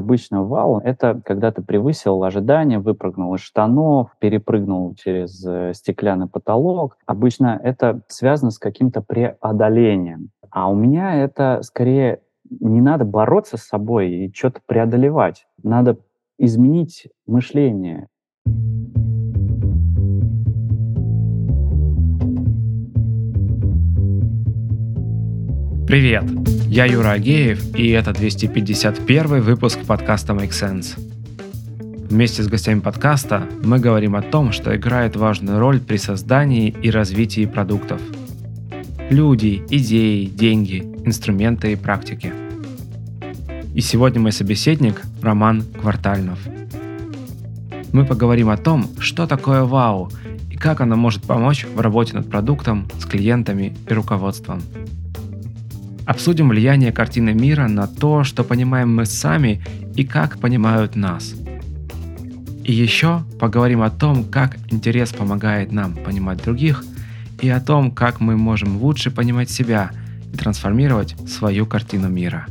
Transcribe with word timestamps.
обычно 0.00 0.42
вау— 0.42 0.78
это 0.84 1.22
когда 1.24 1.52
ты 1.52 1.62
превысил 1.62 2.22
ожидания, 2.24 2.78
выпрыгнул 2.78 3.34
из 3.34 3.40
штанов, 3.40 4.10
перепрыгнул 4.18 4.94
через 4.96 5.44
э, 5.46 5.72
стеклянный 5.74 6.26
потолок. 6.26 6.98
Обычно 7.06 7.58
это 7.62 8.02
связано 8.08 8.50
с 8.50 8.58
каким-то 8.58 9.00
преодолением. 9.00 10.30
А 10.50 10.68
у 10.68 10.74
меня 10.74 11.14
это 11.14 11.60
скорее 11.62 12.20
не 12.48 12.80
надо 12.80 13.04
бороться 13.04 13.56
с 13.56 13.62
собой 13.62 14.10
и 14.10 14.32
что-то 14.34 14.60
преодолевать. 14.66 15.46
Надо 15.62 15.98
изменить 16.38 17.08
мышление. 17.26 18.08
Привет! 25.90 26.22
Я 26.68 26.84
Юра 26.84 27.10
Агеев, 27.10 27.74
и 27.76 27.88
это 27.88 28.12
251 28.12 29.40
выпуск 29.40 29.80
подкаста 29.84 30.34
Make 30.34 30.50
Sense. 30.50 30.96
Вместе 32.08 32.44
с 32.44 32.46
гостями 32.46 32.78
подкаста 32.78 33.48
мы 33.64 33.80
говорим 33.80 34.14
о 34.14 34.22
том, 34.22 34.52
что 34.52 34.76
играет 34.76 35.16
важную 35.16 35.58
роль 35.58 35.80
при 35.80 35.96
создании 35.96 36.68
и 36.68 36.92
развитии 36.92 37.44
продуктов. 37.44 38.00
Люди, 39.10 39.64
идеи, 39.68 40.26
деньги, 40.26 40.78
инструменты 41.04 41.72
и 41.72 41.76
практики. 41.76 42.32
И 43.74 43.80
сегодня 43.80 44.20
мой 44.20 44.30
собеседник 44.30 45.02
Роман 45.20 45.64
Квартальнов. 45.80 46.38
Мы 47.92 48.06
поговорим 48.06 48.48
о 48.50 48.56
том, 48.56 48.86
что 49.00 49.26
такое 49.26 49.64
вау 49.64 50.08
и 50.52 50.56
как 50.56 50.82
оно 50.82 50.94
может 50.94 51.24
помочь 51.24 51.66
в 51.66 51.80
работе 51.80 52.14
над 52.14 52.30
продуктом 52.30 52.86
с 53.00 53.06
клиентами 53.06 53.76
и 53.88 53.92
руководством– 53.92 54.62
Обсудим 56.10 56.48
влияние 56.48 56.90
картины 56.90 57.32
мира 57.32 57.68
на 57.68 57.86
то, 57.86 58.24
что 58.24 58.42
понимаем 58.42 58.92
мы 58.92 59.06
сами 59.06 59.62
и 59.94 60.02
как 60.02 60.40
понимают 60.40 60.96
нас. 60.96 61.36
И 62.64 62.72
еще 62.72 63.22
поговорим 63.38 63.80
о 63.82 63.90
том, 63.90 64.24
как 64.24 64.56
интерес 64.72 65.12
помогает 65.12 65.70
нам 65.70 65.94
понимать 65.94 66.42
других, 66.42 66.82
и 67.40 67.48
о 67.48 67.60
том, 67.60 67.92
как 67.92 68.18
мы 68.18 68.36
можем 68.36 68.78
лучше 68.78 69.12
понимать 69.12 69.50
себя 69.50 69.92
и 70.34 70.36
трансформировать 70.36 71.14
свою 71.28 71.64
картину 71.64 72.08
мира. 72.08 72.46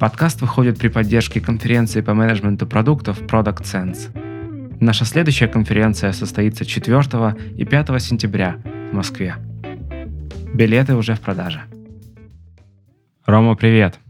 Подкаст 0.00 0.40
выходит 0.40 0.78
при 0.78 0.88
поддержке 0.88 1.40
конференции 1.40 2.00
по 2.00 2.14
менеджменту 2.14 2.66
продуктов 2.66 3.22
Product 3.22 3.62
Sense. 3.62 4.78
Наша 4.80 5.04
следующая 5.04 5.46
конференция 5.46 6.10
состоится 6.12 6.64
4 6.64 7.36
и 7.56 7.64
5 7.64 8.02
сентября 8.02 8.56
в 8.90 8.96
Москве. 8.96 9.36
Билеты 10.52 10.96
уже 10.96 11.14
в 11.14 11.20
продаже. 11.20 11.60
Рома, 13.26 13.54
привет. 13.54 14.00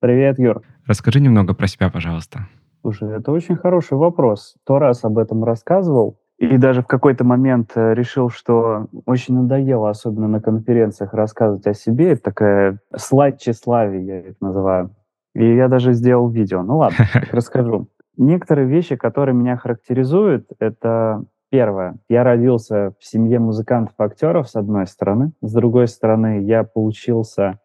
Привет, 0.00 0.38
Юр. 0.38 0.62
Расскажи 0.86 1.20
немного 1.20 1.54
про 1.54 1.66
себя, 1.66 1.88
пожалуйста. 1.88 2.46
Слушай, 2.82 3.16
это 3.16 3.32
очень 3.32 3.56
хороший 3.56 3.96
вопрос. 3.96 4.56
То 4.66 4.78
раз 4.78 5.02
об 5.04 5.16
этом 5.16 5.44
рассказывал, 5.44 6.20
и 6.36 6.58
даже 6.58 6.82
в 6.82 6.86
какой-то 6.86 7.24
момент 7.24 7.72
э, 7.74 7.94
решил, 7.94 8.28
что 8.28 8.86
очень 9.06 9.34
надоело, 9.34 9.88
особенно 9.88 10.28
на 10.28 10.40
конференциях, 10.40 11.14
рассказывать 11.14 11.66
о 11.66 11.74
себе. 11.74 12.12
Это 12.12 12.22
такая 12.22 12.78
слайд 12.94 13.38
тщеславия, 13.38 14.00
я 14.00 14.20
их 14.28 14.40
называю. 14.42 14.94
И 15.34 15.54
я 15.54 15.68
даже 15.68 15.94
сделал 15.94 16.28
видео. 16.28 16.62
Ну 16.62 16.78
ладно, 16.78 17.06
расскажу. 17.32 17.88
Некоторые 18.18 18.68
вещи, 18.68 18.96
которые 18.96 19.34
меня 19.34 19.56
характеризуют, 19.56 20.48
это 20.58 21.24
первое. 21.50 21.96
Я 22.10 22.24
родился 22.24 22.92
в 22.98 23.04
семье 23.06 23.38
музыкантов-актеров, 23.38 24.50
с 24.50 24.56
одной 24.56 24.86
стороны. 24.86 25.32
С 25.40 25.52
другой 25.52 25.88
стороны, 25.88 26.42
я 26.44 26.64
поучился 26.64 27.58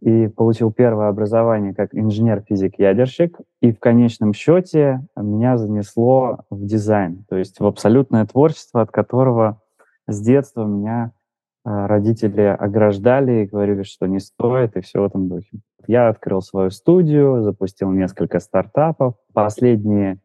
и 0.00 0.28
получил 0.28 0.72
первое 0.72 1.08
образование 1.08 1.74
как 1.74 1.94
инженер-физик-ядерщик. 1.94 3.38
И 3.60 3.72
в 3.72 3.78
конечном 3.78 4.32
счете 4.34 5.06
меня 5.16 5.56
занесло 5.56 6.40
в 6.50 6.64
дизайн, 6.64 7.24
то 7.28 7.36
есть 7.36 7.60
в 7.60 7.66
абсолютное 7.66 8.26
творчество, 8.26 8.82
от 8.82 8.90
которого 8.90 9.60
с 10.06 10.20
детства 10.20 10.64
меня 10.64 11.12
э, 11.64 11.86
родители 11.86 12.42
ограждали 12.42 13.42
и 13.42 13.46
говорили, 13.46 13.82
что 13.82 14.06
не 14.06 14.20
стоит, 14.20 14.76
и 14.76 14.80
все 14.80 15.00
в 15.00 15.04
этом 15.04 15.28
духе. 15.28 15.60
Я 15.86 16.08
открыл 16.08 16.42
свою 16.42 16.70
студию, 16.70 17.42
запустил 17.42 17.90
несколько 17.90 18.40
стартапов. 18.40 19.14
Последний 19.32 20.18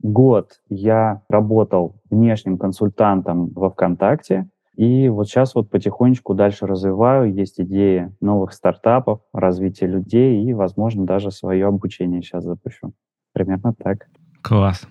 год 0.00 0.60
я 0.68 1.22
работал 1.28 2.00
внешним 2.08 2.56
консультантом 2.56 3.48
во 3.48 3.70
ВКонтакте, 3.70 4.48
и 4.78 5.08
вот 5.08 5.26
сейчас 5.26 5.56
вот 5.56 5.70
потихонечку 5.70 6.34
дальше 6.34 6.64
развиваю, 6.64 7.34
есть 7.34 7.60
идеи 7.60 8.14
новых 8.20 8.52
стартапов, 8.52 9.22
развития 9.32 9.88
людей 9.88 10.44
и, 10.44 10.54
возможно, 10.54 11.04
даже 11.04 11.32
свое 11.32 11.66
обучение 11.66 12.22
сейчас 12.22 12.44
запущу. 12.44 12.92
Примерно 13.32 13.74
так. 13.74 14.06
Класс. 14.40 14.86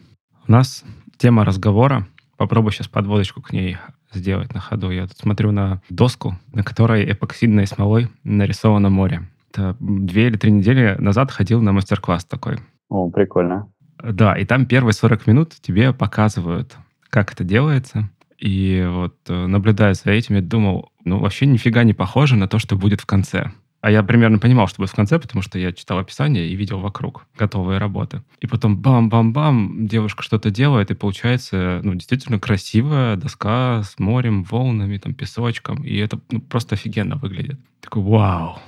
У 0.45 0.51
нас 0.51 0.83
тема 1.15 1.45
разговора. 1.45 2.05
Попробую 2.35 2.73
сейчас 2.73 2.89
подводочку 2.89 3.41
к 3.41 3.53
ней 3.53 3.77
сделать 4.11 4.53
на 4.53 4.59
ходу. 4.59 4.91
Я 4.91 5.07
тут 5.07 5.15
смотрю 5.15 5.53
на 5.53 5.81
доску, 5.89 6.33
на 6.51 6.63
которой 6.63 7.09
эпоксидной 7.09 7.65
смолой 7.65 8.09
нарисовано 8.25 8.89
море. 8.89 9.21
Это 9.53 9.77
две 9.79 10.27
или 10.27 10.35
три 10.35 10.51
недели 10.51 10.97
назад 10.99 11.31
ходил 11.31 11.61
на 11.61 11.71
мастер-класс 11.71 12.25
такой. 12.25 12.57
О, 12.89 13.09
прикольно. 13.09 13.71
Да, 14.03 14.35
и 14.37 14.43
там 14.43 14.65
первые 14.65 14.91
40 14.91 15.27
минут 15.27 15.53
тебе 15.61 15.93
показывают, 15.93 16.75
как 17.09 17.31
это 17.31 17.45
делается, 17.45 18.09
и 18.37 18.87
вот 18.89 19.17
э, 19.27 19.47
наблюдая 19.47 19.93
за 19.93 20.11
этим, 20.11 20.35
я 20.35 20.41
думал, 20.41 20.91
ну 21.03 21.19
вообще 21.19 21.45
нифига 21.45 21.83
не 21.83 21.93
похоже 21.93 22.35
на 22.35 22.47
то, 22.47 22.59
что 22.59 22.75
будет 22.75 23.01
в 23.01 23.05
конце. 23.05 23.51
А 23.81 23.91
я 23.91 24.03
примерно 24.03 24.39
понимал, 24.39 24.67
что 24.67 24.77
будет 24.77 24.89
в 24.89 24.95
конце, 24.95 25.19
потому 25.19 25.41
что 25.41 25.59
я 25.59 25.71
читал 25.71 25.99
описание 25.99 26.47
и 26.47 26.55
видел 26.55 26.79
вокруг 26.79 27.25
готовые 27.37 27.79
работы. 27.79 28.23
И 28.41 28.47
потом 28.47 28.77
бам-бам-бам, 28.77 29.87
девушка 29.87 30.23
что-то 30.23 30.49
делает, 30.49 30.89
и 30.91 30.95
получается, 30.95 31.79
ну, 31.83 31.93
действительно 31.93 32.39
красивая 32.39 33.15
доска 33.15 33.83
с 33.83 33.99
морем, 33.99 34.43
волнами, 34.43 34.97
там, 34.97 35.13
песочком. 35.13 35.83
И 35.83 35.95
это 35.97 36.19
ну, 36.31 36.41
просто 36.41 36.75
офигенно 36.75 37.17
выглядит. 37.17 37.59
Такой, 37.79 38.01
вау, 38.01 38.59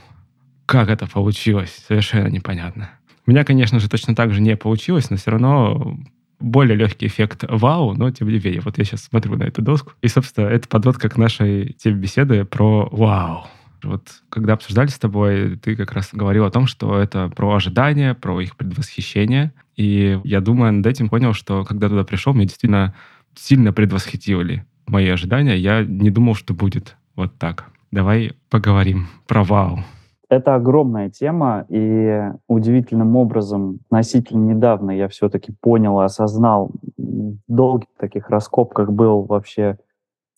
как 0.65 0.89
это 0.89 1.07
получилось? 1.07 1.83
Совершенно 1.87 2.27
непонятно. 2.27 2.91
У 3.25 3.31
меня, 3.31 3.43
конечно 3.43 3.79
же, 3.79 3.89
точно 3.89 4.15
так 4.15 4.31
же 4.31 4.41
не 4.41 4.55
получилось, 4.55 5.09
но 5.09 5.17
все 5.17 5.31
равно 5.31 5.97
более 6.39 6.75
легкий 6.75 7.07
эффект 7.07 7.43
вау, 7.47 7.93
но 7.93 8.11
тем 8.11 8.27
не 8.29 8.39
менее. 8.39 8.61
Вот 8.61 8.77
я 8.77 8.83
сейчас 8.83 9.03
смотрю 9.03 9.35
на 9.35 9.43
эту 9.43 9.61
доску, 9.61 9.93
и, 10.01 10.07
собственно, 10.07 10.47
это 10.47 10.67
подводка 10.67 11.09
к 11.09 11.17
нашей 11.17 11.73
теме 11.73 11.97
беседы 11.97 12.45
про 12.45 12.87
вау. 12.91 13.47
Вот 13.83 14.09
когда 14.29 14.53
обсуждали 14.53 14.87
с 14.87 14.99
тобой, 14.99 15.57
ты 15.57 15.75
как 15.75 15.93
раз 15.93 16.09
говорил 16.11 16.45
о 16.45 16.51
том, 16.51 16.67
что 16.67 16.99
это 16.99 17.29
про 17.29 17.55
ожидания, 17.55 18.13
про 18.13 18.41
их 18.41 18.57
предвосхищение. 18.57 19.53
И 19.75 20.19
я 20.23 20.41
думаю, 20.41 20.73
над 20.73 20.85
этим 20.85 21.09
понял, 21.09 21.33
что 21.33 21.63
когда 21.63 21.87
туда 21.87 22.03
пришел, 22.03 22.33
мне 22.33 22.45
действительно 22.45 22.93
сильно 23.35 23.71
предвосхитивали 23.71 24.65
мои 24.85 25.07
ожидания. 25.07 25.57
Я 25.57 25.83
не 25.83 26.09
думал, 26.09 26.35
что 26.35 26.53
будет 26.53 26.97
вот 27.15 27.37
так. 27.37 27.65
Давай 27.91 28.33
поговорим 28.49 29.07
про 29.27 29.43
вау. 29.43 29.85
Это 30.29 30.53
огромная 30.53 31.09
тема, 31.09 31.65
и 31.69 32.31
удивительным 32.47 33.15
образом 33.15 33.79
относительно 33.89 34.53
недавно 34.53 34.91
я 34.91 35.07
все-таки 35.07 35.51
понял 35.59 35.99
и 35.99 36.03
осознал, 36.03 36.71
в 36.97 37.37
долгих 37.47 37.89
таких 37.97 38.29
раскопках 38.29 38.91
был 38.91 39.23
вообще, 39.23 39.79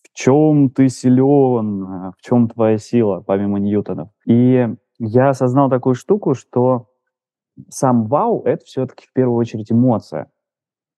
в 0.02 0.14
чем 0.14 0.70
ты 0.70 0.88
силен, 0.88 2.12
в 2.12 2.22
чем 2.22 2.48
твоя 2.48 2.78
сила, 2.78 3.20
помимо 3.20 3.60
Ньютонов. 3.60 4.10
И 4.26 4.70
я 5.00 5.30
осознал 5.30 5.70
такую 5.70 5.96
штуку, 5.96 6.36
что 6.36 6.88
сам 7.68 8.06
вау— 8.06 8.44
это 8.46 8.64
все-таки 8.64 9.06
в 9.08 9.14
первую 9.14 9.38
очередь 9.38 9.74
эмоция. 9.74 10.28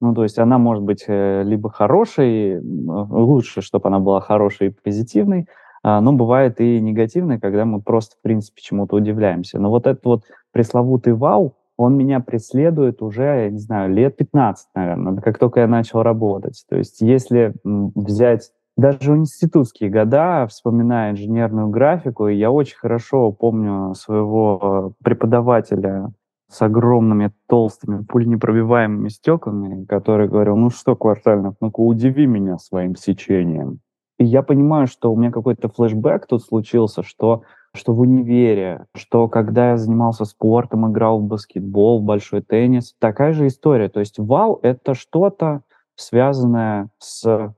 Ну, 0.02 0.14
то 0.14 0.24
есть 0.24 0.38
она 0.38 0.58
может 0.58 0.84
быть 0.84 1.06
э, 1.08 1.44
либо 1.44 1.72
хорошей, 1.72 2.60
лучше, 2.62 3.62
чтобы 3.62 3.88
она 3.88 4.00
была 4.00 4.20
хорошей 4.20 4.68
и 4.68 4.70
позитивной, 4.72 5.48
но 5.84 6.14
бывает 6.14 6.62
и 6.62 6.80
негативное, 6.80 7.40
когда 7.40 7.66
мы 7.66 7.82
просто, 7.82 8.16
в 8.16 8.22
принципе, 8.22 8.62
чему-то 8.62 8.96
удивляемся. 8.96 9.60
Но 9.60 9.70
вот 9.70 9.86
этот 9.86 10.06
вот 10.06 10.24
пресловутый 10.52 11.14
вау, 11.14 11.56
он 11.78 11.98
меня 11.98 12.20
преследует 12.20 13.02
уже, 13.02 13.24
я 13.24 13.50
не 13.50 13.60
знаю, 13.60 13.92
лет 13.94 14.16
15, 14.16 14.68
наверное, 14.76 15.22
как 15.22 15.40
только 15.40 15.62
я 15.62 15.68
начал 15.68 16.04
работать. 16.04 16.64
То 16.70 16.78
есть 16.78 17.02
если 17.02 17.54
взять 17.64 18.52
даже 18.78 19.12
в 19.12 19.18
институтские 19.18 19.90
года, 19.90 20.48
вспоминая 20.48 21.12
инженерную 21.12 21.68
графику, 21.68 22.28
я 22.28 22.52
очень 22.52 22.78
хорошо 22.78 23.32
помню 23.32 23.94
своего 23.96 24.94
преподавателя 25.04 26.12
с 26.50 26.62
огромными 26.62 27.32
толстыми 27.48 28.04
пуленепробиваемыми 28.04 29.10
стеклами, 29.10 29.86
который 29.86 30.28
говорил, 30.28 30.56
ну 30.56 30.70
что, 30.70 30.96
Квартальнов, 30.96 31.56
ну-ка 31.60 31.82
удиви 31.82 32.28
меня 32.28 32.58
своим 32.58 32.96
сечением. 32.96 33.80
И 34.20 34.26
я 34.26 34.44
понимаю, 34.44 34.88
что 34.88 35.12
у 35.12 35.18
меня 35.18 35.32
какой-то 35.32 35.70
флешбэк 35.70 36.28
тут 36.28 36.44
случился, 36.44 37.04
что 37.04 37.44
что 37.76 37.94
в 37.94 38.02
универе, 38.02 38.86
что 38.96 39.28
когда 39.28 39.72
я 39.72 39.78
занимался 39.78 40.26
спортом, 40.26 40.92
играл 40.92 41.20
в 41.20 41.24
баскетбол, 41.24 42.02
в 42.02 42.04
большой 42.04 42.42
теннис, 42.42 42.96
такая 43.00 43.34
же 43.34 43.48
история. 43.48 43.90
То 43.90 44.00
есть 44.00 44.20
вау— 44.20 44.60
это 44.62 44.94
что-то 44.94 45.62
связанное 45.96 46.90
с 47.00 47.54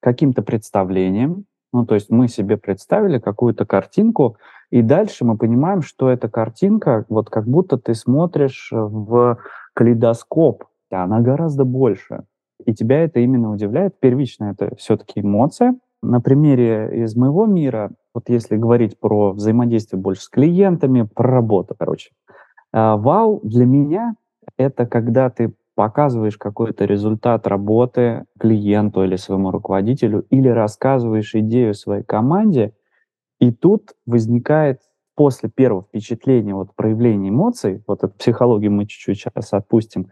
каким-то 0.00 0.42
представлением. 0.42 1.44
Ну, 1.72 1.84
то 1.84 1.94
есть 1.94 2.08
мы 2.08 2.28
себе 2.28 2.56
представили 2.56 3.18
какую-то 3.18 3.66
картинку, 3.66 4.38
И 4.70 4.82
дальше 4.82 5.24
мы 5.24 5.36
понимаем, 5.36 5.82
что 5.82 6.08
эта 6.08 6.28
картинка, 6.28 7.04
вот 7.08 7.30
как 7.30 7.46
будто 7.46 7.76
ты 7.78 7.94
смотришь 7.94 8.68
в 8.70 9.38
калейдоскоп, 9.74 10.64
она 10.90 11.20
гораздо 11.20 11.64
больше. 11.64 12.24
И 12.64 12.74
тебя 12.74 13.04
это 13.04 13.20
именно 13.20 13.52
удивляет. 13.52 13.98
Первично 14.00 14.46
это 14.46 14.74
все-таки 14.76 15.20
эмоция. 15.20 15.74
На 16.02 16.20
примере 16.20 17.04
из 17.04 17.16
моего 17.16 17.46
мира, 17.46 17.90
вот 18.14 18.28
если 18.28 18.56
говорить 18.56 18.98
про 19.00 19.32
взаимодействие 19.32 20.00
больше 20.00 20.22
с 20.22 20.28
клиентами, 20.28 21.02
про 21.02 21.28
работу, 21.30 21.74
короче. 21.76 22.10
А, 22.72 22.96
вау 22.96 23.40
для 23.42 23.66
меня— 23.66 24.14
это 24.56 24.86
когда 24.86 25.28
ты 25.30 25.54
показываешь 25.74 26.36
какой-то 26.36 26.84
результат 26.84 27.46
работы 27.46 28.24
клиенту 28.38 29.04
или 29.04 29.16
своему 29.16 29.50
руководителю, 29.50 30.26
или 30.30 30.48
рассказываешь 30.48 31.34
идею 31.34 31.74
своей 31.74 32.02
команде, 32.02 32.74
и 33.40 33.52
тут 33.52 33.94
возникает 34.06 34.80
после 35.14 35.48
первого 35.48 35.82
впечатления, 35.82 36.54
вот 36.54 36.74
проявления 36.74 37.30
эмоций, 37.30 37.82
вот 37.86 38.04
эту 38.04 38.14
психологию 38.14 38.72
мы 38.72 38.86
чуть-чуть 38.86 39.18
сейчас 39.18 39.52
отпустим, 39.52 40.08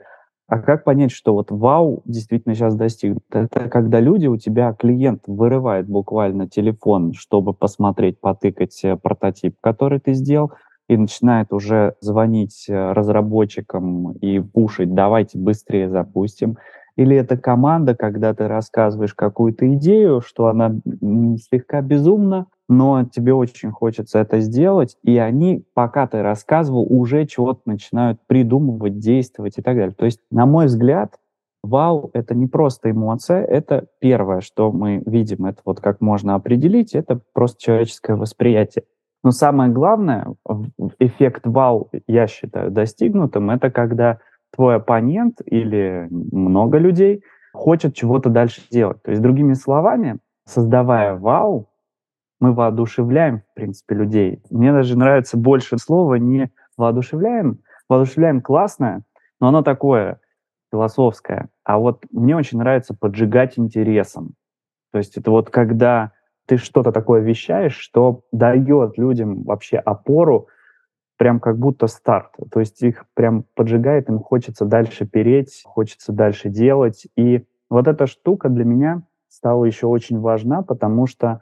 а 0.48 0.60
как 0.60 0.84
понять, 0.84 1.10
что 1.10 1.34
вот 1.34 1.50
вау 1.50 2.02
действительно 2.04 2.54
сейчас 2.54 2.76
достигнут? 2.76 3.25
Это 3.31 3.69
когда 3.69 3.98
люди, 3.98 4.26
у 4.26 4.37
тебя 4.37 4.72
клиент 4.72 5.25
вырывает 5.26 5.88
буквально 5.88 6.48
телефон, 6.48 7.12
чтобы 7.14 7.52
посмотреть, 7.52 8.20
потыкать 8.20 8.78
э, 8.84 8.96
прототип, 8.96 9.56
который 9.60 9.98
ты 9.98 10.12
сделал, 10.12 10.52
и 10.88 10.96
начинает 10.96 11.52
уже 11.52 11.94
звонить 12.00 12.66
э, 12.69 12.93
разработчикам 12.93 14.12
и 14.12 14.38
пушить, 14.38 14.94
давайте 14.94 15.37
быстрее 15.37 15.88
запустим. 15.88 16.58
Или 16.94 17.16
это 17.16 17.37
команда, 17.37 17.96
когда 17.96 18.32
ты 18.32 18.46
рассказываешь 18.46 19.14
какую-то 19.14 19.75
идею, 19.75 20.20
что 20.20 20.46
она 20.46 20.76
слегка 21.50 21.82
безумна, 21.82 22.46
но 22.69 23.05
тебе 23.05 23.33
очень 23.33 23.71
хочется 23.71 24.19
это 24.19 24.41
сделать, 24.41 24.97
и 25.03 25.19
они, 25.19 25.65
пока 25.75 26.07
ты 26.07 26.23
рассказывал, 26.23 26.87
уже 26.89 27.25
чего-то 27.27 27.61
начинают 27.67 28.21
придумывать, 28.27 28.99
действовать 28.99 29.59
и 29.59 29.63
так 29.63 29.77
далее. 29.77 29.95
То 29.95 30.05
есть, 30.05 30.21
на 30.31 30.47
мой 30.47 30.67
взгляд, 30.67 31.17
вау— 31.63 32.11
это 32.13 32.35
не 32.35 32.47
просто 32.47 32.91
эмоция, 32.91 33.45
это 33.45 33.87
первое, 34.01 34.41
что 34.41 34.73
мы 34.73 35.03
видим, 35.07 35.47
это 35.47 35.61
вот 35.65 35.81
как 35.81 36.01
можно 36.01 36.35
определить, 36.35 36.95
это 36.95 37.21
просто 37.33 37.63
человеческое 37.63 38.17
восприятие. 38.17 38.85
Но 39.23 39.31
самое 39.31 39.71
главное, 39.71 40.35
эффект 40.99 41.43
вау, 41.45 41.91
я 42.07 42.27
считаю, 42.27 42.71
достигнутым, 42.71 43.51
это 43.51 43.71
когда 43.71 44.19
твой 44.55 44.77
оппонент 44.77 45.41
или 45.45 46.09
много 46.11 46.79
людей 46.79 47.23
хочет 47.53 47.95
чего-то 47.95 48.29
дальше 48.29 48.63
делать. 48.71 49.03
То 49.03 49.11
есть, 49.11 49.23
другими 49.23 49.55
словами, 49.55 50.19
создавая 50.45 51.17
вау, 51.17 51.69
мы 52.41 52.53
воодушевляем, 52.53 53.41
в 53.41 53.55
принципе, 53.55 53.94
людей. 53.94 54.43
Мне 54.50 54.73
даже 54.73 54.97
нравится 54.97 55.37
больше 55.37 55.79
слова 55.79 56.15
не 56.17 56.50
воодушевляем. 56.77 57.61
Воодушевляем 57.88 58.41
классное, 58.41 59.03
но 59.41 59.49
оно 59.49 59.62
такое 59.62 60.21
философское. 60.73 61.49
А 61.65 61.79
вот 61.79 62.05
мне 62.11 62.37
очень 62.37 62.59
нравится 62.59 62.94
поджигать 62.94 63.59
интересом. 63.59 64.35
То 64.93 64.99
есть 64.99 65.17
это 65.17 65.31
вот 65.31 65.50
когда 65.50 66.12
ты 66.47 66.56
что-то 66.56 66.93
такое 66.93 67.21
вещаешь, 67.21 67.77
что 67.77 68.23
дает 68.33 68.99
людям 68.99 69.43
вообще 69.43 69.79
опору, 69.79 70.49
прям 71.17 71.41
как 71.41 71.59
будто 71.59 71.87
старт. 71.87 72.32
То 72.50 72.61
есть 72.61 72.82
их 72.82 73.06
прям 73.15 73.44
поджигает, 73.55 74.09
им 74.09 74.19
хочется 74.19 74.65
дальше 74.65 75.06
переть, 75.06 75.62
хочется 75.65 76.12
дальше 76.12 76.49
делать. 76.49 77.06
И 77.17 77.47
вот 77.71 77.89
эта 77.89 78.06
штука 78.06 78.49
для 78.49 78.65
меня 78.65 79.03
стала 79.29 79.65
еще 79.65 79.87
очень 79.87 80.21
важна, 80.21 80.62
потому 80.62 81.06
что, 81.06 81.41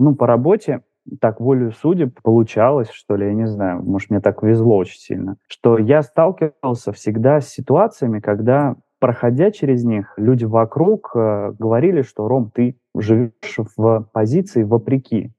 ну, 0.00 0.14
по 0.14 0.26
работе 0.26 0.82
так 1.20 1.40
волю 1.40 1.72
судеб 1.72 2.20
получалось, 2.22 2.90
что 2.90 3.16
ли, 3.16 3.26
я 3.26 3.34
не 3.34 3.46
знаю, 3.46 3.82
может, 3.82 4.10
мне 4.10 4.20
так 4.20 4.42
везло 4.42 4.76
очень 4.76 4.98
сильно, 4.98 5.36
что 5.48 5.78
я 5.78 6.02
сталкивался 6.02 6.92
всегда 6.92 7.40
с 7.40 7.48
ситуациями, 7.48 8.20
когда 8.20 8.76
проходя 9.00 9.50
через 9.50 9.84
них, 9.84 10.12
люди 10.16 10.44
вокруг 10.44 11.10
э, 11.14 11.52
говорили, 11.58 12.02
что 12.02 12.28
Ром, 12.28 12.50
ты 12.54 12.76
живешь 12.94 13.32
в 13.76 14.06
позиции 14.12 14.62
вопреки. 14.62 15.32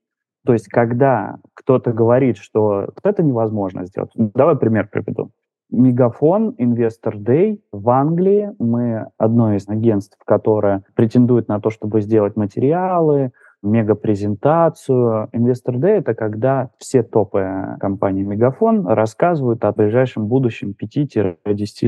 То 0.45 0.53
есть, 0.53 0.67
когда 0.67 1.37
кто-то 1.53 1.93
говорит, 1.93 2.37
что 2.37 2.89
это 3.03 3.21
невозможно 3.23 3.85
сделать, 3.85 4.11
давай 4.15 4.57
пример 4.57 4.89
приведу. 4.91 5.31
Мегафон, 5.69 6.55
Investor 6.59 7.15
Day 7.15 7.61
в 7.71 7.89
Англии. 7.89 8.51
Мы 8.59 9.07
одно 9.17 9.53
из 9.53 9.69
агентств, 9.69 10.17
которое 10.25 10.83
претендует 10.95 11.47
на 11.47 11.61
то, 11.61 11.69
чтобы 11.69 12.01
сделать 12.01 12.35
материалы, 12.35 13.31
мега-презентацию. 13.61 15.29
Investor 15.33 15.75
Day— 15.75 15.97
это 15.99 16.13
когда 16.13 16.69
все 16.77 17.03
топы 17.03 17.77
компании 17.79 18.23
Мегафон 18.23 18.87
рассказывают 18.87 19.63
о 19.65 19.71
ближайшем 19.71 20.27
будущем 20.27 20.73
5-10 20.79 21.35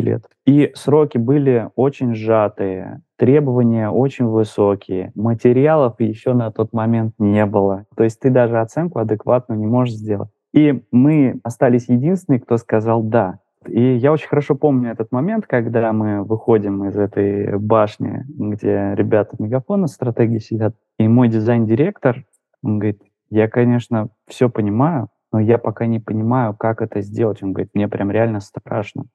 лет. 0.01 0.25
И 0.45 0.71
сроки 0.75 1.17
были 1.17 1.69
очень 1.75 2.13
сжатые, 2.13 3.01
требования 3.17 3.89
очень 3.89 4.25
высокие, 4.25 5.11
материалов 5.15 5.99
еще 5.99 6.33
на 6.33 6.51
тот 6.51 6.73
момент 6.73 7.13
не 7.19 7.45
было. 7.45 7.85
То 7.95 8.03
есть 8.03 8.19
ты 8.19 8.29
даже 8.29 8.59
оценку 8.59 8.99
адекватную 8.99 9.59
не 9.59 9.67
можешь 9.67 9.95
сделать. 9.95 10.29
И 10.53 10.83
мы 10.91 11.39
остались 11.43 11.89
единственные, 11.89 12.39
кто 12.39 12.57
сказал 12.57 13.01
«да». 13.01 13.39
И 13.67 13.95
я 13.95 14.11
очень 14.11 14.27
хорошо 14.27 14.55
помню 14.55 14.91
этот 14.91 15.11
момент, 15.11 15.47
когда 15.47 15.91
мы 15.93 16.23
выходим 16.23 16.85
из 16.85 16.97
этой 16.97 17.57
башни, 17.57 18.23
где 18.27 18.93
ребята 18.95 19.35
мегафона 19.39 19.87
стратегии 19.87 20.39
сидят, 20.39 20.75
и 20.97 21.07
мой 21.07 21.27
дизайн-директор, 21.27 22.25
он 22.61 22.79
говорит, 22.79 23.01
я, 23.29 23.47
конечно, 23.47 24.09
все 24.27 24.49
понимаю, 24.49 25.09
но 25.31 25.39
я 25.39 25.57
пока 25.57 25.85
не 25.85 25.99
понимаю, 25.99 26.55
как 26.55 26.81
это 26.81 27.01
сделать. 27.01 27.41
Он 27.41 27.53
говорит, 27.53 27.71
мне 27.73 27.87
прям 27.87 28.11
реально 28.11 28.39
страшно. 28.39 29.05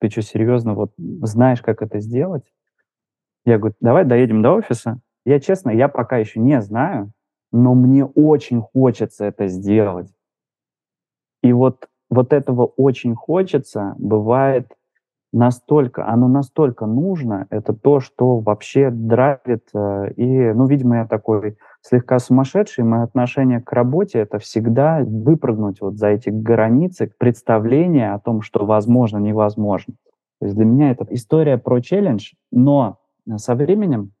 Ты 0.00 0.08
что, 0.10 0.22
серьезно, 0.22 0.74
вот 0.74 0.92
знаешь, 0.96 1.62
как 1.62 1.82
это 1.82 1.98
сделать? 1.98 2.44
Я 3.44 3.58
говорю, 3.58 3.74
давай 3.80 4.04
доедем 4.04 4.42
до 4.42 4.52
офиса. 4.52 5.00
Я, 5.24 5.40
честно, 5.40 5.70
я 5.70 5.88
пока 5.88 6.18
еще 6.18 6.38
не 6.38 6.60
знаю, 6.60 7.12
но 7.52 7.74
мне 7.74 8.04
очень 8.04 8.60
хочется 8.60 9.24
это 9.24 9.48
сделать. 9.48 10.12
И 11.42 11.52
вот 11.52 11.88
вот 12.10 12.32
этого 12.32 12.64
очень 12.64 13.14
хочется, 13.14 13.94
бывает 13.98 14.72
настолько, 15.32 16.08
оно 16.08 16.28
настолько 16.28 16.86
нужно, 16.86 17.46
это 17.50 17.74
то, 17.74 18.00
что 18.00 18.38
вообще 18.38 18.90
драйвит. 18.90 19.68
Э, 19.74 20.10
и, 20.16 20.52
ну, 20.52 20.66
видимо, 20.66 20.98
я 20.98 21.06
такой 21.06 21.58
слегка 21.82 22.18
сумасшедший, 22.18 22.84
мое 22.84 23.02
отношение 23.02 23.60
к 23.60 23.72
работе— 23.72 24.18
это 24.20 24.38
всегда 24.38 25.00
выпрыгнуть 25.04 25.80
вот 25.80 25.98
за 25.98 26.08
эти 26.08 26.30
границы 26.30 27.12
представления 27.18 28.14
о 28.14 28.18
том, 28.18 28.40
что 28.40 28.64
возможно, 28.64 29.18
невозможно. 29.18 29.94
То 30.40 30.46
есть 30.46 30.56
для 30.56 30.64
меня 30.64 30.90
это 30.90 31.06
история 31.10 31.58
про 31.58 31.80
челлендж, 31.80 32.32
но 32.50 32.98
со 33.36 33.54
временем, 33.54 34.12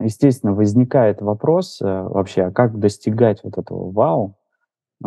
естественно, 0.00 0.52
возникает 0.52 1.20
вопрос 1.20 1.80
э, 1.82 1.84
вообще, 1.84 2.44
а 2.44 2.52
как 2.52 2.78
достигать 2.78 3.40
вот 3.42 3.58
этого 3.58 3.90
вау, 3.90 4.36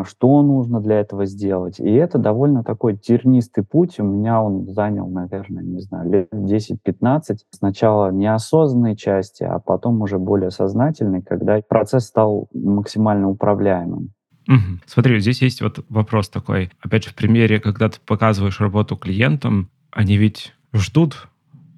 что 0.04 0.42
нужно 0.42 0.82
для 0.82 1.00
этого 1.00 1.26
сделать. 1.26 1.80
И 1.80 1.92
это 1.92 2.18
довольно 2.18 2.64
такой 2.64 2.98
тернистый 2.98 3.64
путь. 3.64 4.00
У 4.00 4.04
меня 4.04 4.42
он 4.42 4.68
занял, 4.74 5.08
наверное, 5.08 5.64
не 5.64 5.80
знаю, 5.82 6.10
лет 6.10 6.34
10-15. 6.34 7.38
Сначала 7.52 8.12
неосознанной 8.12 8.96
части, 8.96 9.44
а 9.44 9.60
потом 9.60 10.02
уже 10.02 10.18
более 10.18 10.50
сознательной, 10.50 11.22
когда 11.22 11.62
процесс 11.62 12.06
стал 12.06 12.50
максимально 12.54 13.30
управляемым. 13.30 14.14
Угу. 14.48 14.80
Смотри, 14.88 15.20
здесь 15.20 15.42
есть 15.42 15.62
вот 15.62 15.86
вопрос 15.90 16.30
такой. 16.30 16.72
Опять 16.82 17.06
же, 17.06 17.12
в 17.12 17.16
примере, 17.16 17.60
когда 17.60 17.90
ты 17.90 18.00
показываешь 18.06 18.60
работу 18.60 18.98
клиентам, 18.98 19.70
они 19.92 20.18
ведь 20.18 20.54
ждут, 20.74 21.28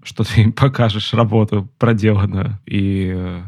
что 0.03 0.23
ты 0.23 0.41
им 0.43 0.53
покажешь 0.53 1.13
работу 1.13 1.67
проделанную. 1.77 2.59
И 2.65 3.13
э, 3.13 3.41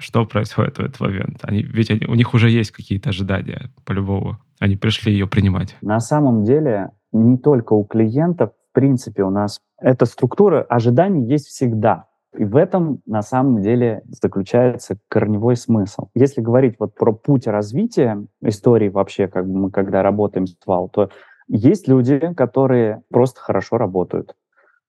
что 0.00 0.26
происходит 0.26 0.78
в 0.78 0.80
этот 0.80 1.00
момент? 1.00 1.38
Они, 1.42 1.62
ведь 1.62 1.90
они, 1.90 2.06
у 2.06 2.14
них 2.14 2.34
уже 2.34 2.50
есть 2.50 2.70
какие-то 2.70 3.10
ожидания, 3.10 3.70
по-любому. 3.84 4.38
Они 4.58 4.76
пришли 4.76 5.12
ее 5.12 5.26
принимать. 5.26 5.76
На 5.80 6.00
самом 6.00 6.44
деле, 6.44 6.90
не 7.12 7.38
только 7.38 7.74
у 7.74 7.84
клиентов, 7.84 8.50
в 8.70 8.74
принципе, 8.74 9.22
у 9.22 9.30
нас 9.30 9.60
эта 9.80 10.06
структура 10.06 10.62
ожиданий 10.62 11.26
есть 11.26 11.48
всегда. 11.48 12.06
И 12.36 12.44
в 12.44 12.56
этом 12.56 13.00
на 13.06 13.22
самом 13.22 13.60
деле 13.60 14.02
заключается 14.06 14.98
корневой 15.08 15.56
смысл. 15.56 16.08
Если 16.14 16.40
говорить 16.40 16.76
вот 16.78 16.94
про 16.94 17.12
путь 17.12 17.46
развития 17.46 18.24
истории 18.40 18.88
вообще, 18.88 19.26
как 19.26 19.46
мы 19.46 19.70
когда 19.70 20.02
работаем 20.02 20.46
с 20.46 20.56
ВАЛ, 20.64 20.88
то 20.90 21.10
есть 21.48 21.88
люди, 21.88 22.20
которые 22.36 23.02
просто 23.10 23.40
хорошо 23.40 23.76
работают. 23.78 24.34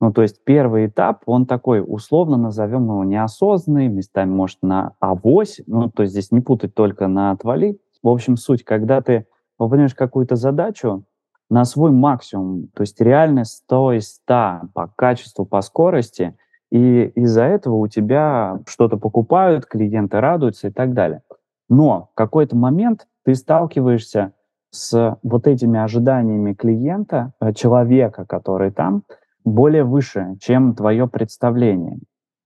Ну, 0.02 0.12
то 0.12 0.24
есть 0.24 0.44
первый 0.44 0.88
этап, 0.88 1.22
он 1.28 1.46
такой, 1.46 1.84
условно 1.86 2.36
назовем 2.36 2.86
его 2.86 3.04
неосознанный, 3.04 3.88
местами, 3.88 4.32
может, 4.32 4.58
на 4.64 4.96
авось, 5.00 5.62
ну, 5.68 5.92
то 5.92 6.02
есть 6.02 6.14
здесь 6.14 6.32
не 6.32 6.42
путать 6.42 6.74
только 6.74 7.08
на 7.08 7.30
отвали. 7.30 7.80
В 8.02 8.10
общем, 8.10 8.36
суть, 8.36 8.64
когда 8.64 9.02
ты 9.02 9.28
выполняешь 9.60 9.94
какую-то 9.94 10.36
задачу 10.36 11.04
на 11.52 11.66
свой 11.66 11.92
максимум, 11.92 12.70
то 12.74 12.82
есть 12.82 13.00
реально 13.00 13.46
100 13.46 13.94
из 13.94 14.16
100 14.16 14.62
по 14.74 14.92
качеству, 14.96 15.46
по 15.46 15.62
скорости, 15.62 16.36
и 16.72 17.04
из-за 17.14 17.44
этого 17.44 17.76
у 17.76 17.88
тебя 17.88 18.60
что-то 18.66 18.98
покупают, 18.98 19.68
клиенты 19.68 20.20
радуются 20.20 20.70
и 20.70 20.72
так 20.72 20.94
далее. 20.94 21.22
Но 21.70 22.10
в 22.14 22.16
какой-то 22.16 22.56
момент 22.56 23.08
ты 23.24 23.36
сталкиваешься 23.36 24.34
с 24.72 25.20
вот 25.22 25.46
этими 25.46 25.80
ожиданиями 25.80 26.54
клиента, 26.54 27.34
э, 27.40 27.54
человека, 27.54 28.26
который 28.26 28.72
там, 28.72 29.04
более 29.44 29.84
выше, 29.84 30.36
чем 30.40 30.76
твое 30.76 31.08
представление. 31.08 32.00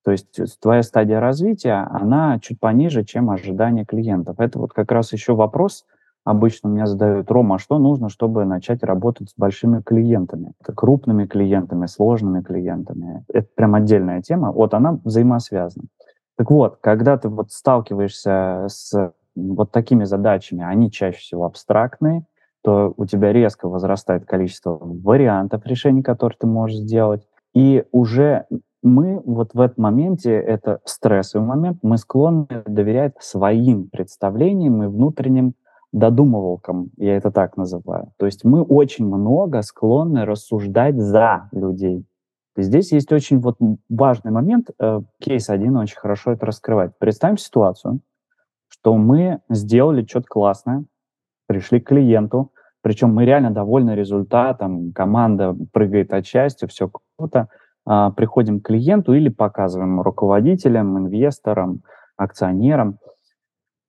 То 0.04 0.12
есть 0.12 0.40
э, 0.40 0.46
твоя 0.62 0.84
стадия 0.84 1.20
развития, 1.20 1.88
она 1.92 2.40
чуть 2.40 2.60
пониже, 2.60 3.04
чем 3.04 3.30
ожидания 3.30 3.86
клиентов. 3.86 4.40
Это 4.40 4.60
вот 4.60 4.72
как 4.74 4.92
раз 4.92 5.12
еще 5.14 5.34
вопрос, 5.34 5.86
обычно 6.24 6.68
меня 6.68 6.86
задают, 6.86 7.30
Рома, 7.32 7.56
а 7.56 7.60
что 7.60 7.80
нужно, 7.80 8.10
чтобы 8.10 8.46
начать 8.46 8.84
работать 8.84 9.30
с 9.30 9.34
большими 9.36 9.82
клиентами, 9.82 10.54
крупными 10.75 11.25
клиентами, 11.25 11.88
сложными 11.88 12.42
клиентами? 12.42 13.25
Это 13.30 13.48
прям 13.56 13.75
отдельная 13.75 14.22
тема. 14.22 14.52
Вот 14.52 14.74
она 14.74 15.00
взаимосвязана. 15.04 15.86
Так 16.38 16.52
вот, 16.52 16.78
когда 16.82 17.18
ты 17.18 17.30
вот 17.30 17.52
сталкиваешься 17.52 18.66
с 18.68 19.14
вот 19.36 19.72
такими 19.72 20.04
задачами, 20.04 20.64
они 20.64 20.92
чаще 20.92 21.20
всего 21.20 21.46
абстрактные, 21.46 22.25
то 22.65 22.95
у 22.98 23.05
тебя 23.05 23.31
резко 23.31 23.69
возрастает 23.69 24.25
количество 24.25 24.79
вариантов 24.81 25.63
решений, 25.67 26.01
которые 26.01 26.36
ты 26.39 26.48
можешь 26.48 26.79
сделать. 26.79 27.22
И 27.53 27.84
уже 27.91 28.48
мы 28.81 29.22
вот 29.24 29.53
в 29.53 29.62
этом 29.62 29.84
моменте, 29.84 30.31
это 30.31 30.79
стрессовый 30.84 31.48
момент, 31.48 31.77
мы 31.84 32.00
склонны 32.00 32.63
доверять 32.65 33.13
своим 33.19 33.88
представлениям 33.89 34.81
и 34.81 34.88
внутренним 34.88 35.53
додумывалкам, 35.91 36.89
я 36.98 37.15
это 37.15 37.29
так 37.29 37.55
называю. 37.55 38.12
То 38.17 38.25
есть 38.25 38.43
мы 38.43 38.63
очень 38.63 39.05
много 39.05 39.62
склонны 39.62 40.25
рассуждать 40.25 41.00
за 41.00 41.50
людей. 41.51 42.03
Здесь 42.57 42.91
есть 42.91 43.12
очень 43.12 43.41
вот 43.41 43.57
важный 43.89 44.31
момент, 44.31 44.72
э, 44.79 45.01
кейс 45.19 45.50
один 45.51 45.77
очень 45.77 45.98
хорошо 45.98 46.31
это 46.31 46.48
раскрывает. 46.48 46.98
Представим 46.98 47.38
ситуацию, 47.38 48.00
что 48.69 48.98
мы 48.98 49.41
сделали 49.50 50.03
что-то 50.03 50.25
классное, 50.27 50.86
пришли 51.48 51.80
к 51.80 51.88
клиенту, 51.88 52.52
причем 52.82 53.14
мы 53.14 53.25
реально 53.25 53.52
довольны 53.52 53.92
результатом, 53.92 54.92
команда 54.94 55.56
прыгает 55.74 56.14
от 56.14 56.25
счастья, 56.25 56.68
все 56.68 56.90
круто, 57.18 57.50
а, 57.86 58.12
приходим 58.12 58.60
к 58.60 58.68
клиенту 58.68 59.14
или 59.14 59.30
показываем 59.30 60.02
руководителям, 60.02 60.98
инвесторам, 60.98 61.82
акционерам 62.18 63.00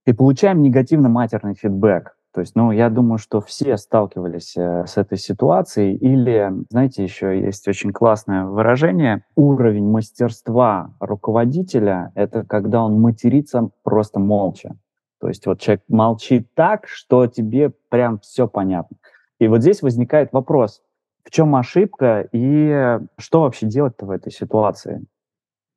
и 0.07 0.13
получаем 0.13 0.63
негативно-матерный 0.63 1.55
фидбэк. 1.55 2.17
То 2.37 2.41
есть, 2.41 2.55
ну, 2.55 2.71
я 2.71 2.91
думаю, 2.91 3.17
что 3.17 3.41
все 3.41 3.79
сталкивались 3.79 4.59
э, 4.59 4.85
с 4.87 4.99
этой 4.99 5.17
ситуацией. 5.17 5.97
Или, 5.97 6.53
знаете, 6.69 7.03
еще 7.03 7.41
есть 7.41 7.67
очень 7.67 7.93
классное 7.93 8.45
выражение. 8.45 9.25
Уровень 9.37 9.91
мастерства 9.91 10.95
руководителя— 11.01 12.13
это 12.15 12.45
когда 12.45 12.83
он 12.83 13.01
матерится 13.01 13.71
просто 13.83 14.21
молча. 14.21 14.77
То 15.20 15.28
есть 15.28 15.46
вот 15.46 15.61
человек 15.61 15.82
молчит 15.88 16.49
так, 16.54 16.87
что 16.88 17.26
тебе 17.26 17.70
прям 17.88 18.18
все 18.18 18.46
понятно. 18.49 18.96
И 19.38 19.49
вот 19.49 19.61
здесь 19.61 19.82
возникает 19.82 20.32
вопрос, 20.32 20.82
в 21.25 21.30
чем 21.30 21.56
ошибка 21.56 22.28
и 22.32 22.99
что 23.18 23.42
вообще 23.42 23.66
делать-то 23.66 24.06
в 24.06 24.11
этой 24.11 24.32
ситуации? 24.32 25.04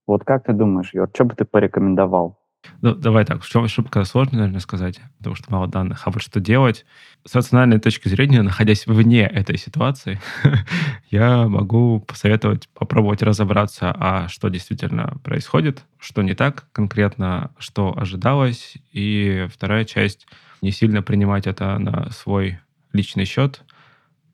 Вот 0.07 0.23
как 0.23 0.45
ты 0.45 0.53
думаешь, 0.53 0.93
Юр, 0.93 1.09
что 1.13 1.25
бы 1.25 1.35
ты 1.35 1.45
порекомендовал? 1.45 2.38
Ну, 2.81 2.95
давай 2.95 3.25
так, 3.25 3.43
в 3.43 3.49
чем 3.49 3.63
ошибка, 3.65 4.03
сложно, 4.05 4.39
наверное, 4.39 4.59
сказать, 4.59 4.99
потому 5.17 5.35
что 5.35 5.51
мало 5.51 5.67
данных. 5.67 6.01
А 6.05 6.11
вот 6.11 6.21
что 6.21 6.39
делать? 6.39 6.85
С 7.25 7.35
рациональной 7.35 7.79
точки 7.79 8.07
зрения, 8.07 8.41
находясь 8.41 8.87
вне 8.87 9.23
этой 9.23 9.57
ситуации, 9.57 10.19
я 11.09 11.47
могу 11.47 11.99
посоветовать 12.01 12.69
попробовать 12.69 13.21
разобраться, 13.21 13.93
а 13.97 14.27
что 14.29 14.49
действительно 14.49 15.17
происходит, 15.23 15.83
что 15.97 16.21
не 16.21 16.35
так 16.35 16.67
конкретно, 16.71 17.51
что 17.57 17.97
ожидалось. 17.97 18.77
И 18.91 19.47
вторая 19.53 19.85
часть— 19.85 20.27
не 20.61 20.71
сильно 20.71 21.01
принимать 21.01 21.47
это 21.47 21.77
на 21.79 22.09
свой 22.11 22.59
личный 22.91 23.25
счет, 23.25 23.63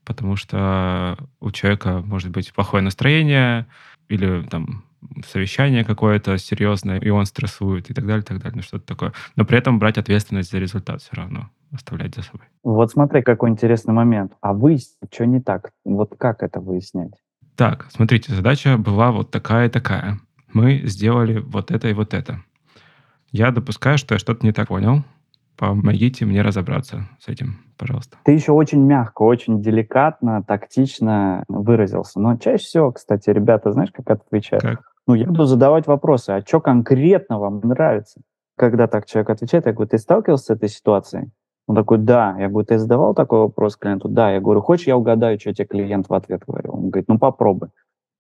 потому 0.03 0.36
что 0.36 1.17
у 1.39 1.51
человека 1.51 2.01
может 2.05 2.29
быть 2.29 2.53
плохое 2.53 2.84
настроение 2.84 3.67
или 4.08 4.44
там 4.50 4.84
совещание 5.27 5.83
какое-то 5.83 6.38
серьезное, 6.38 7.00
и 7.00 7.09
он 7.09 7.25
стрессует, 7.25 7.89
и 7.89 7.93
так 7.93 8.05
далее, 8.05 8.21
и 8.21 8.25
так 8.25 8.39
далее, 8.39 8.57
ну 8.57 8.62
что-то 8.62 8.85
такое. 8.85 9.13
Но 9.35 9.45
при 9.45 9.57
этом 9.57 9.79
брать 9.79 9.97
ответственность 9.97 10.51
за 10.51 10.57
результат 10.57 11.01
все 11.01 11.12
равно, 11.13 11.50
оставлять 11.71 12.15
за 12.15 12.24
собой. 12.24 12.47
Вот 12.63 12.91
смотри, 12.91 13.21
какой 13.21 13.50
интересный 13.50 13.93
момент. 13.93 14.33
А 14.41 14.53
выяснить, 14.53 15.13
что 15.13 15.25
не 15.25 15.41
так? 15.41 15.71
Вот 15.83 16.15
как 16.17 16.43
это 16.43 16.59
выяснять? 16.59 17.13
Так, 17.55 17.88
смотрите, 17.89 18.33
задача 18.33 18.77
была 18.77 19.12
вот 19.12 19.31
такая 19.31 19.67
и 19.67 19.69
такая. 19.69 20.19
Мы 20.51 20.81
сделали 20.85 21.39
вот 21.39 21.71
это 21.71 21.88
и 21.88 21.93
вот 21.93 22.13
это. 22.13 22.41
Я 23.31 23.51
допускаю, 23.51 23.97
что 23.97 24.15
я 24.15 24.19
что-то 24.19 24.45
не 24.45 24.51
так 24.51 24.69
понял. 24.69 25.03
Помогите 25.57 26.25
мне 26.25 26.41
разобраться 26.41 27.07
с 27.19 27.29
этим, 27.29 27.59
пожалуйста. 27.77 28.17
Ты 28.24 28.33
еще 28.33 28.51
очень 28.51 28.81
мягко, 28.81 29.21
очень 29.21 29.62
деликатно, 29.62 30.43
тактично 30.43 31.45
выразился. 31.47 32.19
Но 32.19 32.35
чаще 32.38 32.63
всего, 32.65 32.91
кстати, 32.91 33.29
ребята, 33.29 33.71
знаешь, 33.71 33.91
как 33.93 34.09
отвечают? 34.09 34.62
Как? 34.62 34.81
Ну, 35.07 35.13
я 35.13 35.27
буду 35.27 35.45
задавать 35.45 35.88
вопросы, 35.88 36.31
а 36.31 36.41
что 36.41 36.59
конкретно 36.59 37.39
вам 37.39 37.59
нравится? 37.63 38.21
Когда 38.57 38.88
так 38.88 39.05
человек 39.05 39.29
отвечает, 39.29 39.65
я 39.65 39.74
говорю, 39.74 39.89
ты 39.89 39.97
сталкивался 39.97 40.45
с 40.45 40.50
этой 40.50 40.69
ситуацией? 40.69 41.31
Он 41.67 41.75
такой, 41.75 41.97
да. 41.97 42.35
Я 42.39 42.50
говорю, 42.50 42.65
ты 42.65 42.77
задавал 42.77 43.13
такой 43.13 43.39
вопрос 43.39 43.75
клиенту? 43.75 44.07
Да. 44.07 44.31
Я 44.31 44.39
говорю, 44.39 44.62
хочешь, 44.62 44.88
я 44.88 44.97
угадаю, 44.97 45.39
что 45.39 45.53
тебе 45.53 45.65
клиент 45.65 46.09
в 46.09 46.13
ответ 46.13 46.43
говорил? 46.45 46.75
Он 46.75 46.89
говорит, 46.89 47.07
ну 47.07 47.19
попробуй. 47.19 47.69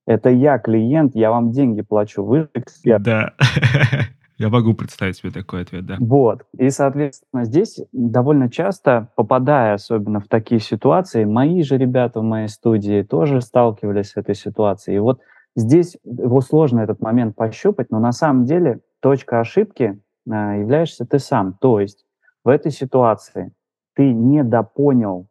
Это 0.07 0.29
я 0.29 0.59
клиент, 0.59 1.15
я 1.15 1.31
вам 1.31 1.51
деньги 1.51 1.81
плачу, 1.81 2.23
вы 2.23 2.47
эксперт. 2.53 3.01
Да. 3.01 3.33
Я 4.37 4.49
могу 4.49 4.73
представить 4.73 5.15
себе 5.15 5.31
такой 5.31 5.61
ответ, 5.61 5.85
да. 5.85 5.95
Вот. 5.97 6.45
И, 6.57 6.69
соответственно, 6.69 7.45
здесь 7.45 7.79
довольно 7.93 8.51
часто, 8.51 9.07
попадая 9.15 9.75
особенно 9.75 10.19
в 10.19 10.27
такие 10.27 10.59
ситуации, 10.59 11.23
мои 11.23 11.63
же 11.63 11.77
ребята 11.77 12.19
в 12.19 12.23
моей 12.23 12.49
студии 12.49 13.01
тоже 13.01 13.39
сталкивались 13.39 14.11
с 14.11 14.17
этой 14.17 14.35
ситуацией. 14.35 14.97
И 14.97 14.99
вот 14.99 15.21
Здесь 15.55 15.97
его 16.03 16.41
сложно 16.41 16.81
этот 16.81 17.01
момент 17.01 17.35
пощупать, 17.35 17.89
но 17.89 17.99
на 17.99 18.11
самом 18.11 18.43
деле 18.45 18.81
точка 18.99 19.39
ошибки 19.39 20.01
а, 20.29 20.55
являешься 20.55 21.05
ты 21.05 21.19
сам. 21.19 21.57
То 21.59 21.79
есть 21.79 22.05
в 22.43 22.49
этой 22.49 22.71
ситуации 22.71 23.53
ты 23.95 24.11
не 24.11 24.43
допонял, 24.43 25.27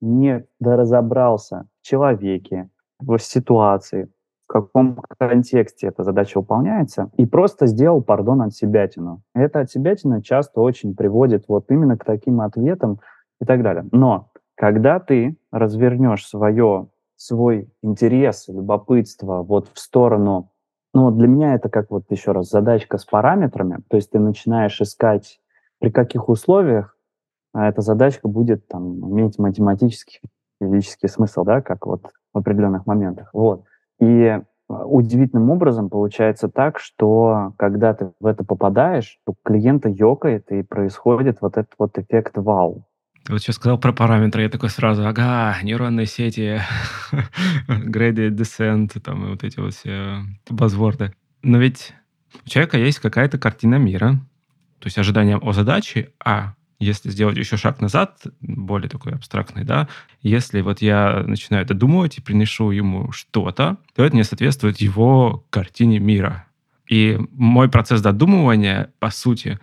не 0.00 0.44
доразобрался 0.58 1.68
в 1.80 1.86
человеке, 1.86 2.70
в 2.98 3.18
ситуации, 3.18 4.10
в 4.46 4.52
каком 4.52 5.00
контексте 5.18 5.86
эта 5.86 6.02
задача 6.02 6.38
выполняется, 6.38 7.10
и 7.16 7.24
просто 7.24 7.66
сделал, 7.66 8.02
пардон, 8.02 8.42
от 8.42 8.54
себятину. 8.54 9.22
Эта 9.34 9.60
от 9.60 9.70
себятина 9.70 10.22
часто 10.22 10.60
очень 10.60 10.96
приводит 10.96 11.44
вот 11.48 11.70
именно 11.70 11.96
к 11.96 12.04
таким 12.04 12.40
ответам 12.40 13.00
и 13.40 13.44
так 13.44 13.62
далее. 13.62 13.86
Но 13.92 14.30
когда 14.56 14.98
ты 14.98 15.36
развернешь 15.50 16.26
свое 16.26 16.88
свой 17.24 17.72
интерес, 17.82 18.48
любопытство 18.48 19.42
вот 19.42 19.68
в 19.72 19.78
сторону... 19.78 20.50
Ну, 20.94 21.10
для 21.10 21.26
меня 21.26 21.54
это 21.54 21.70
как 21.70 21.90
вот 21.90 22.04
еще 22.10 22.32
раз 22.32 22.50
задачка 22.50 22.98
с 22.98 23.04
параметрами. 23.04 23.78
То 23.88 23.96
есть 23.96 24.10
ты 24.10 24.18
начинаешь 24.18 24.80
искать, 24.80 25.40
при 25.78 25.90
каких 25.90 26.28
условиях 26.28 26.96
а 27.52 27.68
эта 27.68 27.82
задачка 27.82 28.28
будет 28.28 28.66
там 28.66 29.10
иметь 29.10 29.38
математический, 29.38 30.20
физический 30.60 31.08
смысл, 31.08 31.44
да, 31.44 31.60
как 31.60 31.86
вот 31.86 32.10
в 32.32 32.38
определенных 32.38 32.86
моментах. 32.86 33.28
Вот. 33.34 33.64
И 34.00 34.40
а, 34.68 34.86
удивительным 34.86 35.50
образом 35.50 35.90
получается 35.90 36.48
так, 36.48 36.78
что 36.78 37.52
когда 37.58 37.92
ты 37.92 38.10
в 38.20 38.26
это 38.26 38.44
попадаешь, 38.44 39.20
то 39.26 39.34
клиента 39.44 39.90
ёкает, 39.90 40.50
и 40.50 40.62
происходит 40.62 41.38
вот 41.42 41.58
этот 41.58 41.74
вот 41.78 41.98
эффект 41.98 42.32
вау. 42.36 42.84
Вот 43.28 43.40
сейчас 43.40 43.56
сказал 43.56 43.78
про 43.78 43.92
параметры, 43.92 44.42
я 44.42 44.48
такой 44.48 44.68
сразу, 44.68 45.06
ага, 45.06 45.56
нейронные 45.62 46.06
сети, 46.06 46.60
gradient 47.68 48.30
descent, 48.30 48.98
там 49.00 49.30
вот 49.30 49.44
эти 49.44 49.60
вот 49.60 49.74
все 49.74 50.24
базворды. 50.50 51.14
Но 51.42 51.58
ведь 51.58 51.92
у 52.44 52.48
человека 52.48 52.78
есть 52.78 52.98
какая-то 52.98 53.38
картина 53.38 53.76
мира, 53.76 54.20
то 54.80 54.86
есть 54.86 54.98
ожидание 54.98 55.36
о 55.36 55.52
задаче, 55.52 56.10
а 56.24 56.54
если 56.80 57.10
сделать 57.10 57.36
еще 57.36 57.56
шаг 57.56 57.80
назад, 57.80 58.22
более 58.40 58.88
такой 58.88 59.12
абстрактный, 59.12 59.62
да, 59.62 59.88
если 60.20 60.60
вот 60.60 60.82
я 60.82 61.22
начинаю 61.24 61.64
додумывать 61.64 62.18
и 62.18 62.20
приношу 62.20 62.72
ему 62.72 63.12
что-то, 63.12 63.76
то 63.94 64.04
это 64.04 64.16
не 64.16 64.24
соответствует 64.24 64.80
его 64.80 65.46
картине 65.50 66.00
мира. 66.00 66.46
И 66.88 67.20
мой 67.30 67.68
процесс 67.68 68.00
додумывания, 68.00 68.92
по 68.98 69.10
сути, 69.10 69.60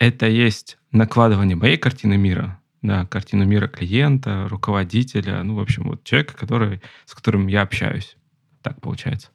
это 0.00 0.26
есть 0.26 0.78
накладывание 0.90 1.54
моей 1.54 1.76
картины 1.76 2.16
мира 2.16 2.57
да, 2.82 3.06
картину 3.06 3.44
мира 3.44 3.68
клиента, 3.68 4.46
руководителя, 4.48 5.42
ну, 5.42 5.56
в 5.56 5.60
общем, 5.60 5.84
вот 5.88 6.04
человека, 6.04 6.36
который, 6.36 6.80
с 7.06 7.14
которым 7.14 7.46
я 7.46 7.62
общаюсь. 7.62 8.16
Так 8.62 8.80
получается. 8.80 9.28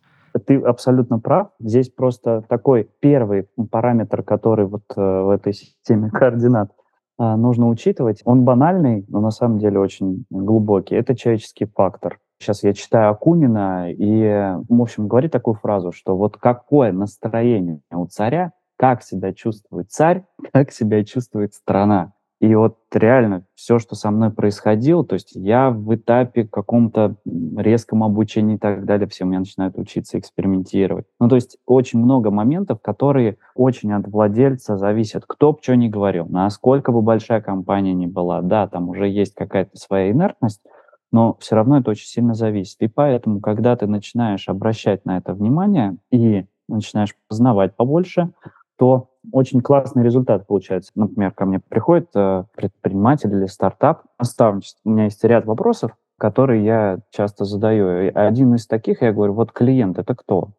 Ты 0.45 0.55
абсолютно 0.57 1.19
прав. 1.19 1.49
Здесь 1.59 1.89
просто 1.89 2.43
такой 2.49 2.89
первый 2.99 3.47
параметр, 3.69 4.23
который 4.23 4.65
вот 4.65 4.83
э, 4.95 5.01
в 5.01 5.29
этой 5.29 5.53
системе 5.53 6.09
координат 6.09 6.71
э, 7.19 7.35
нужно 7.35 7.69
учитывать. 7.69 8.21
Он 8.25 8.43
банальный, 8.43 9.05
но 9.09 9.21
на 9.21 9.29
самом 9.29 9.59
деле 9.59 9.79
очень 9.79 10.25
глубокий. 10.31 10.95
Это 10.95 11.15
человеческий 11.15 11.65
фактор. 11.65 12.19
Сейчас 12.39 12.63
я 12.63 12.73
читаю 12.73 13.11
Акунина, 13.11 13.91
и, 13.91 14.57
в 14.67 14.81
общем, 14.81 15.07
говорит 15.07 15.31
такую 15.31 15.55
фразу, 15.55 15.91
что 15.91 16.17
вот 16.17 16.37
какое 16.37 16.91
настроение 16.91 17.81
у 17.91 18.05
царя, 18.07 18.53
как 18.75 19.03
себя 19.03 19.33
чувствует 19.33 19.91
царь, 19.91 20.25
как 20.51 20.71
себя 20.71 21.03
чувствует 21.03 21.53
страна. 21.53 22.13
И 22.43 22.55
вот 22.55 22.75
реально 22.91 23.45
все, 23.55 23.79
что 23.79 23.95
со 23.95 24.11
мной 24.11 24.29
происходило, 24.29 25.05
то 25.05 25.13
есть 25.13 25.31
я 25.33 25.69
в 25.69 25.95
этапе 25.95 26.43
каком-то 26.43 27.15
резком 27.55 28.03
обучении 28.03 28.55
и 28.55 28.59
так 28.59 28.83
далее, 28.83 29.07
все 29.07 29.23
у 29.23 29.27
меня 29.27 29.39
начинают 29.39 29.77
учиться 29.77 30.19
экспериментировать. 30.19 31.05
Ну, 31.21 31.29
то 31.29 31.35
есть 31.35 31.57
очень 31.65 31.99
много 31.99 32.31
моментов, 32.31 32.81
которые 32.81 33.37
очень 33.55 33.93
от 33.93 34.09
владельца 34.09 34.75
зависят. 34.75 35.23
Кто 35.25 35.53
бы 35.53 35.59
что 35.61 35.77
ни 35.77 35.87
говорил, 35.87 36.25
насколько 36.25 36.91
бы 36.91 37.01
большая 37.01 37.39
компания 37.39 37.93
ни 37.93 38.07
была, 38.07 38.41
да, 38.41 38.67
там 38.67 38.89
уже 38.89 39.07
есть 39.07 39.35
какая-то 39.35 39.77
своя 39.77 40.11
инертность, 40.11 40.61
но 41.13 41.37
все 41.39 41.55
равно 41.55 41.77
это 41.77 41.91
очень 41.91 42.07
сильно 42.07 42.33
зависит. 42.33 42.81
И 42.81 42.89
поэтому, 42.89 43.39
когда 43.39 43.77
ты 43.77 43.87
начинаешь 43.87 44.49
обращать 44.49 45.05
на 45.05 45.15
это 45.15 45.33
внимание 45.33 45.95
и 46.11 46.45
начинаешь 46.67 47.15
познавать 47.29 47.77
побольше, 47.77 48.33
то 48.77 49.12
очень 49.31 49.61
классный 49.61 50.03
результат 50.03 50.47
получается. 50.47 50.91
Например, 50.95 51.31
ко 51.31 51.45
мне 51.45 51.59
приходит 51.59 52.09
э, 52.15 52.43
предприниматель 52.55 53.31
или 53.31 53.45
стартап, 53.45 54.03
наставничество. 54.19 54.81
У 54.85 54.89
меня 54.91 55.05
есть 55.05 55.23
ряд 55.23 55.45
вопросов, 55.45 55.91
которые 56.17 56.63
я 56.63 56.99
часто 57.11 57.45
задаю. 57.45 58.01
И 58.03 58.07
один 58.07 58.55
из 58.55 58.67
таких, 58.67 59.01
я 59.01 59.13
говорю, 59.13 59.33
вот 59.33 59.51
клиент, 59.51 59.97
это 59.97 60.15
кто? 60.15 60.51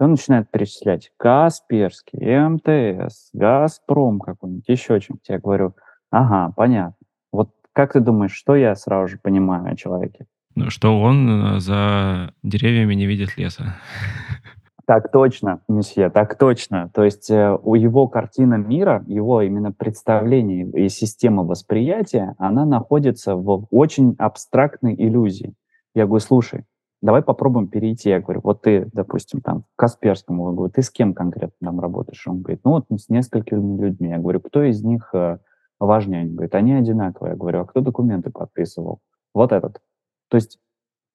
И 0.00 0.04
он 0.04 0.12
начинает 0.12 0.50
перечислять 0.50 1.10
Касперский, 1.16 2.20
МТС, 2.48 3.30
Газпром 3.32 4.20
какой-нибудь, 4.20 4.68
еще 4.68 5.00
чем-то. 5.00 5.32
Я 5.32 5.38
говорю, 5.40 5.74
ага, 6.10 6.52
понятно. 6.56 6.94
Вот 7.32 7.50
как 7.72 7.92
ты 7.92 8.00
думаешь, 8.00 8.32
что 8.32 8.54
я 8.54 8.74
сразу 8.76 9.08
же 9.08 9.18
понимаю 9.18 9.72
о 9.72 9.76
человеке? 9.76 10.26
Ну, 10.54 10.70
что 10.70 11.00
он 11.00 11.56
э, 11.56 11.60
за 11.60 12.32
деревьями 12.42 12.94
не 12.94 13.06
видит 13.06 13.36
леса. 13.36 13.76
Так 14.88 15.12
точно, 15.12 15.60
месье, 15.68 16.08
так 16.08 16.38
точно. 16.38 16.90
То 16.94 17.04
есть 17.04 17.30
э, 17.30 17.54
у 17.62 17.74
его 17.74 18.08
картина 18.08 18.54
мира, 18.54 19.04
его 19.06 19.42
именно 19.42 19.70
представление 19.70 20.64
и 20.64 20.88
система 20.88 21.42
восприятия, 21.44 22.34
она 22.38 22.64
находится 22.64 23.36
в 23.36 23.66
очень 23.70 24.14
абстрактной 24.18 24.94
иллюзии. 24.94 25.52
Я 25.94 26.06
говорю, 26.06 26.24
слушай, 26.24 26.64
давай 27.02 27.20
попробуем 27.20 27.68
перейти. 27.68 28.08
Я 28.08 28.20
говорю, 28.20 28.40
вот 28.42 28.62
ты, 28.62 28.88
допустим, 28.94 29.42
там, 29.42 29.64
к 29.64 29.66
Касперскому, 29.76 30.48
я 30.48 30.56
говорю, 30.56 30.72
ты 30.72 30.80
с 30.80 30.88
кем 30.88 31.12
конкретно 31.12 31.66
там 31.66 31.80
работаешь? 31.80 32.26
Он 32.26 32.40
говорит, 32.40 32.62
ну 32.64 32.70
вот 32.70 32.86
с 32.98 33.10
несколькими 33.10 33.78
людьми. 33.78 34.08
Я 34.08 34.16
говорю, 34.16 34.40
кто 34.40 34.62
из 34.62 34.82
них 34.82 35.10
э, 35.12 35.36
важнее? 35.78 36.22
Он 36.22 36.32
говорит, 36.32 36.54
они 36.54 36.72
одинаковые. 36.72 37.32
Я 37.32 37.36
говорю, 37.36 37.60
а 37.60 37.66
кто 37.66 37.82
документы 37.82 38.30
подписывал? 38.30 39.00
Вот 39.34 39.52
этот. 39.52 39.82
То 40.30 40.38
есть 40.38 40.58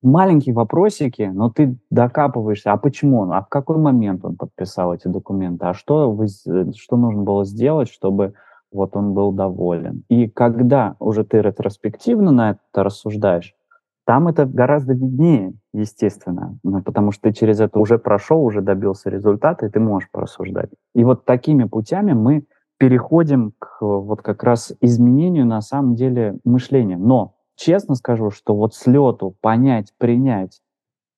маленькие 0.03 0.53
вопросики, 0.53 1.31
но 1.33 1.49
ты 1.49 1.77
докапываешься, 1.89 2.71
а 2.71 2.77
почему 2.77 3.19
он, 3.19 3.33
а 3.33 3.41
в 3.41 3.49
какой 3.49 3.77
момент 3.77 4.23
он 4.25 4.35
подписал 4.35 4.93
эти 4.93 5.07
документы, 5.07 5.65
а 5.65 5.73
что, 5.73 6.11
вы, 6.11 6.27
что 6.27 6.97
нужно 6.97 7.23
было 7.23 7.45
сделать, 7.45 7.89
чтобы 7.89 8.33
вот 8.71 8.95
он 8.95 9.13
был 9.13 9.31
доволен. 9.31 10.03
И 10.09 10.27
когда 10.27 10.95
уже 10.99 11.23
ты 11.23 11.41
ретроспективно 11.41 12.31
на 12.31 12.51
это 12.51 12.83
рассуждаешь, 12.83 13.53
там 14.05 14.27
это 14.27 14.45
гораздо 14.45 14.93
виднее, 14.93 15.53
естественно, 15.73 16.57
ну, 16.63 16.81
потому 16.83 17.11
что 17.11 17.29
ты 17.29 17.33
через 17.33 17.61
это 17.61 17.79
уже 17.79 17.97
прошел, 17.97 18.43
уже 18.43 18.61
добился 18.61 19.09
результата, 19.09 19.65
и 19.65 19.69
ты 19.69 19.79
можешь 19.79 20.09
порассуждать. 20.11 20.69
И 20.93 21.05
вот 21.05 21.23
такими 21.23 21.63
путями 21.63 22.11
мы 22.11 22.45
переходим 22.77 23.53
к 23.59 23.77
вот 23.79 24.21
как 24.21 24.43
раз 24.43 24.73
изменению 24.81 25.45
на 25.45 25.61
самом 25.61 25.95
деле 25.95 26.37
мышления. 26.43 26.97
Но 26.97 27.35
честно 27.55 27.95
скажу, 27.95 28.31
что 28.31 28.55
вот 28.55 28.75
с 28.75 28.85
лету 28.87 29.35
понять, 29.41 29.93
принять, 29.97 30.61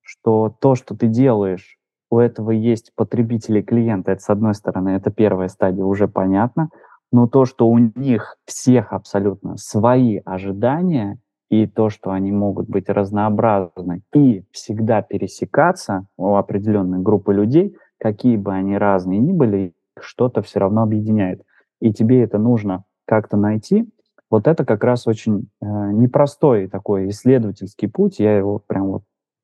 что 0.02 0.56
то, 0.60 0.76
что 0.76 0.96
ты 0.96 1.08
делаешь, 1.08 1.78
у 2.12 2.20
этого 2.20 2.52
есть 2.52 2.92
потребители 2.96 3.62
клиента, 3.62 4.12
это 4.12 4.22
с 4.22 4.30
одной 4.30 4.54
стороны, 4.54 4.90
это 4.90 5.12
первая 5.12 5.48
стадия, 5.48 5.84
уже 5.84 6.08
понятно, 6.08 6.70
но 7.12 7.28
то, 7.28 7.46
что 7.46 7.68
у 7.68 7.78
них 7.78 8.38
всех 8.46 8.94
абсолютно 8.94 9.58
свои 9.58 10.22
ожидания, 10.24 11.20
и 11.50 11.68
то, 11.68 11.90
что 11.90 12.12
они 12.12 12.32
могут 12.32 12.68
быть 12.68 12.90
разнообразны 12.90 14.02
и 14.14 14.44
всегда 14.52 15.02
пересекаться 15.02 16.08
у 16.18 16.36
определенной 16.36 17.00
группы 17.00 17.34
людей, 17.34 17.78
какие 18.00 18.38
бы 18.38 18.54
они 18.54 18.78
разные 18.78 19.20
ни 19.20 19.32
были, 19.32 19.74
что-то 20.00 20.42
все 20.42 20.60
равно 20.60 20.84
объединяет. 20.84 21.44
И 21.80 21.94
тебе 21.94 22.24
это 22.24 22.38
нужно 22.38 22.84
как-то 23.06 23.38
найти, 23.38 23.90
вот 24.36 24.48
это 24.48 24.66
как 24.66 24.84
раз 24.84 25.08
очень 25.08 25.48
э, 25.62 25.66
непростой 25.66 26.68
такой 26.68 27.08
исследовательский 27.08 27.88
путь. 27.88 28.20
Я 28.20 28.36
его 28.36 28.60
прям 28.60 28.88
вот 28.88 29.04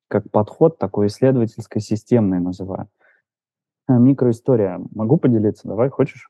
как 0.10 0.30
подход 0.30 0.78
такой 0.78 1.08
исследовательско-системный 1.08 2.42
называю. 2.42 2.90
Э, 3.88 3.94
микроистория. 3.94 4.82
Могу 4.94 5.16
поделиться? 5.16 5.70
Давай, 5.70 5.88
хочешь? 5.88 6.30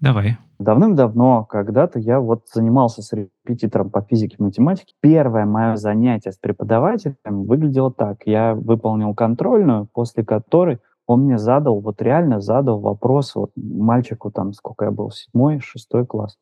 Давай. 0.00 0.38
Давным-давно, 0.60 1.44
когда-то 1.46 1.98
я 1.98 2.20
вот 2.20 2.46
занимался 2.54 3.02
с 3.02 3.12
репетитором 3.12 3.90
по 3.90 4.02
физике 4.02 4.36
и 4.38 4.42
математике. 4.42 4.94
Первое 5.00 5.44
мое 5.44 5.74
занятие 5.74 6.30
с 6.30 6.38
преподавателем 6.38 7.16
выглядело 7.24 7.92
так. 7.92 8.18
Я 8.24 8.54
выполнил 8.54 9.16
контрольную, 9.16 9.88
после 9.92 10.24
которой 10.24 10.78
он 11.08 11.22
мне 11.22 11.38
задал, 11.38 11.80
вот 11.80 12.00
реально 12.02 12.40
задал 12.40 12.78
вопрос, 12.78 13.34
вот 13.34 13.50
мальчику 13.56 14.30
там, 14.30 14.52
сколько 14.52 14.84
я 14.84 14.92
был, 14.92 15.10
седьмой, 15.10 15.58
шестой 15.58 16.06
класс. 16.06 16.38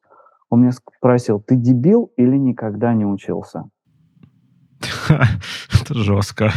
Он 0.51 0.63
меня 0.63 0.73
спросил, 0.73 1.41
ты 1.41 1.57
дебил 1.57 2.13
или 2.17 2.37
никогда 2.37 2.95
не 2.95 3.05
учился? 3.05 3.65
Это 5.81 5.95
жестко. 5.95 6.51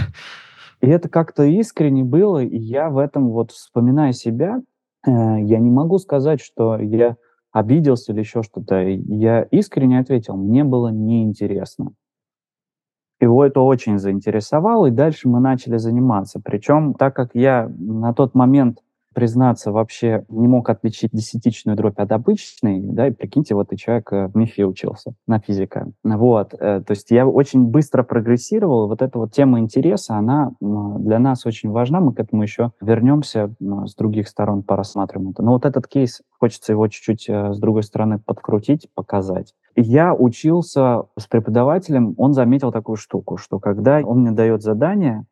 И 0.80 0.88
это 0.88 1.10
как-то 1.10 1.44
искренне 1.44 2.04
было, 2.04 2.44
и 2.44 2.56
я 2.56 2.90
в 2.90 3.00
этом 3.00 3.30
вот, 3.30 3.52
вспоминая 3.52 4.12
себя, 4.12 4.62
э, 5.06 5.10
я 5.10 5.58
не 5.58 5.72
могу 5.72 5.98
сказать, 5.98 6.40
что 6.40 6.78
я 6.78 7.16
обиделся 7.52 8.12
или 8.12 8.20
еще 8.20 8.44
что-то. 8.44 8.84
Я 8.84 9.42
искренне 9.44 10.00
ответил, 10.00 10.36
мне 10.38 10.64
было 10.64 10.90
неинтересно. 10.90 11.94
Его 13.20 13.44
это 13.44 13.62
очень 13.62 13.98
заинтересовало, 13.98 14.88
и 14.88 14.92
дальше 14.92 15.28
мы 15.28 15.40
начали 15.40 15.78
заниматься. 15.78 16.40
Причем, 16.44 16.94
так 16.94 17.16
как 17.16 17.32
я 17.34 17.68
на 17.80 18.14
тот 18.14 18.36
момент 18.36 18.84
признаться, 19.18 19.72
вообще 19.72 20.26
не 20.30 20.48
мог 20.48 20.70
отличить 20.70 21.10
десятичную 21.12 21.76
дробь 21.76 21.98
от 21.98 22.12
обычной, 22.12 22.82
да, 22.82 23.08
и 23.08 23.12
прикиньте, 23.12 23.56
вот 23.56 23.74
и 23.74 23.76
человек 23.76 24.14
э, 24.14 24.28
в 24.28 24.38
МИФе 24.38 24.64
учился 24.66 25.16
на 25.26 25.40
физика. 25.40 25.92
Вот, 26.04 26.54
э, 26.54 26.84
то 26.86 26.92
есть 26.92 27.10
я 27.10 27.26
очень 27.26 27.64
быстро 27.64 28.04
прогрессировал, 28.04 28.88
вот 28.88 29.02
эта 29.02 29.18
вот 29.18 29.32
тема 29.32 29.60
интереса, 29.60 30.18
она 30.18 30.52
для 30.60 31.18
нас 31.18 31.48
очень 31.48 31.72
важна, 31.72 32.00
мы 32.00 32.14
к 32.14 32.20
этому 32.20 32.44
еще 32.44 32.74
вернемся 32.80 33.56
с 33.60 33.96
других 33.96 34.28
сторон, 34.28 34.62
порассматриваем 34.62 35.32
это. 35.32 35.42
Но 35.42 35.54
вот 35.54 35.66
этот 35.66 35.88
кейс, 35.88 36.22
хочется 36.40 36.74
его 36.74 36.88
чуть-чуть 36.88 37.28
э, 37.28 37.54
с 37.54 37.58
другой 37.58 37.82
стороны 37.82 38.20
подкрутить, 38.20 38.88
показать. 38.94 39.56
Я 39.76 40.14
учился 40.14 41.06
с 41.18 41.26
преподавателем, 41.26 42.14
он 42.18 42.34
заметил 42.34 42.72
такую 42.72 42.98
штуку, 42.98 43.38
что 43.38 43.58
когда 43.58 44.00
он 44.00 44.20
мне 44.20 44.32
дает 44.32 44.62
задание, 44.62 45.26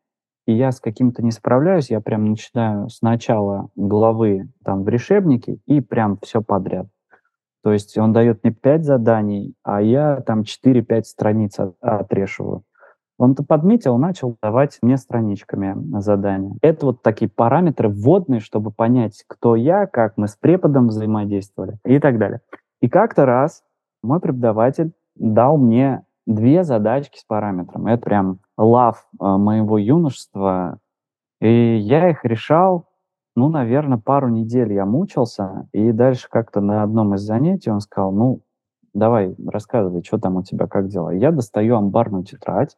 и 0.45 0.53
я 0.53 0.71
с 0.71 0.79
каким-то 0.79 1.23
не 1.23 1.31
справляюсь, 1.31 1.89
я 1.89 2.01
прям 2.01 2.25
начинаю 2.25 2.89
с 2.89 3.01
начала 3.01 3.69
главы 3.75 4.49
там 4.63 4.84
в 4.84 4.89
решебнике 4.89 5.58
и 5.65 5.81
прям 5.81 6.17
все 6.21 6.41
подряд. 6.41 6.88
То 7.63 7.73
есть 7.73 7.97
он 7.97 8.13
дает 8.13 8.43
мне 8.43 8.53
пять 8.53 8.86
заданий, 8.86 9.55
а 9.63 9.81
я 9.81 10.21
там 10.21 10.41
4-5 10.41 11.03
страниц 11.03 11.58
отрешиваю. 11.81 12.63
Он-то 13.17 13.43
подметил, 13.43 13.97
начал 13.97 14.38
давать 14.43 14.77
мне 14.81 14.97
страничками 14.97 15.99
задания. 15.99 16.58
Это 16.62 16.88
вот 16.88 17.01
такие 17.01 17.29
параметры 17.29 17.89
вводные, 17.89 18.39
чтобы 18.39 18.71
понять, 18.71 19.23
кто 19.27 19.55
я, 19.55 19.88
как 19.88 20.17
мы 20.17 20.27
с 20.27 20.36
преподом 20.36 20.89
взаимодействовали 20.89 21.77
и 21.86 21.97
так 21.99 22.19
далее. 22.19 22.41
И 22.81 22.89
как-то 22.89 23.25
раз 23.25 23.63
мой 24.03 24.19
преподаватель 24.19 24.91
дал 25.15 25.58
мне 25.58 26.03
две 26.27 26.63
задачки 26.63 27.17
с 27.17 27.23
параметром. 27.23 27.88
Это 27.88 28.03
прям 28.03 28.39
лав 28.57 29.07
э, 29.19 29.25
моего 29.25 29.77
юношества. 29.77 30.79
И 31.41 31.77
я 31.77 32.09
их 32.09 32.23
решал, 32.23 32.87
ну, 33.35 33.49
наверное, 33.49 33.97
пару 33.97 34.29
недель 34.29 34.73
я 34.73 34.85
мучился. 34.85 35.67
И 35.73 35.91
дальше 35.91 36.27
как-то 36.29 36.61
на 36.61 36.83
одном 36.83 37.15
из 37.15 37.21
занятий 37.21 37.69
он 37.69 37.81
сказал, 37.81 38.11
ну, 38.11 38.41
давай, 38.93 39.35
рассказывай, 39.45 40.03
что 40.03 40.17
там 40.17 40.37
у 40.37 40.43
тебя, 40.43 40.67
как 40.67 40.87
дела. 40.87 41.11
Я 41.11 41.31
достаю 41.31 41.75
амбарную 41.75 42.23
тетрадь, 42.23 42.77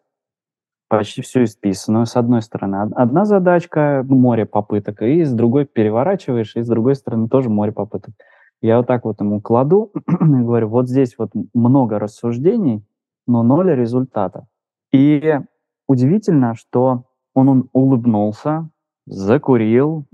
почти 0.90 1.22
все 1.22 1.44
исписанную. 1.44 2.06
С 2.06 2.16
одной 2.16 2.42
стороны 2.42 2.90
одна 2.96 3.26
задачка, 3.26 4.04
море 4.08 4.46
попыток, 4.46 5.02
и 5.02 5.24
с 5.24 5.32
другой 5.32 5.66
переворачиваешь, 5.66 6.56
и 6.56 6.62
с 6.62 6.68
другой 6.68 6.96
стороны 6.96 7.30
тоже 7.30 7.50
море 7.50 7.72
попыток. 7.72 8.16
Я 8.62 8.78
вот 8.78 8.88
так 8.88 9.06
вот 9.06 9.22
ему 9.22 9.40
кладу 9.40 9.92
и 10.08 10.24
говорю, 10.24 10.70
вот 10.70 10.90
здесь 10.90 11.16
вот 11.20 11.30
много 11.54 12.00
рассуждений, 12.00 12.84
но 13.28 13.44
ноль 13.44 13.72
результата. 13.76 14.48
И 14.92 15.40
удивительно, 15.88 16.56
что 16.56 17.06
он, 17.34 17.50
он 17.50 17.70
улыбнулся, 17.74 18.70
закурил, 19.06 20.06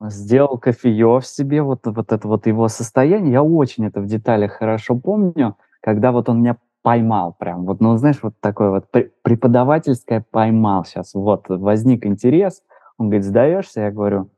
сделал 0.00 0.58
кофеев 0.58 1.26
себе, 1.26 1.62
вот, 1.62 1.80
вот 1.84 2.12
это 2.12 2.28
вот 2.28 2.46
его 2.46 2.68
состояние. 2.68 3.32
Я 3.32 3.42
очень 3.42 3.86
это 3.86 4.00
в 4.00 4.06
деталях 4.06 4.52
хорошо 4.52 4.96
помню, 4.96 5.56
когда 5.80 6.12
вот 6.12 6.28
он 6.28 6.40
меня 6.40 6.56
поймал 6.82 7.34
прям. 7.38 7.64
Вот, 7.64 7.80
ну, 7.80 7.96
знаешь, 7.96 8.18
вот 8.22 8.34
такое 8.40 8.70
вот 8.70 8.90
преподавательское 9.22 10.24
поймал 10.30 10.84
сейчас. 10.84 11.14
Вот, 11.14 11.44
возник 11.48 12.04
интерес. 12.04 12.62
Он 12.98 13.06
говорит, 13.06 13.24
сдаешься? 13.24 13.82
Я 13.82 13.90
говорю, 13.90 14.30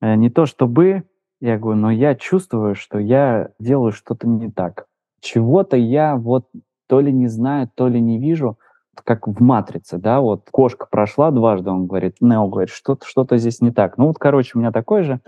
«Э, 0.00 0.14
не 0.16 0.30
то 0.30 0.46
чтобы, 0.46 1.04
я 1.40 1.58
говорю, 1.58 1.80
но 1.80 1.90
я 1.90 2.14
чувствую, 2.14 2.74
что 2.74 2.98
я 2.98 3.50
делаю 3.58 3.92
что-то 3.92 4.26
не 4.28 4.50
так. 4.50 4.86
чего-то 5.20 5.76
я 5.76 6.16
вот 6.16 6.48
то 6.88 7.00
ли 7.00 7.12
не 7.12 7.26
знаю, 7.26 7.70
то 7.74 7.88
ли 7.88 8.00
не 8.00 8.18
вижу, 8.18 8.58
как 9.04 9.26
в 9.26 9.42
«Матрице», 9.42 9.98
да, 9.98 10.20
вот 10.20 10.48
кошка 10.50 10.86
прошла 10.90 11.30
дважды, 11.30 11.70
он 11.70 11.86
говорит, 11.86 12.16
Нео 12.20 12.48
говорит, 12.48 12.70
что-то 12.70 13.06
что 13.06 13.26
здесь 13.36 13.60
не 13.60 13.70
так. 13.70 13.98
Ну 13.98 14.06
вот, 14.06 14.18
короче, 14.18 14.52
у 14.54 14.58
меня 14.58 14.72
такой 14.72 15.02
же. 15.02 15.20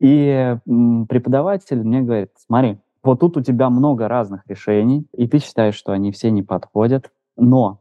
И 0.00 0.56
преподаватель 1.08 1.82
мне 1.82 2.02
говорит, 2.02 2.30
смотри, 2.36 2.78
вот 3.02 3.20
тут 3.20 3.36
у 3.36 3.42
тебя 3.42 3.70
много 3.70 4.08
разных 4.08 4.46
решений, 4.46 5.06
и 5.12 5.28
ты 5.28 5.38
считаешь, 5.38 5.74
что 5.74 5.92
они 5.92 6.10
все 6.10 6.30
не 6.30 6.42
подходят, 6.42 7.10
но 7.36 7.80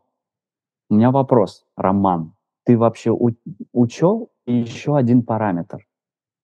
у 0.90 0.96
меня 0.96 1.12
вопрос, 1.12 1.66
Роман, 1.76 2.34
ты 2.66 2.78
вообще 2.78 3.12
у- 3.12 3.36
учел 3.72 4.30
еще 4.46 4.96
один 4.98 5.24
параметр? 5.24 5.88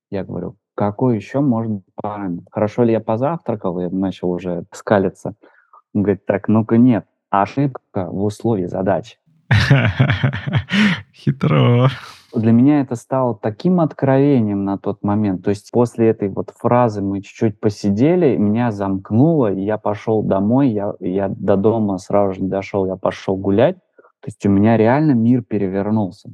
Я 0.10 0.24
говорю, 0.24 0.56
какой 0.76 1.18
еще 1.18 1.42
может 1.42 1.72
быть 1.72 1.86
параметр? 1.96 2.46
Хорошо 2.52 2.84
ли 2.84 2.94
я 2.94 3.00
позавтракал? 3.00 3.80
Я 3.80 3.90
начал 3.90 4.32
уже 4.32 4.66
скалиться. 4.72 5.36
Он 5.94 6.04
говорит, 6.04 6.26
так, 6.26 6.48
ну-ка 6.48 6.78
нет, 6.78 7.06
ошибка 7.30 8.08
в 8.10 8.24
условии 8.24 8.66
задачи. 8.66 9.18
Хитро. 11.14 11.90
Для 12.34 12.52
меня 12.52 12.82
это 12.82 12.96
стало 12.96 13.36
таким 13.36 13.80
откровением 13.80 14.64
на 14.64 14.78
тот 14.78 15.04
момент. 15.04 15.44
То 15.44 15.50
есть 15.50 15.72
после 15.72 16.10
этой 16.10 16.30
вот 16.30 16.54
фразы 16.56 17.02
мы 17.02 17.22
чуть-чуть 17.22 17.60
посидели, 17.60 18.38
меня 18.38 18.72
замкнуло, 18.72 19.52
и 19.52 19.62
я 19.62 19.78
пошел 19.78 20.22
домой, 20.22 20.70
я, 20.70 20.94
я 21.00 21.30
до 21.30 21.56
дома 21.56 21.98
сразу 21.98 22.36
же 22.36 22.42
не 22.42 22.50
дошел, 22.50 22.86
я 22.86 22.96
пошел 22.96 23.36
гулять. 23.36 23.78
То 24.22 24.28
есть 24.28 24.46
у 24.46 24.50
меня 24.50 24.78
реально 24.78 25.14
мир 25.14 25.42
перевернулся. 25.42 26.30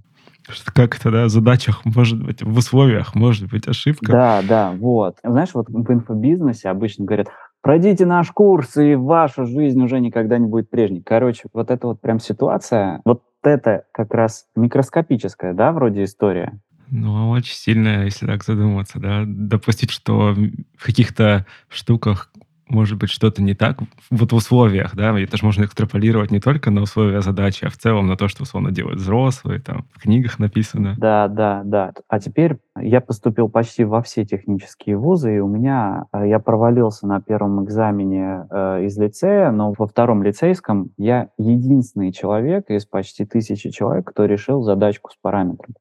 Что 0.49 0.71
как 0.73 0.95
это, 0.97 1.11
да, 1.11 1.25
в 1.25 1.29
задачах 1.29 1.85
может 1.85 2.23
быть, 2.23 2.43
в 2.43 2.57
условиях 2.57 3.15
может 3.15 3.49
быть 3.49 3.67
ошибка. 3.67 4.11
Да, 4.11 4.41
да, 4.47 4.71
вот. 4.71 5.17
Знаешь, 5.23 5.49
вот 5.53 5.69
в 5.69 5.91
инфобизнесе 5.91 6.69
обычно 6.69 7.05
говорят, 7.05 7.29
пройдите 7.65 8.05
наш 8.05 8.29
курс, 8.29 8.77
и 8.77 8.93
ваша 8.93 9.45
жизнь 9.45 9.81
уже 9.81 9.99
никогда 9.99 10.37
не 10.37 10.45
будет 10.45 10.69
прежней. 10.69 11.01
Короче, 11.01 11.47
вот 11.51 11.71
эта 11.71 11.87
вот 11.87 11.99
прям 11.99 12.19
ситуация, 12.19 13.01
вот 13.05 13.23
это 13.41 13.85
как 13.91 14.13
раз 14.13 14.45
микроскопическая, 14.55 15.55
да, 15.55 15.71
вроде 15.71 16.03
история. 16.03 16.59
Ну, 16.91 17.31
очень 17.31 17.55
сильная, 17.55 18.05
если 18.05 18.27
так 18.27 18.43
задуматься, 18.43 18.99
да. 18.99 19.23
Допустить, 19.25 19.89
что 19.89 20.35
в 20.77 20.85
каких-то 20.85 21.47
штуках 21.67 22.31
может 22.67 22.97
быть 22.97 23.09
что-то 23.09 23.41
не 23.41 23.53
так 23.53 23.77
вот 24.09 24.31
в 24.31 24.35
условиях, 24.35 24.95
да, 24.95 25.17
это 25.19 25.37
же 25.37 25.45
можно 25.45 25.63
экстраполировать 25.63 26.31
не 26.31 26.39
только 26.39 26.71
на 26.71 26.81
условия 26.81 27.21
задачи, 27.21 27.65
а 27.65 27.69
в 27.69 27.77
целом 27.77 28.07
на 28.07 28.17
то, 28.17 28.27
что 28.27 28.43
условно 28.43 28.71
делают 28.71 28.99
взрослые, 28.99 29.59
там, 29.59 29.85
в 29.93 30.01
книгах 30.01 30.39
написано. 30.39 30.95
Да, 30.97 31.27
да, 31.27 31.61
да. 31.63 31.93
А 32.07 32.19
теперь 32.19 32.57
я 32.79 33.01
поступил 33.01 33.49
почти 33.49 33.83
во 33.83 34.01
все 34.01 34.25
технические 34.25 34.97
вузы, 34.97 35.37
и 35.37 35.39
у 35.39 35.47
меня, 35.47 36.05
э, 36.11 36.27
я 36.27 36.39
провалился 36.39 37.07
на 37.07 37.21
первом 37.21 37.63
экзамене 37.63 38.47
э, 38.49 38.85
из 38.85 38.97
лицея, 38.97 39.51
но 39.51 39.73
во 39.77 39.87
втором 39.87 40.23
лицейском 40.23 40.91
я 40.97 41.29
единственный 41.37 42.11
человек 42.11 42.69
из 42.69 42.85
почти 42.85 43.25
тысячи 43.25 43.69
человек, 43.69 44.09
кто 44.09 44.25
решил 44.25 44.63
задачку 44.63 45.11
с 45.11 45.17
параметром. 45.21 45.75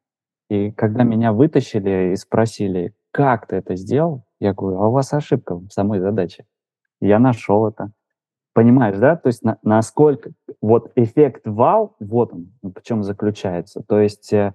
И 0.51 0.71
когда 0.73 1.05
меня 1.05 1.33
вытащили 1.33 2.13
и 2.13 2.17
спросили, 2.17 2.95
как 3.11 3.47
ты 3.47 3.57
это 3.57 3.77
сделал, 3.77 4.25
я 4.41 4.53
говорю, 4.53 4.81
а 4.81 4.89
у 4.89 4.93
вас 4.93 5.13
ошибка 5.13 5.57
в 5.57 5.71
самой 5.71 6.01
задаче 6.01 6.45
я 7.01 7.19
нашел 7.19 7.69
это. 7.69 7.91
Понимаешь, 8.53 8.97
да? 8.99 9.17
То 9.17 9.27
есть 9.29 9.43
на, 9.43 9.59
насколько 9.63 10.31
вот 10.61 10.93
эффект 10.95 11.43
вау, 11.45 11.97
вот 11.99 12.33
он, 12.33 12.53
в 12.63 12.83
чем 12.83 13.03
заключается. 13.03 13.83
То 13.87 13.99
есть 13.99 14.33
э, 14.33 14.55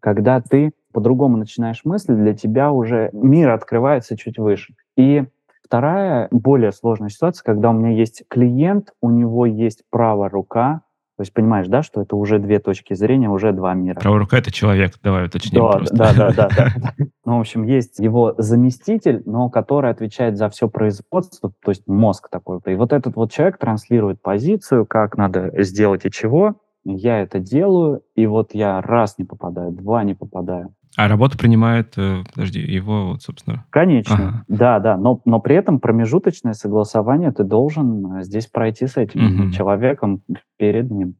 когда 0.00 0.40
ты 0.40 0.72
по-другому 0.92 1.36
начинаешь 1.36 1.84
мыслить, 1.84 2.18
для 2.18 2.34
тебя 2.34 2.70
уже 2.72 3.10
мир 3.12 3.50
открывается 3.50 4.16
чуть 4.16 4.38
выше. 4.38 4.74
И 4.96 5.24
вторая, 5.62 6.28
более 6.30 6.72
сложная 6.72 7.08
ситуация, 7.08 7.44
когда 7.44 7.70
у 7.70 7.72
меня 7.72 7.90
есть 7.90 8.24
клиент, 8.28 8.92
у 9.00 9.10
него 9.10 9.46
есть 9.46 9.84
правая 9.88 10.28
рука, 10.28 10.82
то 11.20 11.22
есть 11.22 11.34
понимаешь, 11.34 11.68
да, 11.68 11.82
что 11.82 12.00
это 12.00 12.16
уже 12.16 12.38
две 12.38 12.60
точки 12.60 12.94
зрения, 12.94 13.28
уже 13.28 13.52
два 13.52 13.74
мира. 13.74 14.00
Правая 14.00 14.20
рука— 14.20 14.38
это 14.38 14.50
человек, 14.50 14.94
давай 15.02 15.26
уточним 15.26 15.60
да, 15.60 15.72
просто. 15.72 15.94
Да, 15.94 16.14
да, 16.14 16.30
да, 16.32 16.48
да. 16.48 16.94
Ну, 17.26 17.36
в 17.36 17.40
общем, 17.40 17.64
есть 17.64 17.98
его 17.98 18.34
заместитель, 18.38 19.22
но 19.26 19.50
который 19.50 19.90
отвечает 19.90 20.38
за 20.38 20.48
все 20.48 20.66
производство, 20.70 21.52
то 21.62 21.72
есть 21.72 21.86
мозг 21.86 22.30
такой. 22.30 22.60
И 22.64 22.74
вот 22.74 22.94
этот 22.94 23.16
вот 23.16 23.30
человек 23.30 23.58
транслирует 23.58 24.22
позицию, 24.22 24.86
как 24.86 25.18
надо 25.18 25.52
сделать 25.62 26.06
и 26.06 26.10
чего. 26.10 26.54
Я 26.84 27.20
это 27.20 27.38
делаю, 27.38 28.00
и 28.14 28.24
вот 28.24 28.54
я 28.54 28.80
раз 28.80 29.18
не 29.18 29.26
попадаю, 29.26 29.72
два 29.72 30.02
не 30.04 30.14
попадаю. 30.14 30.72
А 30.96 31.08
работу 31.08 31.38
принимает, 31.38 31.94
э, 31.96 32.24
подожди, 32.34 32.60
его, 32.60 33.08
вот, 33.08 33.22
собственно. 33.22 33.64
Конечно, 33.70 34.14
ага. 34.14 34.44
да, 34.48 34.78
да, 34.80 34.96
но, 34.96 35.20
но 35.24 35.40
при 35.40 35.54
этом 35.54 35.78
промежуточное 35.78 36.52
согласование 36.52 37.30
ты 37.30 37.44
должен 37.44 38.18
э, 38.18 38.22
здесь 38.24 38.46
пройти 38.46 38.86
с 38.86 38.96
этим 38.96 39.44
угу. 39.44 39.50
человеком 39.52 40.22
перед 40.58 40.90
ним. 40.90 41.14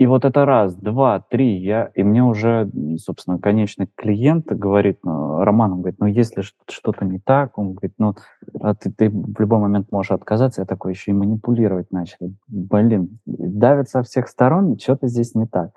И 0.00 0.06
вот 0.06 0.24
это 0.24 0.46
раз, 0.46 0.74
два, 0.76 1.20
три, 1.20 1.58
я, 1.58 1.90
и 1.94 2.02
мне 2.02 2.24
уже, 2.24 2.70
собственно, 2.96 3.38
конечный 3.38 3.86
клиент 3.94 4.46
говорит, 4.46 5.00
ну, 5.02 5.44
Роман, 5.44 5.72
он 5.72 5.80
говорит, 5.80 6.00
ну, 6.00 6.06
если 6.06 6.40
что-то 6.70 7.04
не 7.04 7.18
так, 7.18 7.58
он 7.58 7.74
говорит, 7.74 7.92
ну, 7.98 8.14
а 8.62 8.74
ты, 8.74 8.90
ты 8.90 9.10
в 9.10 9.38
любой 9.38 9.58
момент 9.58 9.92
можешь 9.92 10.12
отказаться, 10.12 10.62
я 10.62 10.64
такой 10.64 10.92
еще 10.92 11.10
и 11.10 11.14
манипулировать 11.14 11.92
начал. 11.92 12.32
Блин, 12.48 13.20
давит 13.26 13.90
со 13.90 14.02
всех 14.02 14.28
сторон, 14.28 14.78
что-то 14.78 15.06
здесь 15.06 15.34
не 15.34 15.46
так. 15.46 15.72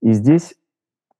И 0.00 0.12
здесь 0.12 0.54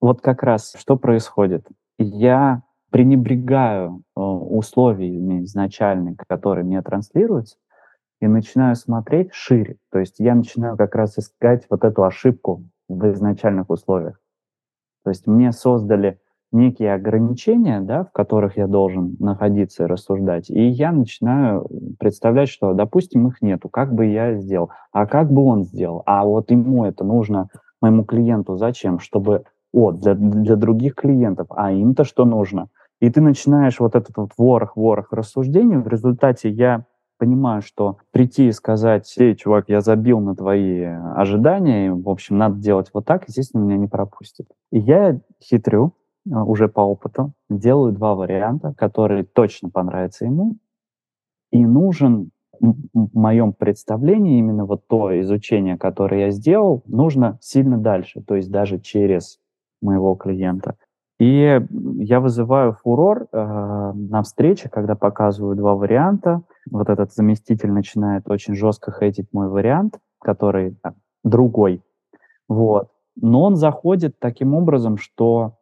вот 0.00 0.20
как 0.20 0.42
раз 0.42 0.74
что 0.78 0.96
происходит. 0.96 1.66
Я 1.98 2.62
пренебрегаю 2.90 4.02
э, 4.16 4.20
условиями 4.20 5.44
изначальными, 5.44 6.16
которые 6.28 6.64
мне 6.64 6.80
транслируются, 6.82 7.56
и 8.20 8.26
начинаю 8.26 8.74
смотреть 8.74 9.32
шире. 9.32 9.76
То 9.92 9.98
есть 9.98 10.18
я 10.18 10.34
начинаю 10.34 10.76
как 10.76 10.94
раз 10.94 11.18
искать 11.18 11.66
вот 11.70 11.84
эту 11.84 12.04
ошибку 12.04 12.64
в 12.88 13.11
изначальных 13.11 13.70
условиях. 13.70 14.20
То 15.04 15.11
есть 15.11 15.26
мне 15.26 15.52
создали 15.52 16.20
некие 16.50 16.94
ограничения, 16.94 17.80
да, 17.80 18.04
в 18.04 18.12
которых 18.12 18.56
я 18.56 18.66
должен 18.66 19.16
находиться 19.18 19.84
и 19.84 19.87
рассуждать, 19.87 20.48
и 20.48 20.66
я 20.66 20.92
начинаю 20.92 21.68
представлять, 21.98 22.48
что, 22.48 22.72
допустим, 22.72 23.28
их 23.28 23.42
нету, 23.42 23.68
как 23.68 23.92
бы 23.92 24.06
я 24.06 24.34
сделал, 24.34 24.70
а 24.90 25.06
как 25.06 25.30
бы 25.30 25.42
он 25.42 25.64
сделал, 25.64 26.02
а 26.06 26.24
вот 26.24 26.50
ему 26.50 26.87
это 26.87 27.04
нужно, 27.04 27.48
моему 27.82 28.04
клиенту, 28.04 28.56
зачем, 28.56 28.98
чтобы 28.98 29.44
о, 29.72 29.92
для, 29.92 30.14
для 30.14 30.57
других 30.57 30.94
клиентов, 30.94 31.48
а 31.50 31.72
им-то 31.72 32.04
что 32.04 32.24
нужно? 32.24 32.68
И 33.00 33.11
ты 33.11 33.20
начинаешь 33.20 33.78
вот 33.81 33.94
этот 33.94 34.16
вот 34.16 34.31
ворох-ворох 34.37 35.12
рассуждений. 35.12 35.76
В 35.76 35.87
результате 35.87 36.50
я 36.50 36.85
понимаю, 37.18 37.62
что 37.62 37.98
прийти 38.12 38.48
и 38.48 38.52
сказать, 38.52 39.12
эй, 39.18 39.35
чувак, 39.35 39.68
я 39.68 39.81
забил 39.81 40.20
на 40.20 40.35
твои 40.35 40.83
ожидания, 40.83 41.87
и, 41.87 41.90
в 41.90 42.09
общем, 42.09 42.38
надо 42.38 42.57
делать 42.57 42.90
вот 42.94 43.04
так, 43.04 43.24
естественно, 43.28 43.62
меня 43.62 43.76
не 43.76 43.88
пропустят. 43.88 44.46
И 44.70 44.78
я 44.78 45.20
хитрю, 45.42 45.94
а, 46.33 46.44
уже 46.44 46.68
по 46.68 46.81
опыту, 46.81 47.33
делаю 47.50 47.92
два 47.92 48.14
варианта, 48.14 48.72
которые 48.76 49.24
точно 49.24 49.68
понравятся 49.70 50.24
ему, 50.24 50.57
и 51.50 51.64
нужен 51.64 52.31
в 52.61 53.16
моем 53.16 53.52
представлении 53.52 54.38
именно 54.38 54.64
вот 54.64 54.87
то 54.88 55.18
изучение, 55.20 55.78
которое 55.78 56.26
я 56.26 56.31
сделал, 56.31 56.83
нужно 56.87 57.38
сильно 57.40 57.78
дальше, 57.78 58.20
то 58.20 58.35
есть 58.35 58.50
даже 58.50 58.81
через 58.81 59.38
моего 59.80 60.14
клиента. 60.14 60.76
И 61.18 61.60
я 61.98 62.20
вызываю 62.20 62.72
фурор 62.72 63.26
э, 63.32 63.92
на 63.94 64.22
встрече, 64.22 64.68
когда 64.68 64.94
показываю 64.94 65.56
два 65.56 65.74
варианта. 65.74 66.42
Вот 66.70 66.88
этот 66.88 67.12
заместитель 67.12 67.72
начинает 67.72 68.28
очень 68.30 68.54
жестко 68.54 68.92
хейтить 68.92 69.26
мой 69.32 69.48
вариант, 69.48 69.98
который 70.20 70.78
а, 70.84 70.92
другой. 71.24 71.82
Вот. 72.48 72.90
Но 73.20 73.42
он 73.42 73.56
заходит 73.56 74.20
таким 74.20 74.54
образом, 74.54 74.96
что 74.96 75.57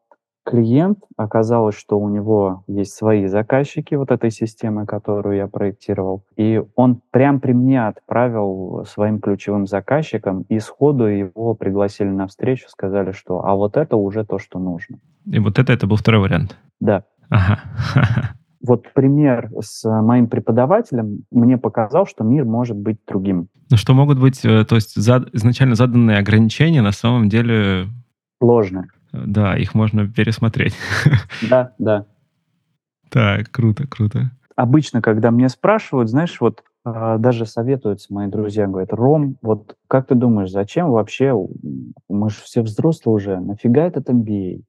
клиент, 0.47 1.01
оказалось, 1.17 1.77
что 1.77 1.99
у 1.99 2.09
него 2.09 2.63
есть 2.69 2.95
свои 2.95 3.27
заказчики 3.27 3.95
вот 3.97 4.13
этой 4.13 4.31
системы, 4.31 4.87
которую 4.87 5.37
я 5.37 5.49
проектировал, 5.49 6.25
и 6.37 6.63
он 6.77 7.01
прям 7.11 7.41
при 7.41 7.53
мне 7.53 7.87
отправил 7.87 8.85
своим 8.87 9.21
ключевым 9.21 9.67
заказчикам, 9.67 10.43
и 10.43 10.61
сходу 10.61 11.07
его 11.07 11.55
пригласили 11.55 12.09
на 12.09 12.29
встречу, 12.29 12.69
сказали, 12.69 13.11
что 13.11 13.45
а 13.45 13.57
вот 13.57 13.77
это 13.77 13.97
уже 13.97 14.25
то, 14.25 14.39
что 14.39 14.61
нужно. 14.61 14.99
И 15.27 15.41
вот 15.41 15.59
это, 15.59 15.73
это 15.73 15.89
был 15.89 15.97
второй 15.97 16.21
вариант? 16.21 16.57
Да. 16.81 17.05
Ага. 17.29 17.61
Вот 18.63 18.93
пример 18.95 19.51
с 19.61 19.89
моим 20.03 20.27
преподавателем 20.27 21.25
мне 21.31 21.57
показал, 21.57 22.05
что 22.05 22.25
мир 22.25 22.45
может 22.45 22.77
быть 22.77 22.97
другим. 23.07 23.49
Ну 23.71 23.77
что 23.77 23.95
могут 23.95 24.19
быть, 24.19 24.45
э, 24.45 24.65
то 24.65 24.75
есть 24.75 25.01
зад, 25.01 25.33
изначально 25.35 25.77
заданные 25.77 26.19
ограничения 26.19 26.83
на 26.83 26.91
самом 26.91 27.29
деле... 27.29 27.87
Сложные. 28.41 28.89
Да, 29.25 29.57
их 29.57 29.75
можно 29.75 30.07
пересмотреть. 30.07 30.75
Да, 31.49 31.73
да. 31.79 32.07
Так, 33.11 33.51
круто, 33.51 33.87
круто. 33.87 34.31
Обычно, 34.57 35.03
когда 35.03 35.31
меня 35.31 35.49
спрашивают, 35.49 36.09
знаешь, 36.09 36.41
вот 36.41 36.65
э, 36.85 37.17
даже 37.19 37.47
советуются 37.47 38.13
мои 38.13 38.27
друзья, 38.29 38.67
говорят, 38.67 38.93
Ром, 38.93 39.37
вот 39.43 39.77
как 39.87 40.07
ты 40.07 40.15
думаешь, 40.15 40.51
зачем 40.51 40.91
вообще, 40.91 41.35
мы 42.09 42.31
же 42.31 42.37
все 42.43 42.63
взрослые 42.63 43.15
уже, 43.15 43.41
нафига 43.41 43.83
этот 43.83 44.09
MBA? 44.09 44.63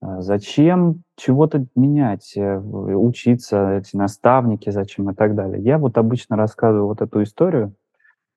А 0.00 0.22
зачем 0.22 1.02
чего-то 1.16 1.66
менять, 1.74 2.32
э, 2.36 2.58
учиться, 2.58 3.78
эти 3.78 3.96
наставники 3.96 4.70
зачем 4.70 5.10
и 5.10 5.14
так 5.14 5.34
далее. 5.34 5.60
Я 5.62 5.78
вот 5.78 5.98
обычно 5.98 6.36
рассказываю 6.36 6.86
вот 6.86 7.02
эту 7.02 7.22
историю, 7.24 7.74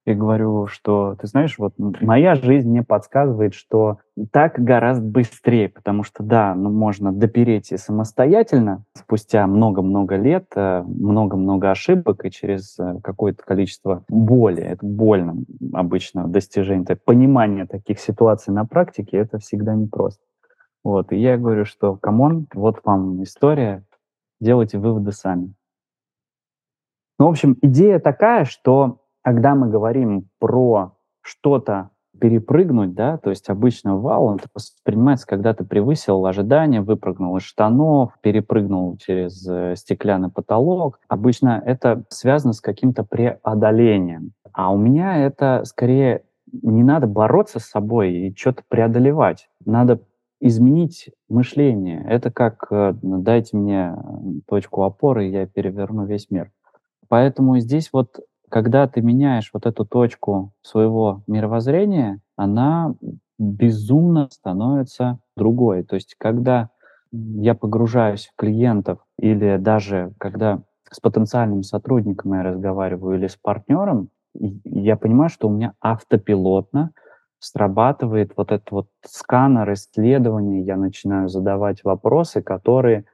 и 0.05 0.13
говорю, 0.13 0.65
что, 0.65 1.15
ты 1.19 1.27
знаешь, 1.27 1.59
вот 1.59 1.73
моя 1.77 2.33
жизнь 2.33 2.69
мне 2.69 2.81
подсказывает, 2.81 3.53
что 3.53 3.99
так 4.31 4.55
гораздо 4.57 5.05
быстрее, 5.05 5.69
потому 5.69 6.03
что, 6.03 6.23
да, 6.23 6.55
ну, 6.55 6.71
можно 6.71 7.11
допереть 7.11 7.71
и 7.71 7.77
самостоятельно, 7.77 8.83
спустя 8.95 9.45
много-много 9.45 10.15
лет, 10.15 10.47
э, 10.55 10.81
много-много 10.83 11.69
ошибок 11.69 12.25
и 12.25 12.31
через 12.31 12.79
э, 12.79 12.99
какое-то 13.03 13.43
количество 13.43 14.03
боли. 14.09 14.61
Это 14.61 14.83
больно 14.85 15.35
обычно 15.71 16.27
достижение. 16.27 16.85
Так, 16.85 17.03
понимание 17.03 17.67
таких 17.67 17.99
ситуаций 17.99 18.53
на 18.53 18.65
практике, 18.65 19.17
это 19.17 19.37
всегда 19.37 19.75
непросто. 19.75 20.23
Вот, 20.83 21.11
и 21.11 21.17
я 21.17 21.37
говорю, 21.37 21.65
что, 21.65 21.95
come 21.95 22.25
on, 22.25 22.47
вот 22.55 22.81
вам 22.83 23.21
история, 23.21 23.83
делайте 24.39 24.79
выводы 24.79 25.11
сами. 25.11 25.53
Ну, 27.19 27.27
в 27.27 27.29
общем, 27.29 27.55
идея 27.61 27.99
такая, 27.99 28.45
что 28.45 29.00
когда 29.21 29.55
мы 29.55 29.69
говорим 29.69 30.29
про 30.39 30.97
что-то 31.21 31.91
перепрыгнуть, 32.19 32.93
да, 32.93 33.17
то 33.17 33.31
есть 33.31 33.49
обычно 33.49 33.97
вау, 33.97 34.25
он 34.25 34.39
воспринимается, 34.53 35.25
когда 35.25 35.53
ты 35.53 35.63
превысил 35.63 36.23
ожидания, 36.25 36.81
выпрыгнул 36.81 37.35
из 37.37 37.43
штанов, 37.43 38.13
перепрыгнул 38.21 38.95
через 38.97 39.47
э, 39.49 39.75
стеклянный 39.75 40.29
потолок. 40.29 40.99
Обычно 41.07 41.61
это 41.65 42.03
связано 42.09 42.53
с 42.53 42.61
каким-то 42.61 43.03
преодолением. 43.03 44.33
А 44.53 44.71
у 44.71 44.77
меня 44.77 45.17
это 45.17 45.63
скорее 45.65 46.23
не 46.51 46.83
надо 46.83 47.07
бороться 47.07 47.59
с 47.59 47.65
собой 47.65 48.13
и 48.13 48.35
что-то 48.35 48.63
преодолевать. 48.67 49.49
Надо 49.65 50.01
изменить 50.39 51.09
мышление. 51.27 52.05
Это 52.07 52.31
как 52.31 52.67
э, 52.69 52.93
дайте 53.01 53.57
мне 53.57 53.95
точку 54.47 54.83
опоры, 54.83 55.27
и 55.27 55.31
я 55.31 55.47
переверну 55.47 56.05
весь 56.05 56.29
мир. 56.29 56.51
Поэтому 57.07 57.59
здесь 57.59 57.89
вот 57.91 58.19
когда 58.51 58.87
ты 58.87 59.01
меняешь 59.01 59.49
вот 59.53 59.65
эту 59.65 59.85
точку 59.85 60.51
своего 60.61 61.23
мировоззрения, 61.25 62.19
она 62.35 62.93
безумно 63.39 64.27
становится 64.29 65.19
другой. 65.35 65.83
То 65.83 65.95
есть 65.95 66.15
когда 66.17 66.69
я 67.11 67.55
погружаюсь 67.55 68.27
в 68.27 68.35
клиентов 68.35 68.99
или 69.17 69.57
даже 69.57 70.13
когда 70.17 70.61
с 70.91 70.99
потенциальным 70.99 71.63
сотрудником 71.63 72.33
я 72.33 72.43
разговариваю 72.43 73.17
или 73.17 73.27
с 73.27 73.37
партнером, 73.37 74.09
я 74.33 74.97
понимаю, 74.97 75.29
что 75.29 75.47
у 75.47 75.51
меня 75.51 75.73
автопилотно 75.79 76.91
срабатывает 77.39 78.33
вот 78.37 78.51
этот 78.51 78.69
вот 78.71 78.87
сканер 79.05 79.73
исследования, 79.73 80.61
я 80.61 80.77
начинаю 80.77 81.27
задавать 81.29 81.83
вопросы, 81.83 82.41
которые 82.41 83.05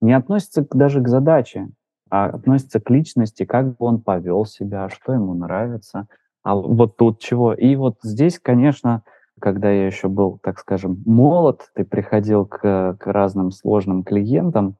не 0.00 0.12
относятся 0.12 0.66
даже 0.72 1.02
к 1.02 1.08
задаче, 1.08 1.68
а 2.10 2.26
относится 2.26 2.80
к 2.80 2.90
личности, 2.90 3.44
как 3.44 3.76
бы 3.76 3.76
он 3.78 4.00
повел 4.00 4.44
себя, 4.44 4.88
что 4.88 5.12
ему 5.12 5.34
нравится. 5.34 6.06
А 6.42 6.54
вот 6.54 6.96
тут 6.96 7.20
чего. 7.20 7.54
И 7.54 7.74
вот 7.76 7.96
здесь, 8.02 8.38
конечно, 8.38 9.02
когда 9.40 9.70
я 9.70 9.86
еще 9.86 10.08
был, 10.08 10.38
так 10.42 10.58
скажем, 10.58 11.02
молод, 11.06 11.70
ты 11.74 11.84
приходил 11.84 12.46
к, 12.46 12.96
к 12.98 13.06
разным 13.06 13.50
сложным 13.50 14.04
клиентам, 14.04 14.76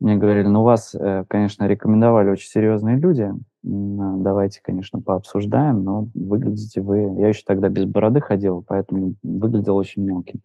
мне 0.00 0.16
говорили, 0.16 0.46
ну, 0.46 0.62
вас, 0.62 0.94
э, 0.94 1.24
конечно, 1.28 1.66
рекомендовали 1.66 2.30
очень 2.30 2.48
серьезные 2.48 2.96
люди, 2.96 3.30
давайте, 3.62 4.60
конечно, 4.62 5.00
пообсуждаем, 5.02 5.84
но 5.84 6.08
выглядите 6.14 6.80
вы... 6.80 7.16
Я 7.18 7.28
еще 7.28 7.42
тогда 7.46 7.68
без 7.68 7.84
бороды 7.84 8.22
ходил, 8.22 8.64
поэтому 8.66 9.14
выглядел 9.22 9.76
очень 9.76 10.02
мелким. 10.02 10.40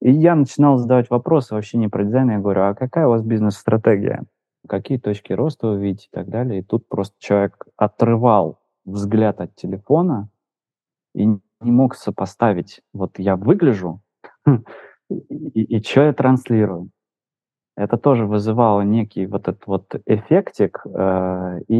И 0.00 0.10
я 0.10 0.34
начинал 0.34 0.78
задавать 0.78 1.10
вопросы 1.10 1.54
вообще 1.54 1.76
не 1.76 1.88
про 1.88 2.04
дизайн, 2.04 2.30
я 2.30 2.38
говорю, 2.38 2.62
а 2.62 2.74
какая 2.74 3.06
у 3.06 3.10
вас 3.10 3.22
бизнес-стратегия? 3.22 4.24
Какие 4.68 4.98
точки 4.98 5.32
роста 5.32 5.68
вы 5.68 5.80
видите 5.80 6.08
и 6.10 6.14
так 6.14 6.28
далее. 6.28 6.60
И 6.60 6.64
тут 6.64 6.88
просто 6.88 7.14
человек 7.18 7.66
отрывал 7.76 8.60
взгляд 8.84 9.40
от 9.40 9.54
телефона 9.54 10.28
и 11.14 11.26
не 11.26 11.70
мог 11.70 11.94
сопоставить, 11.94 12.82
вот 12.92 13.18
я 13.18 13.36
выгляжу, 13.36 14.02
и, 15.08 15.62
и, 15.62 15.82
что 15.82 16.02
я 16.02 16.12
транслирую. 16.12 16.90
Это 17.76 17.96
тоже 17.96 18.24
вызывало 18.24 18.82
некий 18.82 19.26
вот 19.26 19.48
этот 19.48 19.66
вот 19.66 19.96
эффектик, 20.06 20.80
э, 20.86 21.60
и, 21.66 21.74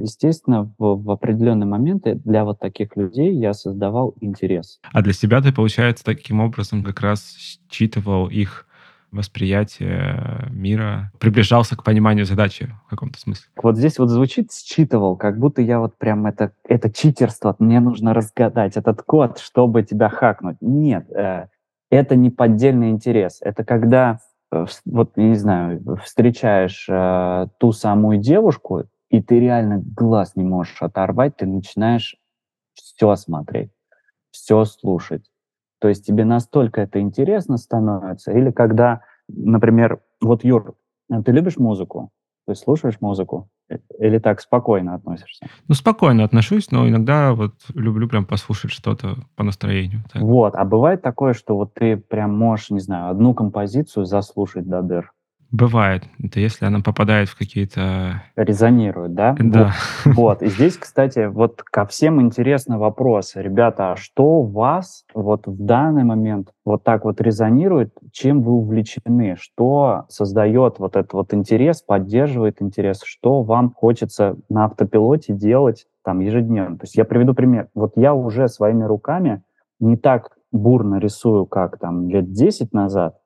естественно, 0.00 0.72
в, 0.78 1.02
в 1.02 1.10
определенные 1.10 1.66
моменты 1.66 2.14
для 2.14 2.44
вот 2.44 2.58
таких 2.58 2.96
людей 2.96 3.34
я 3.34 3.52
создавал 3.52 4.14
интерес. 4.22 4.80
А 4.92 5.02
для 5.02 5.12
себя 5.12 5.42
ты, 5.42 5.52
получается, 5.52 6.04
таким 6.04 6.40
образом 6.40 6.82
как 6.82 7.02
раз 7.02 7.36
считывал 7.70 8.28
их 8.28 8.66
восприятие 9.10 10.48
мира, 10.50 11.12
приближался 11.18 11.76
к 11.76 11.84
пониманию 11.84 12.24
задачи 12.24 12.74
в 12.86 12.90
каком-то 12.90 13.18
смысле. 13.18 13.46
Вот 13.62 13.76
здесь 13.76 13.98
вот 13.98 14.08
звучит 14.08 14.52
«считывал», 14.52 15.16
как 15.16 15.38
будто 15.38 15.62
я 15.62 15.80
вот 15.80 15.96
прям 15.96 16.26
это, 16.26 16.52
это 16.64 16.92
читерство, 16.92 17.54
мне 17.58 17.80
нужно 17.80 18.14
разгадать 18.14 18.76
этот 18.76 19.02
код, 19.02 19.38
чтобы 19.38 19.82
тебя 19.82 20.08
хакнуть. 20.08 20.56
Нет, 20.60 21.10
э, 21.10 21.48
это 21.90 22.16
не 22.16 22.30
поддельный 22.30 22.90
интерес. 22.90 23.38
Это 23.40 23.64
когда, 23.64 24.18
э, 24.52 24.66
вот, 24.84 25.12
я 25.16 25.28
не 25.28 25.36
знаю, 25.36 25.82
встречаешь 26.04 26.86
э, 26.88 27.46
ту 27.58 27.72
самую 27.72 28.18
девушку, 28.18 28.84
и 29.10 29.22
ты 29.22 29.40
реально 29.40 29.82
глаз 29.82 30.36
не 30.36 30.44
можешь 30.44 30.82
оторвать, 30.82 31.36
ты 31.36 31.46
начинаешь 31.46 32.16
все 32.74 33.14
смотреть, 33.16 33.70
все 34.30 34.64
слушать 34.64 35.24
то 35.78 35.88
есть 35.88 36.06
тебе 36.06 36.24
настолько 36.24 36.80
это 36.80 37.00
интересно 37.00 37.56
становится, 37.56 38.32
или 38.32 38.50
когда, 38.50 39.00
например, 39.28 40.00
вот 40.20 40.44
Юр, 40.44 40.74
а 41.10 41.22
ты 41.22 41.32
любишь 41.32 41.56
музыку? 41.56 42.10
То 42.46 42.52
есть 42.52 42.62
слушаешь 42.62 43.00
музыку? 43.00 43.48
Э, 43.68 43.78
или 43.98 44.18
так 44.18 44.40
спокойно 44.40 44.94
относишься? 44.94 45.48
Ну, 45.66 45.74
спокойно 45.74 46.22
отношусь, 46.22 46.70
но 46.70 46.88
иногда 46.88 47.34
вот 47.34 47.54
люблю 47.74 48.08
прям 48.08 48.24
послушать 48.24 48.70
что-то 48.70 49.16
по 49.34 49.42
настроению. 49.42 50.04
Так. 50.12 50.22
Вот, 50.22 50.54
а 50.54 50.64
бывает 50.64 51.02
такое, 51.02 51.32
что 51.32 51.56
вот 51.56 51.74
ты 51.74 51.96
прям 51.96 52.36
можешь, 52.36 52.70
не 52.70 52.78
знаю, 52.78 53.10
одну 53.10 53.34
композицию 53.34 54.04
заслушать 54.04 54.68
до 54.68 54.82
дыр? 54.82 55.12
Бывает. 55.52 56.02
Это 56.22 56.40
если 56.40 56.64
она 56.64 56.80
попадает 56.80 57.28
в 57.28 57.38
какие-то... 57.38 58.22
Резонирует, 58.34 59.14
да? 59.14 59.36
Да. 59.38 59.72
Вот. 60.04 60.16
вот. 60.16 60.42
И 60.42 60.48
здесь, 60.48 60.76
кстати, 60.76 61.26
вот 61.26 61.62
ко 61.62 61.86
всем 61.86 62.20
интересный 62.20 62.78
вопрос. 62.78 63.32
Ребята, 63.36 63.92
а 63.92 63.96
что 63.96 64.42
вас 64.42 65.04
вот 65.14 65.46
в 65.46 65.64
данный 65.64 66.04
момент 66.04 66.52
вот 66.64 66.82
так 66.82 67.04
вот 67.04 67.20
резонирует? 67.20 67.94
Чем 68.12 68.42
вы 68.42 68.52
увлечены? 68.52 69.36
Что 69.38 70.04
создает 70.08 70.78
вот 70.78 70.96
этот 70.96 71.12
вот 71.12 71.32
интерес, 71.32 71.80
поддерживает 71.80 72.60
интерес? 72.60 73.02
Что 73.04 73.42
вам 73.42 73.72
хочется 73.72 74.36
на 74.48 74.64
автопилоте 74.64 75.32
делать 75.32 75.86
там 76.04 76.20
ежедневно? 76.20 76.76
То 76.78 76.84
есть 76.84 76.96
я 76.96 77.04
приведу 77.04 77.34
пример. 77.34 77.68
Вот 77.74 77.92
я 77.96 78.14
уже 78.14 78.48
своими 78.48 78.84
руками 78.84 79.42
не 79.78 79.96
так 79.96 80.36
бурно 80.52 80.98
рисую, 80.98 81.46
как 81.46 81.78
там 81.78 82.08
лет 82.08 82.32
10 82.32 82.72
назад, 82.72 83.16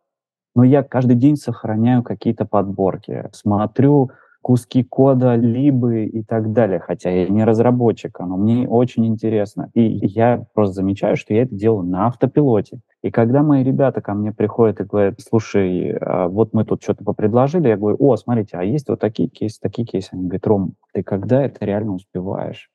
но 0.54 0.64
я 0.64 0.82
каждый 0.82 1.16
день 1.16 1.36
сохраняю 1.36 2.02
какие-то 2.02 2.44
подборки, 2.44 3.28
смотрю 3.32 4.10
куски 4.42 4.82
кода, 4.82 5.34
либо 5.34 5.96
и 5.96 6.22
так 6.22 6.52
далее, 6.52 6.80
хотя 6.80 7.10
я 7.10 7.28
не 7.28 7.44
разработчик, 7.44 8.18
но 8.20 8.36
мне 8.36 8.66
очень 8.66 9.06
интересно. 9.06 9.70
И 9.74 9.82
я 9.82 10.46
просто 10.54 10.76
замечаю, 10.76 11.16
что 11.16 11.34
я 11.34 11.42
это 11.42 11.54
делаю 11.54 11.84
на 11.84 12.06
автопилоте. 12.06 12.80
И 13.02 13.10
когда 13.10 13.42
мои 13.42 13.62
ребята 13.62 14.00
ко 14.00 14.14
мне 14.14 14.32
приходят 14.32 14.80
и 14.80 14.84
говорят, 14.84 15.20
слушай, 15.20 15.92
а 16.00 16.28
вот 16.28 16.52
мы 16.52 16.64
тут 16.64 16.82
что-то 16.82 17.04
попредложили, 17.04 17.68
я 17.68 17.76
говорю, 17.76 17.96
о, 17.98 18.16
смотрите, 18.16 18.56
а 18.56 18.62
есть 18.62 18.88
вот 18.88 19.00
такие 19.00 19.28
кейсы, 19.28 19.58
такие 19.60 19.86
кейсы. 19.86 20.10
Они 20.12 20.24
говорят, 20.24 20.46
Ром, 20.46 20.74
ты 20.92 21.02
когда 21.02 21.42
это 21.42 21.64
реально 21.64 21.94
успеваешь? 21.94 22.70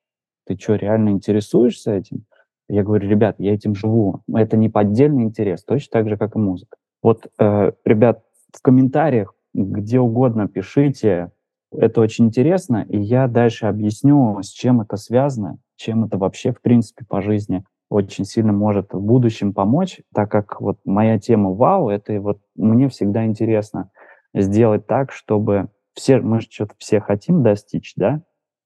Ты 0.47 0.57
что, 0.59 0.75
реально 0.75 1.09
интересуешься 1.09 1.93
этим? 1.93 2.25
Я 2.67 2.83
говорю, 2.83 3.07
ребят, 3.07 3.35
я 3.39 3.53
этим 3.53 3.75
живу. 3.75 4.21
Это 4.33 4.57
не 4.57 4.69
поддельный 4.69 5.23
интерес, 5.23 5.63
точно 5.63 5.89
так 5.91 6.09
же, 6.09 6.17
как 6.17 6.35
и 6.35 6.39
музыка. 6.39 6.77
Вот, 7.01 7.27
э, 7.37 7.71
ребят, 7.83 8.23
в 8.53 8.61
комментариях, 8.61 9.33
где 9.53 9.99
угодно 9.99 10.47
пишите, 10.47 11.31
это 11.71 12.01
очень 12.01 12.25
интересно, 12.25 12.85
и 12.87 12.97
я 12.97 13.27
дальше 13.27 13.65
объясню, 13.65 14.41
с 14.41 14.49
чем 14.49 14.81
это 14.81 14.97
связано, 14.97 15.57
чем 15.75 16.05
это 16.05 16.17
вообще, 16.17 16.51
в 16.51 16.61
принципе, 16.61 17.05
по 17.05 17.21
жизни 17.21 17.63
очень 17.89 18.25
сильно 18.25 18.51
может 18.51 18.93
в 18.93 19.01
будущем 19.01 19.53
помочь, 19.53 20.01
так 20.13 20.31
как 20.31 20.59
вот 20.61 20.79
моя 20.85 21.19
тема 21.19 21.51
вау, 21.51 21.89
это 21.89 22.19
вот 22.19 22.39
мне 22.55 22.89
всегда 22.89 23.25
интересно 23.25 23.91
сделать 24.33 24.87
так, 24.87 25.11
чтобы 25.11 25.69
все, 25.93 26.19
мы 26.19 26.41
же 26.41 26.47
что-то 26.49 26.73
все 26.77 26.99
хотим 26.99 27.43
достичь, 27.43 27.93
да, 27.95 28.21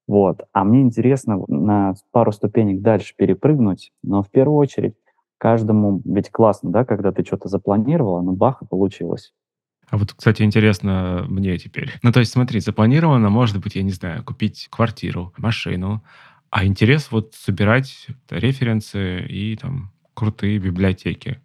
вот, 0.08 0.42
а 0.52 0.64
мне 0.64 0.80
интересно 0.80 1.44
на 1.46 1.94
пару 2.10 2.32
ступенек 2.32 2.80
дальше 2.80 3.14
перепрыгнуть, 3.16 3.92
но 4.02 4.22
в 4.22 4.30
первую 4.30 4.56
очередь 4.56 4.94
каждому, 5.40 6.02
ведь 6.04 6.30
классно, 6.30 6.70
да, 6.70 6.84
когда 6.84 7.12
ты 7.12 7.24
что-то 7.24 7.48
запланировал, 7.48 8.22
ну 8.22 8.32
бах, 8.32 8.60
и 8.60 8.66
получилось. 8.66 9.32
А 9.88 9.96
вот, 9.96 10.12
кстати, 10.12 10.42
интересно 10.42 11.24
мне 11.28 11.56
теперь. 11.58 11.92
Ну, 12.02 12.12
то 12.12 12.20
есть, 12.20 12.30
смотри, 12.30 12.60
запланировано, 12.60 13.30
может 13.30 13.58
быть, 13.58 13.74
я 13.74 13.82
не 13.82 13.90
знаю, 13.90 14.22
купить 14.22 14.68
квартиру, 14.70 15.32
машину, 15.36 16.04
а 16.50 16.64
интерес 16.64 17.10
вот 17.10 17.34
собирать 17.34 18.06
референсы 18.28 19.26
и 19.26 19.56
там 19.56 19.92
крутые 20.14 20.58
библиотеки 20.58 21.40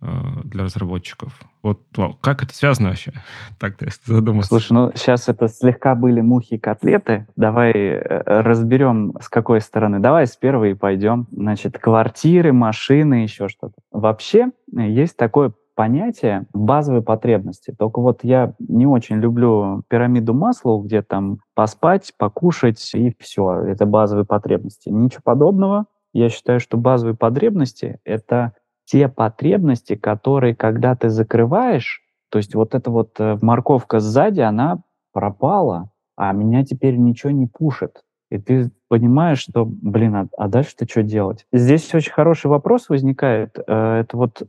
э, 0.00 0.06
для 0.44 0.64
разработчиков. 0.64 1.40
Вот 1.64 1.80
как 2.20 2.42
это 2.42 2.54
связано 2.54 2.90
вообще? 2.90 3.12
Так-то 3.58 3.86
задуматься. 4.04 4.48
Слушай, 4.48 4.72
ну 4.74 4.92
сейчас 4.94 5.30
это 5.30 5.48
слегка 5.48 5.94
были 5.94 6.20
мухи 6.20 6.54
и 6.54 6.58
котлеты. 6.58 7.26
Давай 7.36 7.72
э, 7.72 8.22
разберем, 8.42 9.14
с 9.18 9.30
какой 9.30 9.62
стороны. 9.62 9.98
Давай 9.98 10.26
с 10.26 10.36
первой 10.36 10.76
пойдем. 10.76 11.26
Значит, 11.32 11.78
квартиры, 11.78 12.52
машины, 12.52 13.22
еще 13.22 13.48
что-то. 13.48 13.76
Вообще 13.90 14.50
есть 14.70 15.16
такое 15.16 15.54
понятие 15.74 16.46
базовой 16.52 17.02
потребности. 17.02 17.74
Только 17.76 18.00
вот 18.00 18.20
я 18.24 18.52
не 18.58 18.86
очень 18.86 19.16
люблю 19.16 19.84
пирамиду 19.88 20.34
Маслоу, 20.34 20.82
где 20.82 21.00
там 21.00 21.38
поспать, 21.54 22.12
покушать 22.18 22.90
и 22.94 23.16
все. 23.18 23.60
Это 23.60 23.86
базовые 23.86 24.26
потребности. 24.26 24.90
Ничего 24.90 25.22
подобного. 25.24 25.86
Я 26.12 26.28
считаю, 26.28 26.60
что 26.60 26.76
базовые 26.76 27.16
потребности— 27.16 27.98
это 28.04 28.52
те 28.84 29.08
потребности, 29.08 29.94
которые, 29.94 30.54
когда 30.54 30.94
ты 30.94 31.08
закрываешь, 31.08 32.02
то 32.30 32.38
есть 32.38 32.54
вот 32.54 32.74
эта 32.74 32.90
вот 32.90 33.18
э, 33.18 33.38
морковка 33.40 34.00
сзади, 34.00 34.40
она 34.40 34.82
пропала, 35.12 35.90
а 36.16 36.32
меня 36.32 36.64
теперь 36.64 36.96
ничего 36.96 37.30
не 37.30 37.46
пушит. 37.46 38.02
И 38.30 38.38
ты 38.38 38.70
понимаешь, 38.88 39.38
что, 39.38 39.64
блин, 39.64 40.16
а, 40.16 40.28
а 40.36 40.48
дальше-то 40.48 40.88
что 40.88 41.02
делать? 41.02 41.46
Здесь 41.52 41.94
очень 41.94 42.12
хороший 42.12 42.48
вопрос 42.48 42.88
возникает. 42.88 43.58
Э, 43.66 44.00
это 44.00 44.16
вот 44.16 44.42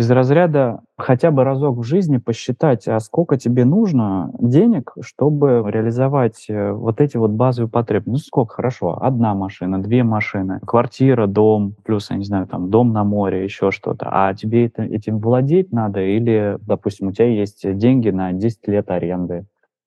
из 0.00 0.10
разряда 0.10 0.80
хотя 0.96 1.30
бы 1.30 1.44
разок 1.44 1.76
в 1.76 1.82
жизни 1.82 2.16
посчитать, 2.16 2.88
а 2.88 2.98
сколько 3.00 3.36
тебе 3.36 3.66
нужно 3.66 4.32
денег, 4.38 4.94
чтобы 5.02 5.62
реализовать 5.66 6.46
э, 6.48 6.72
вот 6.72 7.02
эти 7.02 7.18
вот 7.18 7.32
базовые 7.32 7.70
потребности. 7.70 8.10
Ну, 8.10 8.16
сколько? 8.16 8.54
Хорошо. 8.54 8.98
Одна 8.98 9.34
машина, 9.34 9.80
две 9.80 10.02
машины, 10.02 10.60
квартира, 10.66 11.26
дом, 11.26 11.74
плюс, 11.84 12.10
я 12.10 12.16
не 12.16 12.24
знаю, 12.24 12.46
там, 12.46 12.70
дом 12.70 12.94
на 12.94 13.04
море, 13.04 13.44
еще 13.44 13.70
что-то. 13.70 14.08
А 14.10 14.32
тебе 14.32 14.66
это, 14.66 14.82
этим 14.82 15.18
владеть 15.18 15.70
надо 15.70 16.00
или, 16.00 16.56
допустим, 16.62 17.08
у 17.08 17.12
тебя 17.12 17.26
есть 17.26 17.60
деньги 17.76 18.08
на 18.08 18.32
10 18.32 18.68
лет 18.68 18.90
аренды 18.90 19.44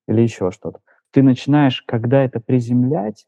или 0.07 0.21
еще 0.21 0.51
что-то. 0.51 0.79
Ты 1.11 1.23
начинаешь, 1.23 1.81
когда 1.87 2.23
это 2.23 2.39
приземлять, 2.39 3.25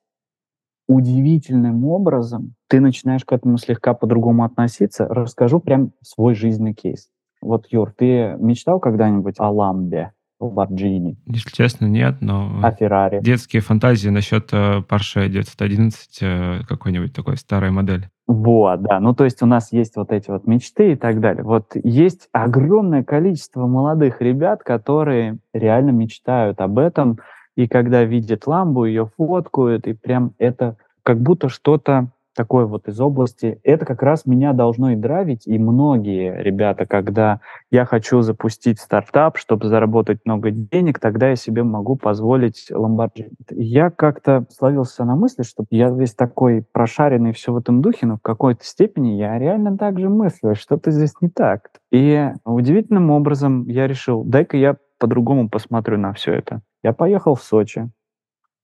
удивительным 0.87 1.85
образом 1.85 2.53
ты 2.67 2.79
начинаешь 2.79 3.25
к 3.25 3.31
этому 3.31 3.57
слегка 3.57 3.93
по-другому 3.93 4.43
относиться. 4.43 5.07
Расскажу 5.07 5.59
прям 5.59 5.91
свой 6.01 6.35
жизненный 6.35 6.73
кейс. 6.73 7.09
Вот, 7.41 7.67
Юр, 7.69 7.93
ты 7.95 8.35
мечтал 8.39 8.79
когда-нибудь 8.79 9.35
о 9.39 9.49
ламбе? 9.49 10.11
Lamborghini. 10.41 11.15
Если 11.25 11.49
честно, 11.51 11.85
нет, 11.85 12.17
но... 12.19 12.59
А 12.61 12.71
Феррари? 12.71 13.21
Детские 13.21 13.61
фантазии 13.61 14.09
насчет 14.09 14.49
э, 14.51 14.81
Porsche 14.87 15.29
911, 15.29 16.19
э, 16.21 16.59
какой-нибудь 16.67 17.13
такой 17.13 17.37
старой 17.37 17.71
модели. 17.71 18.09
Вот, 18.27 18.81
да. 18.81 18.99
Ну, 18.99 19.13
то 19.13 19.23
есть 19.23 19.41
у 19.41 19.45
нас 19.45 19.71
есть 19.71 19.95
вот 19.95 20.11
эти 20.11 20.29
вот 20.29 20.47
мечты 20.47 20.93
и 20.93 20.95
так 20.95 21.21
далее. 21.21 21.43
Вот 21.43 21.71
есть 21.83 22.27
огромное 22.31 23.03
количество 23.03 23.67
молодых 23.67 24.21
ребят, 24.21 24.63
которые 24.63 25.37
реально 25.53 25.91
мечтают 25.91 26.59
об 26.59 26.79
этом, 26.79 27.19
и 27.55 27.67
когда 27.67 28.03
видят 28.03 28.47
ламбу, 28.47 28.85
ее 28.85 29.09
фоткают, 29.17 29.87
и 29.87 29.93
прям 29.93 30.33
это 30.37 30.77
как 31.03 31.21
будто 31.21 31.49
что-то 31.49 32.09
такое 32.35 32.65
вот 32.65 32.87
из 32.87 32.99
области. 32.99 33.59
Это 33.63 33.85
как 33.85 34.03
раз 34.03 34.25
меня 34.25 34.53
должно 34.53 34.91
и 34.91 34.95
драйвить, 34.95 35.47
и 35.47 35.57
многие 35.57 36.41
ребята, 36.43 36.85
когда 36.85 37.39
я 37.71 37.85
хочу 37.85 38.21
запустить 38.21 38.79
стартап, 38.79 39.37
чтобы 39.37 39.67
заработать 39.67 40.19
много 40.25 40.51
денег, 40.51 40.99
тогда 40.99 41.29
я 41.29 41.35
себе 41.35 41.63
могу 41.63 41.95
позволить 41.95 42.67
Lamborghini. 42.69 43.31
Я 43.51 43.89
как-то 43.89 44.45
словился 44.49 45.05
на 45.05 45.15
мысли, 45.15 45.43
что 45.43 45.65
я 45.69 45.89
весь 45.89 46.13
такой 46.13 46.65
прошаренный 46.71 47.31
все 47.31 47.53
в 47.53 47.57
этом 47.57 47.81
духе, 47.81 48.05
но 48.05 48.17
в 48.17 48.21
какой-то 48.21 48.63
степени 48.65 49.13
я 49.13 49.39
реально 49.39 49.77
так 49.77 49.99
же 49.99 50.09
мыслю, 50.09 50.55
что-то 50.55 50.91
здесь 50.91 51.13
не 51.21 51.29
так. 51.29 51.69
И 51.91 52.29
удивительным 52.43 53.09
образом 53.11 53.65
я 53.67 53.87
решил, 53.87 54.23
дай-ка 54.23 54.57
я 54.57 54.75
по-другому 54.99 55.49
посмотрю 55.49 55.97
на 55.97 56.13
все 56.13 56.33
это. 56.33 56.61
Я 56.85 56.93
поехал 56.93 57.33
в 57.33 57.41
Сочи, 57.41 57.89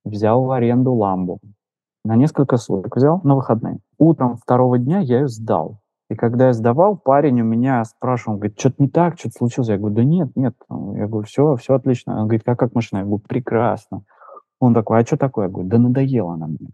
взял 0.06 0.46
в 0.46 0.52
аренду 0.52 0.94
ламбу. 0.94 1.40
На 2.06 2.16
несколько 2.16 2.58
суток 2.58 2.96
взял 2.96 3.20
на 3.24 3.34
выходные. 3.36 3.80
Утром 3.98 4.38
второго 4.38 4.78
дня 4.78 5.00
я 5.00 5.22
ее 5.22 5.28
сдал. 5.28 5.80
И 6.08 6.14
когда 6.14 6.46
я 6.46 6.54
сдавал, 6.54 6.98
парень 6.98 7.42
у 7.42 7.44
меня 7.44 7.84
спрашивал, 7.84 8.38
говорит, 8.38 8.60
что-то 8.60 8.76
не 8.78 8.90
так, 8.90 9.18
что-то 9.18 9.40
случилось. 9.40 9.70
Я 9.70 9.80
говорю, 9.80 9.96
да 9.96 10.04
нет, 10.04 10.36
нет. 10.36 10.54
Я 10.70 11.08
говорю, 11.08 11.26
все, 11.26 11.56
все 11.56 11.74
отлично. 11.74 12.14
Он 12.14 12.28
говорит, 12.28 12.44
как, 12.44 12.60
как 12.60 12.76
машина? 12.76 13.00
Я 13.00 13.06
говорю, 13.06 13.24
прекрасно. 13.28 14.04
Он 14.60 14.76
такой, 14.76 15.00
а 15.00 15.04
что 15.04 15.18
такое? 15.18 15.48
Я 15.48 15.52
говорю, 15.52 15.70
да 15.70 15.80
надоело 15.80 16.34
она 16.34 16.46
мне. 16.46 16.70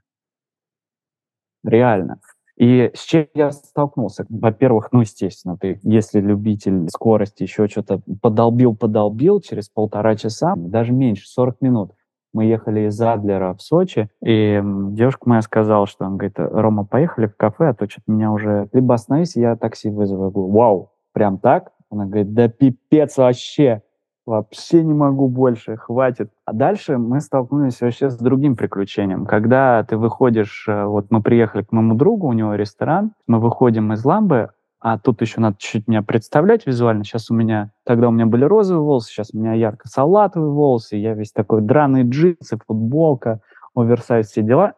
Реально. 1.64 2.20
И 2.58 2.92
с 2.96 3.04
чем 3.04 3.28
я 3.36 3.52
столкнулся? 3.52 4.26
Во-первых, 4.30 4.90
ну, 4.92 5.02
естественно, 5.02 5.58
ты, 5.58 5.80
если 5.84 6.20
любитель 6.20 6.90
скорости, 6.90 7.44
еще 7.44 7.68
что-то 7.68 8.02
подолбил-подолбил, 8.22 9.42
через 9.42 9.70
полтора 9.70 10.16
часа, 10.16 10.56
даже 10.58 10.92
меньше, 10.92 11.28
40 11.28 11.62
минут, 11.62 11.92
мы 12.34 12.46
ехали 12.46 12.88
из 12.88 13.00
Адлера 13.00 13.54
в 13.54 13.62
Сочи, 13.62 14.10
и 14.24 14.62
девушка 14.64 15.30
моя 15.30 15.42
сказала, 15.42 15.86
что, 15.86 16.06
он 16.06 16.18
говорит, 16.18 16.36
Рома, 16.38 16.84
поехали 16.84 17.28
в 17.28 17.38
кафе, 17.38 17.70
а 17.70 17.74
то 17.74 17.90
что-то 17.90 18.12
меня 18.12 18.32
уже... 18.32 18.70
Либо 18.74 18.96
остановись, 18.96 19.36
я 19.36 19.56
такси 19.56 19.90
вызову. 19.90 20.26
Я 20.26 20.30
говорю, 20.32 20.52
вау, 20.52 20.92
прям 21.14 21.38
так? 21.38 21.72
Она 21.90 22.06
говорит, 22.06 22.34
да 22.34 22.48
пипец 22.48 23.18
вообще 23.18 23.82
вообще 24.28 24.84
не 24.84 24.94
могу 24.94 25.30
больше, 25.30 25.78
хватит. 25.78 26.30
А 26.46 26.54
дальше 26.54 26.98
мы 26.98 27.22
столкнулись 27.22 27.80
вообще 27.80 28.10
с 28.10 28.18
другим 28.18 28.58
приключением. 28.58 29.26
Когда 29.26 29.84
ты 29.86 29.98
выходишь, 29.98 30.66
э, 30.68 30.86
вот 30.86 31.08
мы 31.10 31.24
приехали 31.24 31.64
к 31.64 31.72
моему 31.72 31.96
другу, 31.96 32.28
у 32.28 32.34
него 32.34 32.54
ресторан, 32.54 33.14
мы 33.26 33.40
выходим 33.40 33.94
из 33.94 34.04
ламбы, 34.04 34.52
а 34.80 35.00
тут 35.00 35.22
еще 35.22 35.40
надо 35.40 35.56
чуть-чуть 35.58 35.88
меня 35.88 36.04
представлять 36.04 36.68
визуально. 36.68 37.06
Сейчас 37.06 37.32
у 37.32 37.34
меня, 37.34 37.72
тогда 37.86 38.10
у 38.10 38.12
меня 38.12 38.26
были 38.26 38.44
розовые 38.44 38.84
волосы, 38.84 39.10
сейчас 39.10 39.34
у 39.34 39.40
меня 39.40 39.54
ярко-салатовые 39.54 40.52
волосы, 40.52 40.98
я 40.98 41.14
весь 41.14 41.32
такой 41.32 41.62
драный 41.62 42.04
джинсы, 42.04 42.60
футболка, 42.68 43.40
оверсайз, 43.76 44.28
все 44.28 44.44
дела. 44.44 44.74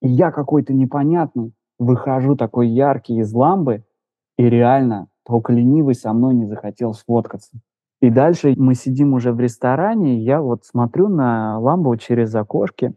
И 0.00 0.08
я 0.08 0.30
какой-то 0.30 0.72
непонятный, 0.72 1.52
выхожу 1.78 2.36
такой 2.36 2.68
яркий 2.68 3.18
из 3.18 3.32
ламбы, 3.32 3.84
и 4.38 4.48
реально 4.48 5.08
только 5.26 5.52
ленивый 5.52 5.96
со 5.96 6.12
мной 6.12 6.34
не 6.34 6.46
захотел 6.46 6.94
сфоткаться. 6.94 7.58
И 8.02 8.10
дальше 8.10 8.54
мы 8.56 8.74
сидим 8.74 9.14
уже 9.14 9.32
в 9.32 9.38
ресторане, 9.38 10.18
и 10.18 10.24
я 10.24 10.42
вот 10.42 10.64
смотрю 10.64 11.06
на 11.06 11.60
ламбу 11.60 11.96
через 11.96 12.34
окошки, 12.34 12.94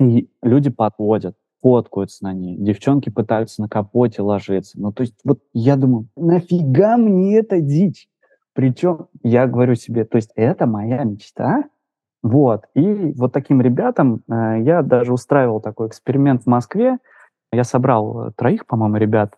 и 0.00 0.30
люди 0.42 0.70
подводят, 0.70 1.36
фоткаются 1.62 2.24
на 2.24 2.32
ней. 2.32 2.56
Девчонки 2.56 3.10
пытаются 3.10 3.60
на 3.60 3.68
капоте 3.68 4.22
ложиться. 4.22 4.80
Ну, 4.80 4.92
то 4.92 5.02
есть 5.02 5.20
вот 5.24 5.40
я 5.52 5.76
думаю, 5.76 6.08
нафига 6.16 6.96
мне 6.96 7.38
эта 7.38 7.60
дичь? 7.60 8.08
Причем 8.54 9.08
я 9.22 9.46
говорю 9.46 9.74
себе, 9.74 10.06
то 10.06 10.16
есть 10.16 10.32
это 10.36 10.66
моя 10.66 11.04
мечта? 11.04 11.64
Вот. 12.22 12.64
И 12.74 13.12
вот 13.14 13.34
таким 13.34 13.60
ребятам 13.60 14.22
э, 14.26 14.62
я 14.62 14.80
даже 14.80 15.12
устраивал 15.12 15.60
такой 15.60 15.88
эксперимент 15.88 16.44
в 16.44 16.46
Москве. 16.46 16.96
Я 17.52 17.64
собрал 17.64 18.28
э, 18.28 18.32
троих, 18.34 18.64
по-моему, 18.64 18.96
ребят, 18.96 19.34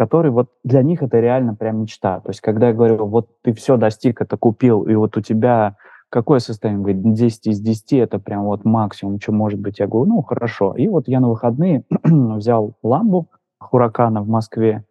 который 0.00 0.30
вот 0.30 0.48
для 0.64 0.82
них 0.82 1.02
это 1.02 1.20
реально 1.20 1.54
прям 1.54 1.82
мечта. 1.82 2.20
То 2.20 2.30
есть 2.30 2.40
когда 2.40 2.68
я 2.68 2.72
говорю, 2.72 3.04
вот 3.04 3.28
ты 3.42 3.52
все 3.52 3.76
достиг, 3.76 4.22
это 4.22 4.38
купил, 4.38 4.84
и 4.84 4.94
вот 4.94 5.14
у 5.18 5.20
тебя 5.20 5.76
какое 6.08 6.38
состояние? 6.38 6.82
Говорит, 6.82 7.12
10 7.12 7.48
из 7.48 7.60
10 7.60 7.92
это 7.92 8.18
прям 8.18 8.44
вот 8.44 8.64
максимум, 8.64 9.20
что 9.20 9.32
может 9.32 9.60
быть. 9.60 9.78
Я 9.78 9.86
говорю, 9.86 10.08
ну 10.08 10.22
хорошо. 10.22 10.74
И 10.74 10.88
вот 10.88 11.06
я 11.06 11.20
на 11.20 11.28
выходные 11.28 11.84
взял 12.02 12.78
ламбу 12.82 13.28
Хуракана 13.58 14.22
в 14.22 14.28
Москве, 14.28 14.86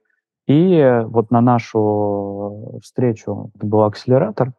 и 0.45 1.01
вот 1.07 1.31
на 1.31 1.41
нашу 1.41 2.79
встречу, 2.83 3.49
это 3.55 3.65
был 3.65 3.81
акселератор, 3.81 4.53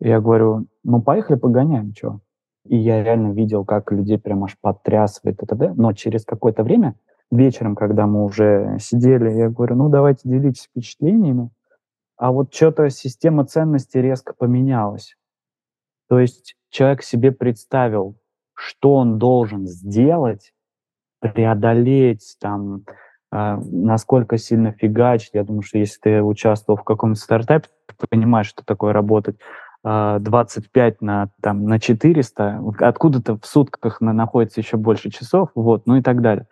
я 0.00 0.20
говорю, 0.20 0.68
ну 0.84 1.02
поехали 1.02 1.36
погоняем, 1.36 1.92
что? 1.94 2.20
И 2.66 2.78
я 2.78 3.04
реально 3.04 3.32
видел, 3.32 3.66
как 3.66 3.92
людей 3.92 4.18
прям 4.18 4.44
аж 4.44 4.56
потрясывает 4.58 5.42
и 5.42 5.46
т.д. 5.46 5.74
Но 5.76 5.92
через 5.92 6.24
какое-то 6.24 6.62
время 6.62 6.94
вечером, 7.32 7.74
когда 7.74 8.06
мы 8.06 8.24
уже 8.24 8.76
сидели, 8.78 9.30
я 9.30 9.48
говорю, 9.48 9.76
ну 9.76 9.88
давайте 9.88 10.28
делитесь 10.28 10.64
впечатлениями. 10.64 11.50
А 12.16 12.30
вот 12.30 12.54
что-то 12.54 12.88
система 12.90 13.44
ценностей 13.46 14.00
резко 14.00 14.34
поменялась. 14.34 15.16
То 16.08 16.20
есть 16.20 16.56
человек 16.70 17.02
себе 17.02 17.32
представил, 17.32 18.16
что 18.54 18.94
он 18.94 19.18
должен 19.18 19.66
сделать, 19.66 20.52
преодолеть, 21.20 22.36
там, 22.38 22.84
э, 23.32 23.56
насколько 23.56 24.36
сильно 24.36 24.72
фигачить. 24.72 25.30
Я 25.32 25.44
думаю, 25.44 25.62
что 25.62 25.78
если 25.78 25.98
ты 26.00 26.22
участвовал 26.22 26.78
в 26.78 26.84
каком-то 26.84 27.18
стартапе, 27.18 27.68
ты 27.86 28.06
понимаешь, 28.08 28.46
что 28.46 28.64
такое 28.64 28.92
работать 28.92 29.36
25 29.84 31.02
на, 31.02 31.30
там, 31.42 31.64
на 31.64 31.80
400, 31.80 32.62
откуда-то 32.78 33.36
в 33.36 33.44
сутках 33.44 34.00
на, 34.00 34.12
находится 34.12 34.60
еще 34.60 34.76
больше 34.76 35.10
часов, 35.10 35.50
вот, 35.56 35.86
ну 35.86 35.96
и 35.96 36.02
так 36.02 36.20
далее 36.20 36.46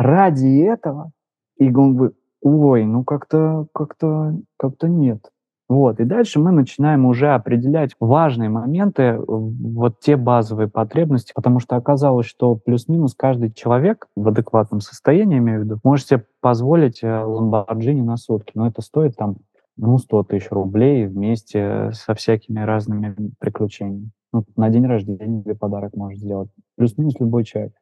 ради 0.00 0.62
этого, 0.62 1.12
и 1.58 1.72
он 1.74 1.94
говорит, 1.94 2.16
ой, 2.40 2.84
ну 2.84 3.04
как-то, 3.04 3.66
как-то, 3.74 4.34
как-то 4.56 4.88
нет. 4.88 5.30
Вот, 5.68 6.00
и 6.00 6.04
дальше 6.04 6.40
мы 6.40 6.50
начинаем 6.50 7.06
уже 7.06 7.28
определять 7.28 7.94
важные 8.00 8.48
моменты, 8.48 9.20
вот 9.20 10.00
те 10.00 10.16
базовые 10.16 10.68
потребности, 10.68 11.32
потому 11.32 11.60
что 11.60 11.76
оказалось, 11.76 12.26
что 12.26 12.56
плюс-минус 12.56 13.14
каждый 13.14 13.52
человек 13.52 14.08
в 14.16 14.26
адекватном 14.26 14.80
состоянии, 14.80 15.38
имею 15.38 15.60
в 15.60 15.64
виду, 15.64 15.78
может 15.84 16.08
себе 16.08 16.24
позволить 16.40 17.04
э, 17.04 17.06
Lamborghini 17.06 18.02
на 18.02 18.16
сутки, 18.16 18.52
но 18.54 18.66
это 18.66 18.82
стоит 18.82 19.14
там 19.16 19.36
ну, 19.76 19.98
100 19.98 20.24
тысяч 20.24 20.50
рублей 20.50 21.06
вместе 21.06 21.90
со 21.92 22.14
всякими 22.14 22.60
разными 22.60 23.14
приключениями. 23.38 24.10
Ну, 24.32 24.44
на 24.56 24.70
день 24.70 24.86
рождения 24.86 25.42
или 25.42 25.52
подарок 25.52 25.94
может 25.94 26.18
сделать. 26.18 26.50
Плюс-минус 26.76 27.14
любой 27.20 27.44
человек. 27.44 27.74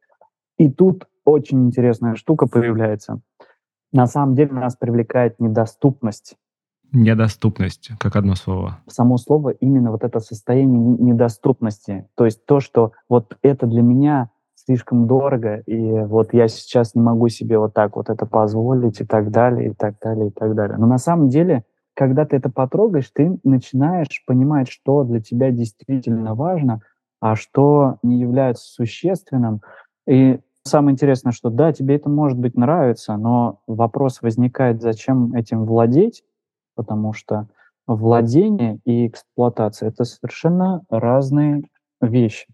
И 0.59 0.71
тут 0.71 1.07
очень 1.29 1.67
интересная 1.67 2.15
штука 2.15 2.47
появляется. 2.47 3.21
На 3.93 4.07
самом 4.07 4.35
деле 4.35 4.53
нас 4.53 4.77
привлекает 4.77 5.41
недоступность. 5.41 6.37
Недоступность, 6.93 7.91
как 7.99 8.17
одно 8.17 8.35
слово. 8.35 8.79
Само 8.87 9.19
слово 9.19 9.51
именно 9.51 9.91
вот 9.91 10.05
это 10.05 10.21
состояние 10.21 10.81
недоступности. 10.81 12.09
То 12.15 12.25
есть 12.25 12.47
то, 12.47 12.61
что 12.61 12.93
вот 13.09 13.37
это 13.43 13.67
для 13.67 13.83
меня 13.83 14.31
слишком 14.55 15.07
дорого, 15.07 15.63
и 15.67 15.91
вот 16.05 16.35
я 16.35 16.49
сейчас 16.49 16.95
не 16.95 17.01
могу 17.01 17.29
себе 17.29 17.59
вот 17.59 17.75
так 17.75 17.97
вот 17.97 18.11
это 18.11 18.27
позволить 18.27 19.01
и 19.01 19.05
так 19.05 19.31
далее, 19.31 19.71
и 19.71 19.75
так 19.75 19.97
далее, 20.03 20.29
и 20.29 20.31
так 20.31 20.55
далее. 20.55 20.77
Но 20.77 20.87
на 20.87 20.99
самом 20.99 21.29
деле, 21.29 21.65
когда 21.95 22.27
ты 22.27 22.37
это 22.37 22.51
потрогаешь, 22.51 23.11
ты 23.15 23.39
начинаешь 23.45 24.23
понимать, 24.27 24.69
что 24.69 25.05
для 25.05 25.21
тебя 25.21 25.51
действительно 25.51 26.35
важно, 26.35 26.81
а 27.21 27.35
что 27.35 27.97
не 28.03 28.21
является 28.21 28.67
существенным. 28.67 29.63
И 30.07 30.41
самое 30.65 30.93
интересное, 30.93 31.33
что 31.33 31.51
да, 31.51 31.73
тебе 31.73 31.97
это 31.97 32.09
может 32.09 32.39
быть 32.39 32.57
нравится, 32.57 33.17
но 33.17 33.61
вопрос 33.67 34.23
возникает, 34.23 34.81
зачем 34.81 35.35
этим 35.35 35.65
владеть, 35.65 36.25
потому 36.75 37.13
что 37.13 37.49
владение 37.87 38.79
и 38.85 39.07
эксплуатация— 39.07 39.89
это 39.91 40.05
совершенно 40.05 40.83
разные 40.91 41.63
вещи. 42.01 42.47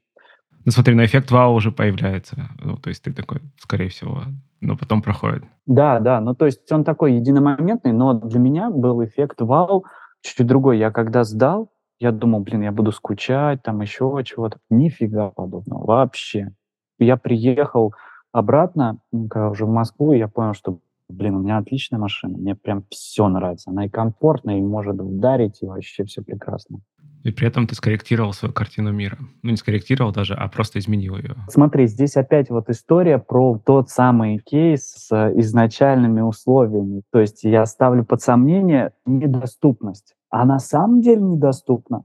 Ну 0.64 0.72
смотри, 0.72 0.94
на 0.94 1.04
эффект 1.04 1.30
вау 1.30 1.54
уже 1.54 1.72
появляется. 1.72 2.48
Ну, 2.62 2.76
то 2.76 2.88
есть 2.88 3.02
ты 3.02 3.12
такой, 3.12 3.40
скорее 3.58 3.90
всего, 3.90 4.22
но 4.60 4.76
потом 4.76 5.02
проходит. 5.02 5.44
Да, 5.66 6.00
да, 6.00 6.20
ну 6.20 6.34
то 6.34 6.46
есть 6.46 6.70
он 6.72 6.84
такой 6.84 7.14
единомоментный, 7.14 7.92
но 7.92 8.14
для 8.14 8.38
меня 8.38 8.70
был 8.70 9.04
эффект 9.04 9.40
вау 9.40 9.84
чуть-чуть 10.22 10.46
другой. 10.46 10.78
Я 10.78 10.90
когда 10.90 11.24
сдал, 11.24 11.70
я 12.00 12.12
думал, 12.12 12.40
блин, 12.40 12.62
я 12.62 12.72
буду 12.72 12.92
скучать, 12.92 13.62
там 13.62 13.80
еще 13.82 14.22
чего-то. 14.24 14.58
Нифига 14.70 15.30
подобного, 15.30 15.84
вообще. 15.84 16.52
Я 16.98 17.16
приехал 17.16 17.94
обратно, 18.32 18.98
когда 19.12 19.50
уже 19.50 19.64
в 19.64 19.70
Москву, 19.70 20.12
и 20.12 20.18
я 20.18 20.28
понял, 20.28 20.54
что, 20.54 20.80
блин, 21.08 21.36
у 21.36 21.40
меня 21.40 21.58
отличная 21.58 21.98
машина, 21.98 22.36
мне 22.36 22.54
прям 22.54 22.84
все 22.90 23.28
нравится. 23.28 23.70
Она 23.70 23.86
и 23.86 23.88
комфортная, 23.88 24.58
и 24.58 24.62
может 24.62 25.00
ударить, 25.00 25.62
и 25.62 25.66
вообще 25.66 26.04
все 26.04 26.22
прекрасно. 26.22 26.80
И 27.24 27.30
при 27.30 27.48
этом 27.48 27.66
ты 27.66 27.74
скорректировал 27.74 28.34
свою 28.34 28.52
картину 28.52 28.92
мира. 28.92 29.18
Ну, 29.42 29.50
не 29.50 29.56
скорректировал 29.56 30.12
даже, 30.12 30.34
а 30.34 30.46
просто 30.48 30.78
изменил 30.78 31.16
ее. 31.16 31.36
Смотри, 31.48 31.86
здесь 31.86 32.16
опять 32.16 32.50
вот 32.50 32.68
история 32.68 33.18
про 33.18 33.58
тот 33.64 33.88
самый 33.88 34.38
кейс 34.38 34.82
с 34.82 35.32
изначальными 35.36 36.20
условиями. 36.20 37.02
То 37.10 37.20
есть 37.20 37.42
я 37.44 37.64
ставлю 37.64 38.04
под 38.04 38.20
сомнение 38.20 38.92
недоступность. 39.06 40.14
А 40.28 40.44
на 40.44 40.58
самом 40.58 41.00
деле 41.00 41.22
недоступна 41.22 42.04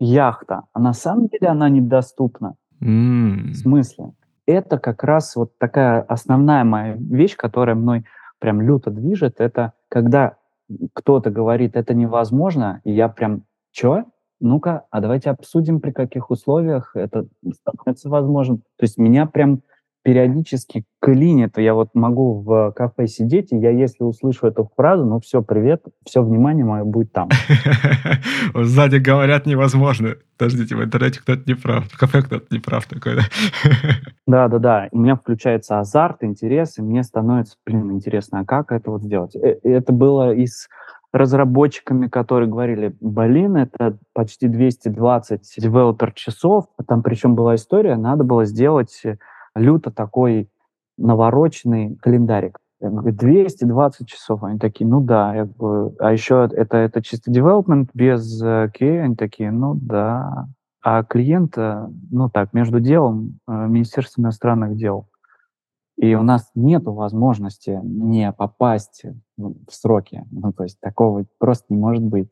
яхта. 0.00 0.62
А 0.72 0.80
на 0.80 0.92
самом 0.92 1.28
деле 1.28 1.48
она 1.48 1.68
недоступна. 1.68 2.56
Mm. 2.80 3.50
В 3.50 3.54
смысле? 3.54 4.12
Это 4.48 4.78
как 4.78 5.04
раз 5.04 5.36
вот 5.36 5.58
такая 5.58 6.00
основная 6.00 6.64
моя 6.64 6.94
вещь, 6.98 7.36
которая 7.36 7.76
мной 7.76 8.06
прям 8.38 8.62
люто 8.62 8.90
движет. 8.90 9.42
Это 9.42 9.74
когда 9.90 10.38
кто-то 10.94 11.30
говорит, 11.30 11.76
это 11.76 11.92
невозможно, 11.92 12.80
и 12.84 12.92
я 12.92 13.10
прям, 13.10 13.44
чё? 13.72 14.04
ну-ка, 14.40 14.86
а 14.90 15.00
давайте 15.00 15.28
обсудим, 15.28 15.80
при 15.80 15.90
каких 15.90 16.30
условиях 16.30 16.92
это 16.96 17.26
становится 17.52 18.08
возможным. 18.08 18.58
То 18.78 18.84
есть 18.84 18.96
меня 18.96 19.26
прям 19.26 19.60
периодически 20.02 20.84
клинит. 21.00 21.58
Я 21.58 21.74
вот 21.74 21.90
могу 21.94 22.40
в 22.40 22.72
кафе 22.72 23.06
сидеть, 23.06 23.52
и 23.52 23.56
я, 23.56 23.70
если 23.70 24.04
услышу 24.04 24.46
эту 24.46 24.70
фразу, 24.76 25.04
ну 25.04 25.20
все, 25.20 25.42
привет, 25.42 25.84
все 26.04 26.22
внимание 26.22 26.64
мое 26.64 26.84
будет 26.84 27.12
там. 27.12 27.28
Сзади 28.54 28.96
говорят 28.96 29.46
невозможно. 29.46 30.16
Подождите, 30.36 30.76
в 30.76 30.82
интернете 30.82 31.20
кто-то 31.20 31.42
не 31.46 31.54
прав. 31.54 31.88
В 31.88 31.98
кафе 31.98 32.22
кто-то 32.22 32.46
не 32.50 32.58
прав 32.58 32.86
такой, 32.86 33.16
да? 33.16 33.22
Да, 34.26 34.48
да, 34.48 34.58
да. 34.58 34.88
У 34.92 34.98
меня 34.98 35.16
включается 35.16 35.78
азарт, 35.78 36.22
интерес, 36.22 36.78
и 36.78 36.82
мне 36.82 37.02
становится, 37.02 37.56
блин, 37.66 37.92
интересно, 37.92 38.40
а 38.40 38.44
как 38.44 38.72
это 38.72 38.90
вот 38.90 39.02
сделать? 39.02 39.34
Э, 39.36 39.58
это 39.62 39.92
было 39.92 40.34
из 40.34 40.68
разработчиками, 41.12 42.06
которые 42.08 42.48
говорили, 42.48 42.94
блин, 43.00 43.56
это 43.56 43.96
почти 44.12 44.46
220 44.48 45.54
девелопер 45.56 46.12
часов, 46.12 46.66
там 46.86 47.02
причем 47.02 47.34
была 47.34 47.54
история, 47.54 47.96
надо 47.96 48.24
было 48.24 48.44
сделать 48.44 49.02
люто 49.54 49.90
такой 49.90 50.50
навороченный 50.96 51.96
календарик. 51.96 52.58
Я 52.80 52.90
говорю, 52.90 53.16
220 53.16 54.06
часов. 54.08 54.44
Они 54.44 54.58
такие, 54.58 54.88
ну 54.88 55.00
да. 55.00 55.34
Я 55.34 55.44
говорю, 55.46 55.96
а 55.98 56.12
еще 56.12 56.48
это, 56.52 56.76
это 56.76 57.02
чисто 57.02 57.30
development 57.30 57.90
без 57.92 58.42
QA? 58.42 59.00
Они 59.00 59.16
такие, 59.16 59.50
ну 59.50 59.74
да. 59.74 60.46
А 60.80 61.02
клиента, 61.02 61.90
ну 62.10 62.30
так, 62.30 62.52
между 62.52 62.78
делом, 62.78 63.40
uh, 63.50 63.66
Министерство 63.66 64.20
иностранных 64.20 64.76
дел. 64.76 65.08
И 65.96 66.14
у 66.14 66.22
нас 66.22 66.48
нет 66.54 66.84
возможности 66.84 67.80
не 67.82 68.30
попасть 68.30 69.02
в 69.36 69.72
сроки. 69.72 70.24
Ну, 70.30 70.52
то 70.52 70.62
есть 70.62 70.78
такого 70.78 71.26
просто 71.38 71.66
не 71.70 71.76
может 71.76 72.04
быть. 72.04 72.28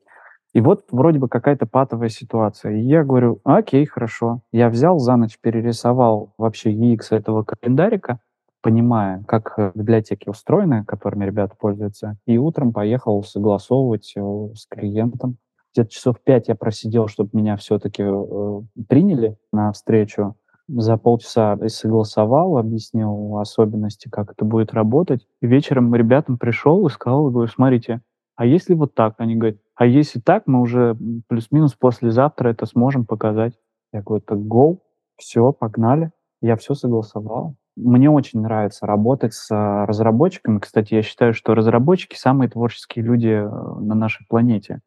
И 0.57 0.61
вот 0.63 0.87
вроде 0.91 1.19
бы 1.19 1.29
какая-то 1.29 1.67
патовая 1.67 2.09
ситуация. 2.09 2.77
И 2.77 2.81
я 2.81 3.05
говорю, 3.05 3.41
окей, 3.45 3.85
хорошо. 3.85 4.41
Я 4.53 4.71
взял 4.71 4.99
за 4.99 5.15
ночь, 5.17 5.39
перерисовал 5.39 6.33
вообще 6.39 6.73
UX 6.73 7.09
этого 7.11 7.43
календарика, 7.43 8.21
понимая, 8.63 9.23
как 9.25 9.73
библиотеки 9.75 10.31
устроены, 10.31 10.83
которыми 10.87 11.27
ребята 11.27 11.55
пользуются, 11.61 12.17
и 12.27 12.39
утром 12.39 12.73
поехал 12.73 13.23
согласовывать 13.23 14.15
э, 14.17 14.21
с 14.55 14.67
клиентом. 14.67 15.37
Где-то 15.75 15.91
часов 15.91 16.17
пять 16.25 16.49
я 16.49 16.55
просидел, 16.55 17.07
чтобы 17.07 17.29
меня 17.35 17.59
все-таки 17.59 18.03
э, 18.03 18.61
приняли 18.89 19.37
на 19.53 19.73
встречу 19.73 20.37
за 20.69 20.97
полчаса 20.97 21.59
согласовал, 21.69 22.57
объяснил 22.57 23.37
особенности, 23.37 24.09
как 24.09 24.33
это 24.33 24.47
будет 24.47 24.73
работать. 24.73 25.27
И 25.43 25.47
вечером 25.47 25.95
ребятам 25.95 26.39
пришел 26.39 26.87
и 26.87 26.91
сказал, 26.91 27.31
говорю, 27.31 27.49
смотрите, 27.49 28.01
а 28.37 28.47
если 28.47 28.75
вот 28.75 28.95
так? 28.95 29.15
Они 29.19 29.35
говорят, 29.35 29.59
а 29.75 29.87
если 29.87 30.21
так, 30.21 30.45
мы 30.47 30.61
уже 30.61 30.97
плюс-минус 31.29 31.75
послезавтра 31.75 32.51
это 32.51 32.67
сможем 32.67 33.05
показать. 33.05 33.55
Я 33.93 34.03
говорю, 34.03 34.25
так 34.27 34.39
go, 34.39 34.79
все, 35.17 35.53
погнали. 35.53 36.13
Я 36.41 36.57
все 36.57 36.75
согласовал. 36.75 37.57
Мне 37.77 38.11
очень 38.11 38.41
нравится 38.41 38.87
работать 38.87 39.35
с 39.35 39.51
а, 39.51 39.85
разработчиками. 39.87 40.59
Кстати, 40.59 40.95
я 40.95 41.03
считаю, 41.03 41.35
что 41.35 41.55
разработчики 41.55 42.17
самые 42.17 42.49
творческие 42.49 43.05
люди 43.05 43.29
э, 43.29 43.49
на 43.49 43.95
нашей 43.95 44.27
планете 44.29 44.81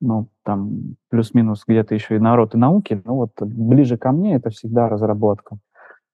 ну, 0.00 0.28
там, 0.44 0.96
плюс-минус 1.10 1.64
где-то 1.66 1.94
еще 1.94 2.16
и 2.16 2.20
народ 2.20 2.54
и 2.54 2.58
науки, 2.58 3.00
но 3.04 3.16
вот 3.16 3.32
ближе 3.40 3.98
ко 3.98 4.12
мне 4.12 4.34
это 4.34 4.50
всегда 4.50 4.88
разработка. 4.88 5.58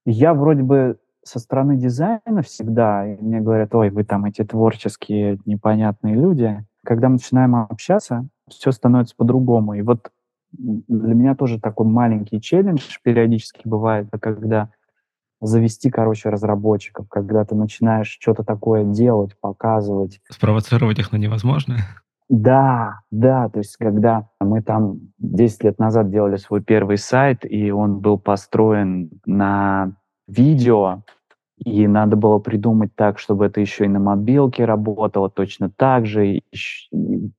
Я 0.05 0.35
вроде 0.35 0.63
бы 0.63 0.99
со 1.23 1.39
стороны 1.39 1.77
дизайна 1.77 2.43
всегда, 2.43 3.07
и 3.07 3.21
мне 3.21 3.41
говорят, 3.41 3.75
ой, 3.75 3.91
вы 3.91 4.05
там 4.05 4.25
эти 4.27 4.45
творческие 4.45 5.39
непонятные 5.45 6.15
люди. 6.15 6.65
Когда 6.87 7.09
мы 7.09 7.15
начинаем 7.15 7.57
общаться, 7.57 8.29
все 8.49 8.73
становится 8.73 9.15
по-другому. 9.17 9.75
И 9.75 9.83
вот 9.83 10.11
для 10.53 11.15
меня 11.15 11.35
тоже 11.35 11.61
такой 11.61 11.87
маленький 11.87 12.41
челлендж 12.41 12.99
периодически 13.03 13.63
бывает, 13.65 14.09
когда 14.21 14.71
завести, 15.41 15.91
короче, 15.91 16.31
разработчиков, 16.31 17.09
когда 17.09 17.45
ты 17.45 17.55
начинаешь 17.55 18.17
что-то 18.21 18.43
такое 18.43 18.85
делать, 18.85 19.37
показывать. 19.41 20.21
Спровоцировать 20.31 20.99
их 20.99 21.13
на 21.13 21.17
невозможное? 21.17 21.81
Да, 22.29 23.01
да, 23.11 23.49
то 23.49 23.59
есть 23.59 23.77
когда 23.77 24.29
мы 24.41 24.63
там 24.63 25.13
10 25.19 25.65
лет 25.65 25.79
назад 25.79 26.11
делали 26.11 26.37
свой 26.37 26.63
первый 26.63 26.99
сайт, 26.99 27.45
и 27.49 27.71
он 27.71 28.01
был 28.01 28.19
построен 28.19 29.11
на 29.27 29.93
видео, 30.27 31.03
и 31.59 31.87
надо 31.87 32.17
было 32.17 32.39
придумать 32.39 32.95
так, 32.95 33.19
чтобы 33.19 33.47
это 33.47 33.61
еще 33.61 33.85
и 33.85 33.89
на 33.89 33.99
мобилке 33.99 34.65
работало 34.65 35.31
точно 35.31 35.71
так 35.71 36.07
же. 36.07 36.37
И, 36.37 36.43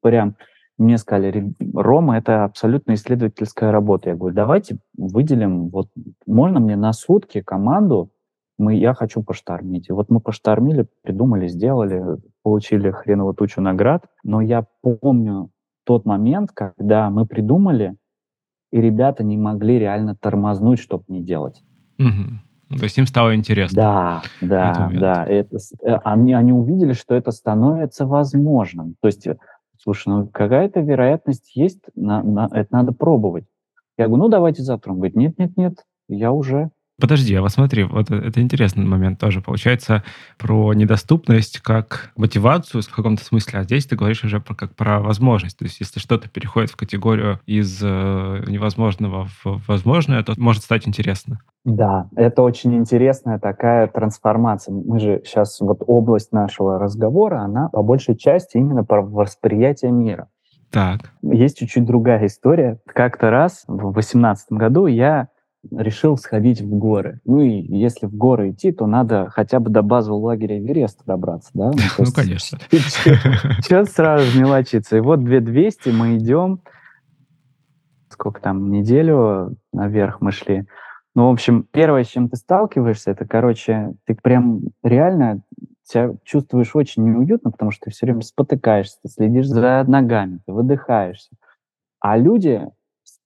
прям 0.02 0.36
мне 0.78 0.98
сказали, 0.98 1.54
Рома, 1.74 2.18
это 2.18 2.44
абсолютно 2.44 2.94
исследовательская 2.94 3.72
работа. 3.72 4.10
Я 4.10 4.16
говорю, 4.16 4.36
давайте 4.36 4.78
выделим, 4.98 5.70
вот 5.70 5.90
можно 6.26 6.60
мне 6.60 6.76
на 6.76 6.94
сутки 6.94 7.42
команду, 7.42 8.12
мы, 8.58 8.76
я 8.76 8.94
хочу 8.94 9.22
поштормить. 9.24 9.90
И 9.90 9.94
вот 9.94 10.10
мы 10.10 10.20
поштормили, 10.20 10.88
придумали, 11.04 11.48
сделали, 11.48 12.04
получили 12.42 12.90
хреново 12.90 13.34
тучу 13.34 13.62
наград. 13.62 14.06
Но 14.24 14.42
я 14.42 14.66
помню 14.82 15.52
тот 15.84 16.06
момент, 16.06 16.52
когда 16.54 17.10
мы 17.10 17.26
придумали, 17.26 17.96
и 18.72 18.82
ребята 18.82 19.24
не 19.24 19.38
могли 19.38 19.80
реально 19.80 20.16
тормознуть, 20.16 20.80
чтобы 20.80 21.06
не 21.08 21.22
делать. 21.22 21.64
Угу. 22.00 22.40
То 22.70 22.84
есть 22.84 22.98
им 22.98 23.08
стало 23.08 23.36
интересно. 23.36 23.76
Да, 23.76 24.22
да, 24.42 24.92
да. 24.94 25.26
Это, 25.26 25.58
э, 25.84 25.96
они, 26.04 26.34
они 26.34 26.52
увидели, 26.52 26.94
что 26.94 27.16
это 27.16 27.32
становится 27.32 28.06
возможным. 28.06 28.96
То 29.02 29.08
есть, 29.08 29.26
э, 29.26 29.38
слушай, 29.82 30.10
ну 30.10 30.28
какая-то 30.28 30.82
вероятность 30.82 31.56
есть, 31.56 31.82
на, 31.96 32.22
на, 32.24 32.50
это 32.52 32.68
надо 32.72 32.92
пробовать. 32.92 33.46
Я 33.98 34.08
говорю, 34.08 34.24
ну 34.24 34.30
давайте 34.30 34.64
завтра. 34.64 34.92
Он 34.92 34.98
говорит, 34.98 35.16
нет, 35.16 35.38
нет, 35.40 35.52
нет, 35.56 35.86
я 36.10 36.32
уже 36.32 36.72
Подожди, 37.00 37.36
а 37.36 37.42
вот 37.42 37.52
смотри, 37.52 37.84
вот 37.84 38.10
это 38.10 38.42
интересный 38.42 38.84
момент 38.84 39.20
тоже. 39.20 39.40
Получается 39.40 40.04
про 40.40 40.74
недоступность 40.74 41.60
как 41.60 42.12
мотивацию 42.16 42.82
в 42.82 42.90
каком-то 42.90 43.24
смысле, 43.24 43.60
а 43.60 43.64
здесь 43.64 43.86
ты 43.86 43.96
говоришь 43.96 44.24
уже 44.24 44.40
про, 44.40 44.56
как 44.56 44.74
про 44.76 45.00
возможность. 45.00 45.60
То 45.60 45.66
есть 45.66 45.80
если 45.80 46.00
что-то 46.00 46.28
переходит 46.28 46.72
в 46.72 46.76
категорию 46.76 47.40
из 47.46 47.80
э, 47.84 48.44
невозможного 48.48 49.28
в 49.44 49.62
возможное, 49.68 50.24
то 50.24 50.34
может 50.38 50.64
стать 50.64 50.88
интересно. 50.88 51.40
Да, 51.66 52.10
это 52.16 52.42
очень 52.42 52.76
интересная 52.76 53.38
такая 53.38 53.88
трансформация. 53.88 54.74
Мы 54.74 55.00
же 55.00 55.22
сейчас, 55.24 55.60
вот 55.60 55.84
область 55.86 56.32
нашего 56.32 56.80
разговора, 56.80 57.42
она 57.42 57.70
по 57.70 57.84
большей 57.84 58.18
части 58.18 58.58
именно 58.58 58.84
про 58.84 59.04
восприятие 59.04 59.92
мира. 59.92 60.30
Так. 60.72 61.12
Есть 61.22 61.60
чуть-чуть 61.60 61.86
другая 61.86 62.26
история. 62.26 62.80
Как-то 62.88 63.30
раз 63.30 63.66
в 63.68 63.92
2018 63.94 64.52
году 64.52 64.88
я 64.88 65.28
решил 65.72 66.18
сходить 66.18 66.62
в 66.62 66.70
горы. 66.70 67.20
Ну 67.26 67.42
и 67.42 67.62
если 67.76 68.06
в 68.06 68.16
горы 68.16 68.52
идти, 68.52 68.72
то 68.72 68.86
надо 68.88 69.30
хотя 69.30 69.60
бы 69.60 69.70
до 69.70 69.82
базового 69.82 70.28
лагеря 70.28 70.60
Эвереста 70.60 71.04
добраться, 71.06 71.52
да? 71.54 71.72
Ну, 71.98 72.06
ну 72.06 72.12
конечно. 72.14 72.60
Что 73.62 73.86
сразу 73.86 74.40
мелочиться? 74.40 74.98
И 74.98 75.00
вот 75.00 75.24
2200 75.24 75.90
мы 75.90 76.18
идем, 76.18 76.62
сколько 78.10 78.42
там, 78.42 78.72
неделю 78.72 79.56
наверх 79.74 80.22
мы 80.22 80.32
шли. 80.32 80.66
Ну, 81.16 81.30
в 81.30 81.32
общем, 81.32 81.68
первое, 81.72 82.04
с 82.04 82.08
чем 82.10 82.30
ты 82.30 82.36
сталкиваешься, 82.36 83.10
это, 83.10 83.26
короче, 83.26 83.94
ты 84.06 84.14
прям 84.14 84.62
реально 84.84 85.42
себя 85.84 86.14
чувствуешь 86.24 86.76
очень 86.76 87.06
неуютно, 87.06 87.50
потому 87.50 87.72
что 87.72 87.86
ты 87.86 87.92
все 87.92 88.06
время 88.06 88.22
спотыкаешься, 88.22 88.98
ты 89.02 89.10
следишь 89.10 89.48
за 89.48 89.84
ногами, 89.88 90.42
ты 90.46 90.54
выдыхаешься. 90.54 91.32
А 92.00 92.18
люди, 92.18 92.68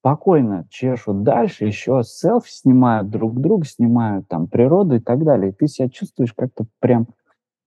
спокойно 0.02 0.66
чешут 0.70 1.22
дальше, 1.22 1.66
еще 1.66 2.02
селфи 2.04 2.50
снимают, 2.50 3.10
друг 3.12 3.40
друга 3.40 3.66
снимают, 3.66 4.28
там, 4.28 4.48
природу 4.48 4.96
и 4.96 5.00
так 5.00 5.24
далее. 5.24 5.52
И 5.52 5.54
ты 5.54 5.68
себя 5.68 5.90
чувствуешь 5.90 6.34
как-то 6.34 6.66
прям, 6.80 7.08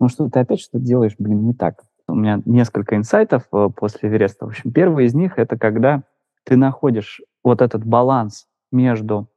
ну 0.01 0.09
что 0.09 0.29
ты 0.29 0.41
опять 0.41 0.61
что-то 0.61 0.85
делаешь, 0.85 1.15
блин, 1.17 1.47
не 1.47 1.55
так. 1.55 1.85
У 2.09 2.15
меня 2.17 2.43
несколько 2.45 2.97
инсайтов 2.97 3.45
э, 3.53 3.69
после 3.75 4.09
Эвереста. 4.09 4.47
В 4.47 4.49
общем, 4.49 4.73
первый 4.73 5.07
из 5.07 5.15
них— 5.15 5.35
это 5.39 5.57
когда 5.57 6.03
ты 6.45 6.57
находишь 6.57 7.23
вот 7.45 7.63
этот 7.63 7.85
баланс 7.85 8.47
между 8.73 9.29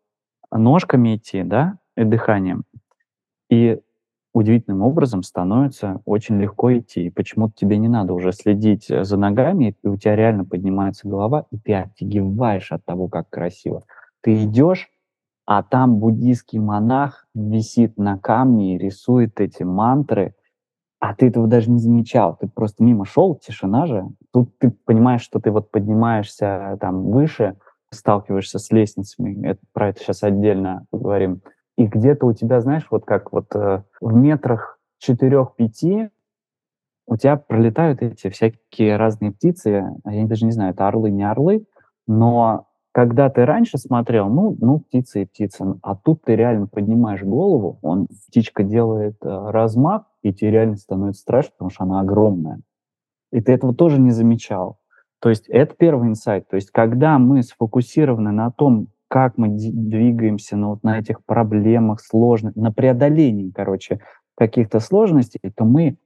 ножками 0.52 1.16
идти, 1.16 1.44
да, 1.44 1.78
и 1.96 2.04
дыханием, 2.04 2.64
и 3.50 3.80
удивительным 4.38 4.84
образом 4.84 5.24
становится 5.24 6.02
очень 6.06 6.40
легко 6.40 6.78
идти. 6.78 7.10
Почему-то 7.10 7.54
тебе 7.56 7.78
не 7.78 7.88
надо 7.88 8.14
уже 8.14 8.32
следить 8.32 8.90
э, 8.90 9.04
за 9.04 9.18
ногами, 9.18 9.76
и 9.82 9.88
у 9.88 9.98
тебя 9.98 10.16
реально 10.16 10.46
поднимается 10.46 11.08
голова, 11.08 11.46
и 11.52 11.58
ты 11.58 11.74
офигеваешь 11.74 12.72
от 12.72 12.86
того, 12.86 13.08
как 13.08 13.30
красиво. 13.30 13.84
Ты 14.22 14.44
идешь, 14.44 14.90
а 15.46 15.64
там 15.64 15.98
буддийский 15.98 16.60
монах 16.60 17.28
висит 17.34 17.98
на 17.98 18.18
камне 18.18 18.76
и 18.76 18.78
рисует 18.78 19.40
эти 19.40 19.64
мантры, 19.64 20.36
а 21.00 21.16
ты 21.16 21.28
этого 21.28 21.48
даже 21.48 21.72
не 21.72 21.80
замечал. 21.80 22.38
Ты 22.40 22.48
просто 22.48 22.84
мимо 22.84 23.06
шел, 23.06 23.36
тишина 23.36 23.88
же. 23.88 24.08
Тут 24.32 24.58
ты 24.60 24.72
понимаешь, 24.72 25.22
что 25.22 25.40
ты 25.40 25.52
вот 25.52 25.72
поднимаешься 25.72 26.46
э, 26.74 26.78
там 26.78 27.06
выше, 27.06 27.58
сталкиваешься 27.92 28.60
с 28.60 28.72
лестницами. 28.72 29.48
Это, 29.48 29.62
про 29.74 29.90
это 29.90 30.00
сейчас 30.00 30.22
отдельно 30.24 30.86
поговорим 30.92 31.42
и 31.78 31.86
где-то 31.86 32.26
у 32.26 32.34
тебя, 32.34 32.60
знаешь, 32.60 32.88
вот 32.90 33.06
как 33.06 33.32
вот 33.32 33.56
э, 33.56 33.84
в 34.02 34.14
метрах 34.14 34.80
четырех-пяти 34.98 36.10
у 37.06 37.16
тебя 37.16 37.38
пролетают 37.38 38.02
эти 38.02 38.30
всякие 38.30 38.98
разные 38.98 39.32
птицы, 39.32 39.86
а 40.04 40.14
я 40.14 40.26
даже 40.26 40.46
не 40.46 40.52
знаю, 40.52 40.74
это 40.74 40.88
орлы, 40.88 41.12
не 41.12 41.24
орлы, 41.24 41.66
но 42.06 42.68
когда 42.92 43.30
ты 43.30 43.46
раньше 43.46 43.78
смотрел, 43.78 44.28
ну, 44.28 44.58
ну, 44.60 44.80
птица 44.80 45.20
и 45.20 45.26
птица, 45.26 45.78
а 45.84 45.96
тут 45.96 46.24
ты 46.24 46.36
реально 46.36 46.66
поднимаешь 46.66 47.22
голову, 47.22 47.78
он, 47.84 48.08
птичка 48.28 48.64
делает 48.64 49.18
э, 49.24 49.28
размах, 49.52 50.06
и 50.24 50.34
тебе 50.34 50.50
реально 50.50 50.78
становится 50.78 51.22
страшно, 51.22 51.52
потому 51.52 51.70
что 51.70 51.84
она 51.84 52.00
огромная. 52.00 52.60
И 53.32 53.40
ты 53.40 53.52
этого 53.52 53.76
тоже 53.76 54.02
не 54.02 54.10
замечал. 54.10 54.80
То 55.20 55.30
есть 55.30 55.48
это 55.48 55.76
первый 55.76 56.10
инсайт. 56.10 56.48
То 56.50 56.56
есть 56.56 56.72
когда 56.72 57.20
мы 57.20 57.44
сфокусированы 57.44 58.32
на 58.32 58.50
том, 58.50 58.88
как 59.08 59.38
мы 59.38 59.50
двигаемся 59.50 60.58
на, 60.58 60.70
вот, 60.70 60.84
на 60.84 61.00
этих 61.00 61.24
проблемах 61.26 62.02
сложных, 62.02 62.56
на 62.56 62.72
преодолении, 62.72 63.52
короче, 63.52 64.00
каких-то 64.36 64.80
сложностей, 64.80 65.40
то 65.56 65.66
мы, 65.66 65.98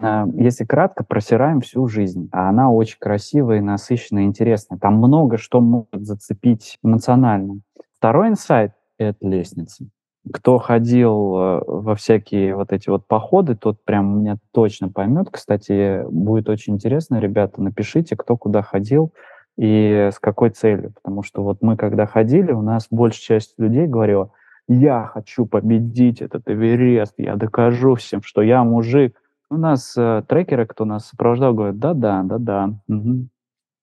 а, 0.00 0.26
если 0.34 0.64
кратко, 0.64 1.04
просираем 1.04 1.60
всю 1.60 1.86
жизнь. 1.86 2.28
А 2.32 2.48
она 2.48 2.70
очень 2.70 2.98
красивая, 2.98 3.60
насыщенная, 3.60 4.24
интересная. 4.24 4.78
Там 4.78 4.96
много 4.96 5.38
что 5.38 5.60
может 5.60 5.88
зацепить 5.92 6.78
эмоционально. 6.82 7.60
Второй 7.96 8.28
инсайт— 8.28 8.72
это 8.98 9.26
лестница. 9.26 9.86
Кто 10.30 10.58
ходил 10.58 11.36
э, 11.36 11.60
во 11.66 11.94
всякие 11.94 12.54
вот 12.54 12.72
эти 12.72 12.90
вот 12.90 13.06
походы, 13.06 13.56
тот 13.56 13.82
прям 13.84 14.20
меня 14.20 14.36
точно 14.52 14.90
поймет. 14.90 15.28
Кстати, 15.30 16.04
будет 16.10 16.50
очень 16.50 16.74
интересно, 16.74 17.18
ребята, 17.20 17.62
напишите, 17.62 18.16
кто 18.16 18.36
куда 18.36 18.60
ходил, 18.60 19.14
и 19.56 20.10
с 20.12 20.18
какой 20.18 20.50
целью. 20.50 20.92
Потому 20.92 21.22
что 21.22 21.42
вот 21.42 21.58
мы, 21.60 21.76
когда 21.76 22.06
ходили, 22.06 22.52
у 22.52 22.62
нас 22.62 22.86
большая 22.90 23.40
часть 23.40 23.58
людей 23.58 23.86
говорила, 23.86 24.32
я 24.68 25.04
хочу 25.04 25.46
победить 25.46 26.22
этот 26.22 26.48
Эверест, 26.48 27.14
я 27.18 27.36
докажу 27.36 27.94
всем, 27.96 28.22
что 28.22 28.42
я 28.42 28.62
мужик. 28.62 29.16
У 29.50 29.56
нас 29.56 29.94
э, 29.96 30.22
трекеры, 30.28 30.66
кто 30.66 30.84
нас 30.84 31.08
сопровождал, 31.08 31.54
говорят, 31.54 31.78
да-да, 31.78 32.22
да-да. 32.22 32.74
Угу. 32.88 33.28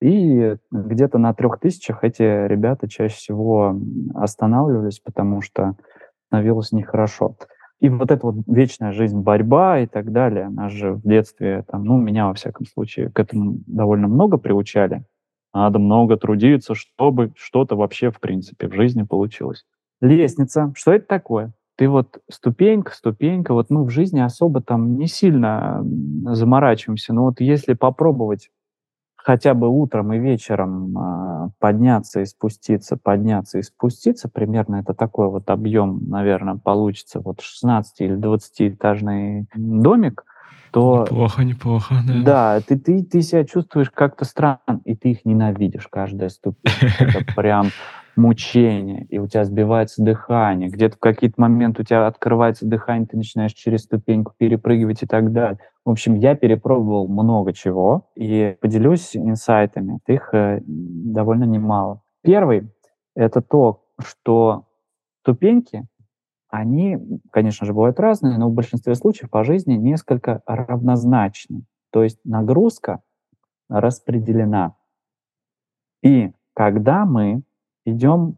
И 0.01 0.55
где-то 0.71 1.17
на 1.17 1.33
трех 1.33 1.59
тысячах 1.59 2.03
эти 2.03 2.47
ребята 2.47 2.87
чаще 2.87 3.15
всего 3.15 3.75
останавливались, 4.15 4.99
потому 4.99 5.41
что 5.41 5.75
становилось 6.27 6.71
нехорошо. 6.71 7.35
И 7.79 7.89
вот 7.89 8.09
эта 8.09 8.25
вот 8.25 8.43
вечная 8.47 8.91
жизнь, 8.91 9.19
борьба 9.19 9.79
и 9.79 9.87
так 9.87 10.11
далее, 10.11 10.49
нас 10.49 10.71
же 10.71 10.93
в 10.93 11.01
детстве, 11.01 11.63
там, 11.67 11.83
ну, 11.83 11.97
меня, 11.97 12.27
во 12.27 12.33
всяком 12.33 12.65
случае, 12.65 13.11
к 13.11 13.19
этому 13.19 13.59
довольно 13.67 14.07
много 14.07 14.37
приучали. 14.37 15.03
Надо 15.57 15.79
много 15.79 16.17
трудиться, 16.17 16.75
чтобы 16.75 17.33
что-то 17.35 17.75
вообще, 17.75 18.11
в 18.11 18.19
принципе, 18.19 18.67
в 18.67 18.73
жизни 18.73 19.01
получилось. 19.01 19.65
Лестница. 20.01 20.71
Что 20.75 20.93
это 20.93 21.07
такое? 21.07 21.51
Ты 21.77 21.89
вот 21.89 22.19
ступенька, 22.29 22.93
ступенька, 22.93 23.55
вот 23.55 23.71
мы 23.71 23.83
в 23.83 23.89
жизни 23.89 24.19
особо 24.19 24.61
там 24.61 24.99
не 24.99 25.07
сильно 25.07 25.83
заморачиваемся, 26.25 27.11
но 27.11 27.23
вот 27.23 27.39
если 27.39 27.73
попробовать 27.73 28.51
хотя 29.15 29.55
бы 29.55 29.67
утром 29.67 30.13
и 30.13 30.19
вечером 30.19 30.95
э, 30.95 31.49
подняться 31.57 32.21
и 32.21 32.25
спуститься, 32.25 32.95
подняться 32.95 33.57
и 33.57 33.63
спуститься, 33.63 34.29
примерно 34.29 34.75
это 34.75 34.93
такой 34.93 35.27
вот 35.27 35.49
объем, 35.49 36.07
наверное, 36.07 36.55
получится, 36.55 37.19
вот 37.19 37.41
16 37.41 38.01
или 38.01 38.15
20-этажный 38.15 39.47
домик– 39.55 40.23
то... 40.71 41.05
Неплохо, 41.09 41.43
неплохо, 41.43 41.95
да. 42.07 42.23
Да, 42.23 42.61
ты, 42.61 42.77
ты, 42.77 43.03
ты 43.03 43.21
себя 43.21 43.45
чувствуешь 43.45 43.89
как-то 43.89 44.25
странно, 44.25 44.81
и 44.85 44.95
ты 44.95 45.11
их 45.11 45.25
ненавидишь, 45.25 45.87
каждая 45.87 46.29
ступень. 46.29 46.71
Это 46.99 47.25
прям 47.35 47.67
мучение, 48.17 49.05
и 49.05 49.19
у 49.19 49.27
тебя 49.27 49.45
сбивается 49.45 50.03
дыхание. 50.03 50.69
Где-то 50.69 50.97
в 50.97 50.99
какие-то 50.99 51.39
моменты 51.39 51.83
у 51.83 51.85
тебя 51.85 52.07
открывается 52.07 52.65
дыхание, 52.65 53.07
ты 53.07 53.15
начинаешь 53.15 53.53
через 53.53 53.83
ступеньку 53.83 54.33
перепрыгивать 54.37 55.03
и 55.03 55.05
так 55.05 55.31
далее. 55.31 55.59
В 55.85 55.91
общем, 55.91 56.15
я 56.15 56.35
перепробовал 56.35 57.07
много 57.07 57.53
чего 57.53 58.09
и 58.15 58.57
поделюсь 58.59 59.15
инсайтами. 59.15 59.99
Их 60.07 60.33
э, 60.33 60.61
довольно 60.65 61.45
немало. 61.45 62.01
Первый— 62.23 62.69
это 63.15 63.41
то, 63.41 63.85
что 64.03 64.65
ступеньки 65.21 65.87
они, 66.49 66.97
конечно 67.31 67.65
же, 67.65 67.73
бывают 67.73 67.99
разные, 67.99 68.37
но 68.37 68.49
в 68.49 68.53
большинстве 68.53 68.95
случаев 68.95 69.29
по 69.29 69.43
жизни 69.43 69.73
несколько 69.73 70.41
равнозначны. 70.45 71.63
То 71.91 72.03
есть 72.03 72.19
нагрузка 72.23 73.01
распределена. 73.69 74.75
И 76.01 76.31
когда 76.53 77.05
мы 77.05 77.43
идем 77.85 78.37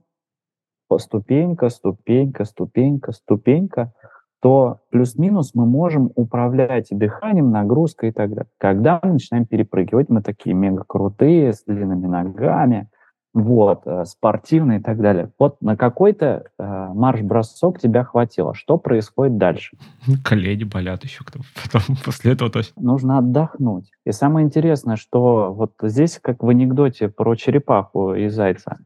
по 0.88 0.98
ступенька, 0.98 1.70
ступенька, 1.70 2.46
ступенька, 2.46 3.12
ступенька, 3.12 3.94
то 4.42 4.80
плюс-минус 4.90 5.54
мы 5.54 5.66
можем 5.66 6.12
управлять 6.16 6.88
дыханием, 6.90 7.52
нагрузкой 7.52 8.10
и 8.10 8.12
так 8.12 8.30
далее. 8.30 8.50
Когда 8.58 9.00
мы 9.04 9.14
начинаем 9.14 9.46
перепрыгивать, 9.46 10.10
мы 10.10 10.22
такие 10.22 10.56
мега 10.56 10.84
крутые, 10.88 11.54
с 11.54 11.64
длинными 11.66 12.08
ногами, 12.08 12.90
вот, 13.34 13.82
э, 13.86 14.06
спортивный 14.06 14.78
и 14.78 14.82
так 14.82 15.00
далее. 15.00 15.32
Вот 15.38 15.62
на 15.62 15.78
какой-то 15.78 16.46
э, 16.58 16.88
марш-бросок 16.94 17.80
тебя 17.80 18.04
хватило. 18.04 18.56
Что 18.56 18.78
происходит 18.78 19.38
дальше? 19.38 19.78
Колени 20.24 20.64
болят 20.64 21.04
еще 21.04 21.24
потом 21.64 21.96
после 22.04 22.34
этого. 22.34 22.50
То 22.50 22.60
есть... 22.60 22.74
Нужно 22.76 23.20
отдохнуть. 23.20 23.92
И 24.06 24.12
самое 24.12 24.46
интересное, 24.46 24.96
что 24.96 25.54
вот 25.54 25.74
здесь, 25.82 26.20
как 26.22 26.44
в 26.44 26.50
анекдоте 26.50 27.10
про 27.10 27.36
черепаху 27.36 28.16
и 28.16 28.28
зайца, 28.30 28.80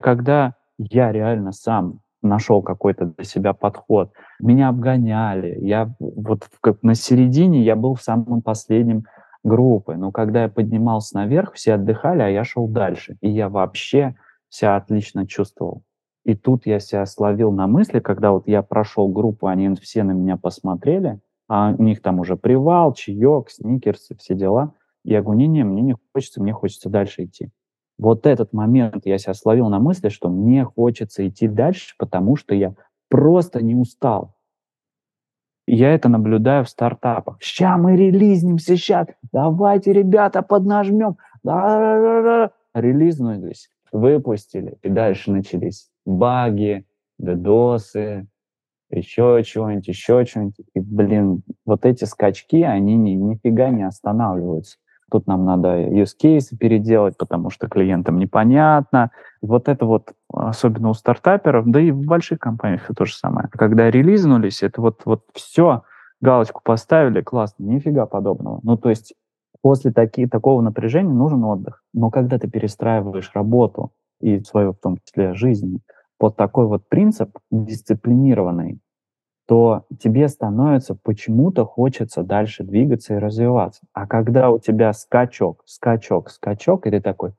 когда 0.00 0.54
я 0.78 1.12
реально 1.12 1.52
сам 1.52 2.00
нашел 2.22 2.62
какой-то 2.62 3.06
для 3.06 3.24
себя 3.24 3.54
подход, 3.54 4.12
меня 4.40 4.68
обгоняли, 4.68 5.58
я 5.60 5.94
вот 5.98 6.48
как 6.60 6.82
на 6.82 6.94
середине 6.94 7.62
я 7.62 7.76
был 7.76 7.94
в 7.94 8.02
самом 8.02 8.42
последнем 8.42 9.04
группы. 9.44 9.96
Но 9.96 10.12
когда 10.12 10.42
я 10.42 10.48
поднимался 10.48 11.16
наверх, 11.16 11.54
все 11.54 11.74
отдыхали, 11.74 12.22
а 12.22 12.28
я 12.28 12.44
шел 12.44 12.68
дальше. 12.68 13.16
И 13.20 13.30
я 13.30 13.48
вообще 13.48 14.16
себя 14.48 14.76
отлично 14.76 15.26
чувствовал. 15.26 15.82
И 16.24 16.34
тут 16.34 16.66
я 16.66 16.80
себя 16.80 17.06
словил 17.06 17.50
на 17.50 17.66
мысли, 17.66 18.00
когда 18.00 18.32
вот 18.32 18.46
я 18.46 18.62
прошел 18.62 19.08
группу, 19.08 19.46
они 19.46 19.74
все 19.76 20.02
на 20.02 20.12
меня 20.12 20.36
посмотрели, 20.36 21.20
а 21.48 21.74
у 21.76 21.82
них 21.82 22.02
там 22.02 22.20
уже 22.20 22.36
привал, 22.36 22.92
чаек, 22.92 23.50
сникерсы, 23.50 24.14
все 24.16 24.34
дела. 24.34 24.74
Я 25.02 25.22
говорю, 25.22 25.40
не-не, 25.40 25.64
мне 25.64 25.82
не 25.82 25.96
хочется, 26.12 26.42
мне 26.42 26.52
хочется 26.52 26.90
дальше 26.90 27.24
идти. 27.24 27.50
Вот 27.98 28.26
этот 28.26 28.52
момент 28.52 29.06
я 29.06 29.18
себя 29.18 29.34
словил 29.34 29.68
на 29.68 29.78
мысли, 29.78 30.08
что 30.08 30.28
мне 30.28 30.64
хочется 30.64 31.26
идти 31.26 31.48
дальше, 31.48 31.94
потому 31.98 32.36
что 32.36 32.54
я 32.54 32.74
просто 33.08 33.62
не 33.62 33.74
устал. 33.74 34.34
Я 35.72 35.94
это 35.94 36.08
наблюдаю 36.08 36.64
в 36.64 36.68
стартапах. 36.68 37.36
Сейчас 37.40 37.78
мы 37.78 37.96
релизнимся, 37.96 38.76
сейчас. 38.76 39.06
Давайте, 39.32 39.92
ребята, 39.92 40.42
поднажмем. 40.42 41.16
Да-да-да-да. 41.44 42.50
Релизнулись, 42.74 43.70
выпустили. 43.92 44.78
И 44.82 44.88
дальше 44.88 45.30
начались 45.30 45.88
баги, 46.04 46.86
дедосы, 47.18 48.26
еще 48.90 49.42
чего-нибудь, 49.46 49.86
еще 49.86 50.24
что-нибудь. 50.24 50.56
И, 50.74 50.80
блин, 50.80 51.42
вот 51.64 51.86
эти 51.86 52.02
скачки, 52.02 52.64
они 52.64 52.96
ни, 52.96 53.10
нифига 53.10 53.70
не 53.70 53.84
останавливаются. 53.84 54.76
Тут 55.10 55.26
нам 55.26 55.44
надо 55.44 55.80
use 55.82 56.14
case 56.22 56.56
переделать, 56.58 57.16
потому 57.16 57.50
что 57.50 57.68
клиентам 57.68 58.18
непонятно. 58.18 59.10
Вот 59.42 59.68
это 59.68 59.86
вот, 59.86 60.12
особенно 60.32 60.90
у 60.90 60.94
стартаперов, 60.94 61.66
да 61.66 61.80
и 61.80 61.90
в 61.90 62.04
больших 62.04 62.38
компаниях 62.38 62.84
это 62.84 62.94
то 62.94 63.04
же 63.04 63.14
самое. 63.14 63.48
Когда 63.50 63.90
релизнулись, 63.90 64.62
это 64.62 64.80
вот, 64.80 65.02
вот 65.04 65.24
все, 65.34 65.82
галочку 66.20 66.60
поставили, 66.62 67.20
классно, 67.22 67.64
нифига 67.64 68.06
подобного. 68.06 68.60
Ну, 68.62 68.76
то 68.76 68.90
есть 68.90 69.14
после 69.62 69.92
таки, 69.92 70.26
такого 70.26 70.60
напряжения 70.60 71.12
нужен 71.12 71.44
отдых. 71.44 71.82
Но 71.92 72.10
когда 72.10 72.38
ты 72.38 72.48
перестраиваешь 72.48 73.30
работу 73.34 73.92
и 74.20 74.40
свою, 74.40 74.72
в 74.72 74.78
том 74.78 74.98
числе, 75.04 75.34
жизнь 75.34 75.80
под 76.18 76.36
такой 76.36 76.66
вот 76.66 76.88
принцип 76.88 77.38
дисциплинированный, 77.50 78.78
то 79.50 79.84
тебе 79.98 80.28
становится 80.28 80.94
почему-то 80.94 81.64
хочется 81.64 82.22
дальше 82.22 82.62
двигаться 82.62 83.14
и 83.14 83.18
развиваться. 83.18 83.82
А 83.92 84.06
когда 84.06 84.48
у 84.48 84.60
тебя 84.60 84.92
скачок, 84.92 85.64
скачок, 85.66 86.30
скачок, 86.30 86.86
и 86.86 86.90
ты 86.92 87.00
такой, 87.00 87.32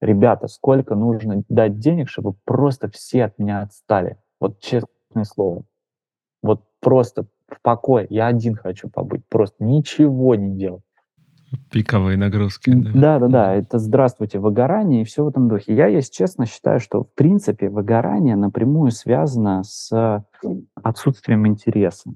ребята, 0.00 0.48
сколько 0.48 0.94
нужно 0.94 1.44
дать 1.50 1.78
денег, 1.78 2.08
чтобы 2.08 2.32
просто 2.46 2.90
все 2.90 3.24
от 3.24 3.38
меня 3.38 3.60
отстали? 3.60 4.16
Вот 4.40 4.58
честное 4.60 5.24
слово. 5.24 5.64
Вот 6.42 6.62
просто 6.80 7.26
в 7.46 7.60
покое. 7.60 8.06
Я 8.08 8.28
один 8.28 8.54
хочу 8.54 8.88
побыть, 8.88 9.26
просто 9.28 9.62
ничего 9.62 10.34
не 10.36 10.56
делать. 10.56 10.82
Пиковые 11.70 12.16
нагрузки. 12.16 12.70
Да, 12.72 13.18
да, 13.18 13.28
да. 13.28 13.54
Это 13.54 13.78
здравствуйте, 13.78 14.38
выгорание 14.38 15.02
и 15.02 15.04
все 15.04 15.24
в 15.24 15.28
этом 15.28 15.48
духе. 15.48 15.74
Я, 15.74 15.86
если 15.86 16.12
честно, 16.12 16.46
считаю, 16.46 16.80
что 16.80 17.04
в 17.04 17.14
принципе 17.14 17.68
выгорание 17.68 18.36
напрямую 18.36 18.90
связано 18.90 19.62
с 19.64 20.24
отсутствием 20.82 21.46
интереса 21.46 22.12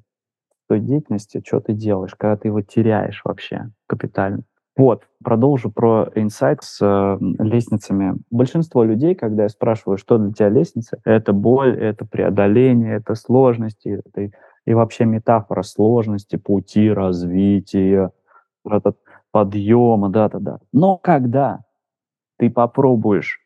той 0.68 0.80
деятельности, 0.80 1.43
что 1.45 1.61
ты 1.61 1.74
делаешь, 1.74 2.14
когда 2.16 2.37
ты 2.37 2.49
его 2.49 2.62
теряешь 2.62 3.20
вообще 3.24 3.70
капитально. 3.87 4.43
Вот, 4.76 5.05
продолжу 5.22 5.70
про 5.70 6.11
инсайт 6.16 6.59
с 6.62 6.80
э, 6.82 7.18
лестницами. 7.39 8.16
Большинство 8.30 8.82
людей, 8.82 9.14
когда 9.14 9.45
я 9.45 9.49
спрашиваю, 9.49 9.99
что 9.99 10.18
для 10.18 10.32
тебя 10.32 10.49
лестница, 10.49 10.99
это 11.05 11.32
боль, 11.32 11.78
это 11.78 12.05
преодоление, 12.05 12.97
это 12.97 13.14
сложности, 13.14 14.01
это 14.05 14.30
и 14.66 14.74
вообще 14.74 15.05
метафора 15.05 15.62
сложности, 15.62 16.37
пути 16.37 16.91
развития, 16.91 18.11
этот 18.68 18.97
подъема, 19.35 20.11
да-да-да. 20.11 20.61
Но 20.72 20.97
когда 20.97 21.64
ты 22.39 22.49
попробуешь 22.49 23.41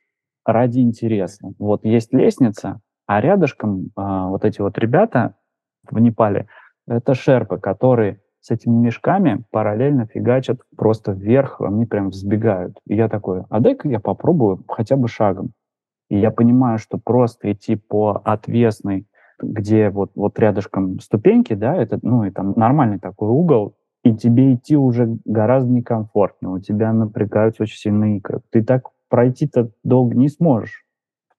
ради 0.45 0.81
интереса, 0.81 1.55
вот 1.59 1.83
есть 1.83 2.13
лестница, 2.13 2.83
а 3.07 3.23
рядышком 3.23 3.91
а, 3.97 4.29
вот 4.29 4.45
эти 4.45 4.61
вот 4.61 4.77
ребята 4.77 5.37
в 5.91 5.99
Непале, 5.99 6.47
это 6.87 7.15
шерпы, 7.15 7.57
которые 7.57 8.21
с 8.41 8.51
этими 8.51 8.75
мешками 8.75 9.45
параллельно 9.51 10.05
фигачат 10.05 10.61
просто 10.77 11.13
вверх, 11.13 11.63
они 11.63 11.87
прям 11.87 12.11
взбегают. 12.11 12.77
И 12.87 12.95
я 12.95 13.09
такой, 13.09 13.45
а 13.49 13.59
дай-ка 13.59 13.89
я 13.89 13.99
попробую 13.99 14.63
хотя 14.69 14.97
бы 14.97 15.09
шагом. 15.09 15.53
И 16.11 16.19
я 16.19 16.31
понимаю, 16.31 16.77
что 16.77 16.99
просто 16.99 17.51
идти 17.51 17.77
по 17.77 18.21
отвесной, 18.27 19.07
где 19.41 19.89
вот, 19.89 20.11
вот 20.15 20.39
рядышком 20.39 21.01
ступеньки, 21.01 21.55
да, 21.55 21.75
это, 21.75 21.99
ну, 22.03 22.25
и 22.25 22.31
там 22.31 22.53
нормальный 22.57 22.99
такой 22.99 23.31
угол, 23.31 23.78
и 24.09 24.17
тебе 24.17 24.55
идти 24.55 24.77
уже 24.77 25.19
гораздо 25.25 25.71
некомфортнее, 25.71 26.53
у 26.53 26.59
тебя 26.59 26.93
напрягаются 26.93 27.63
очень 27.63 27.79
сильные 27.79 28.19
икры. 28.19 28.41
Ты 28.51 28.65
так 28.65 28.89
пройти-то 29.09 29.71
долго 29.85 30.15
не 30.17 30.29
сможешь. 30.29 30.85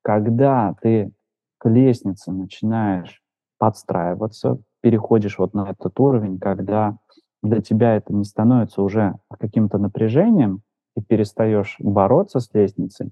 Когда 0.01 0.75
ты 0.81 1.11
к 1.57 1.69
лестнице 1.69 2.31
начинаешь 2.31 3.21
подстраиваться, 3.57 4.59
переходишь 4.81 5.37
вот 5.39 5.53
на 5.53 5.69
этот 5.69 5.99
уровень, 5.99 6.39
когда 6.39 6.97
для 7.41 7.61
тебя 7.61 7.95
это 7.95 8.13
не 8.13 8.23
становится 8.23 8.81
уже 8.81 9.15
каким-то 9.39 9.77
напряжением, 9.77 10.61
ты 10.95 11.03
перестаешь 11.03 11.75
бороться 11.79 12.39
с 12.39 12.53
лестницей, 12.53 13.11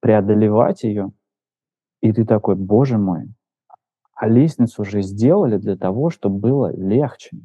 преодолевать 0.00 0.82
ее, 0.82 1.12
и 2.00 2.12
ты 2.12 2.24
такой, 2.24 2.56
боже 2.56 2.98
мой, 2.98 3.34
а 4.14 4.28
лестницу 4.28 4.82
уже 4.82 5.02
сделали 5.02 5.56
для 5.56 5.76
того, 5.76 6.10
чтобы 6.10 6.38
было 6.38 6.74
легче. 6.74 7.38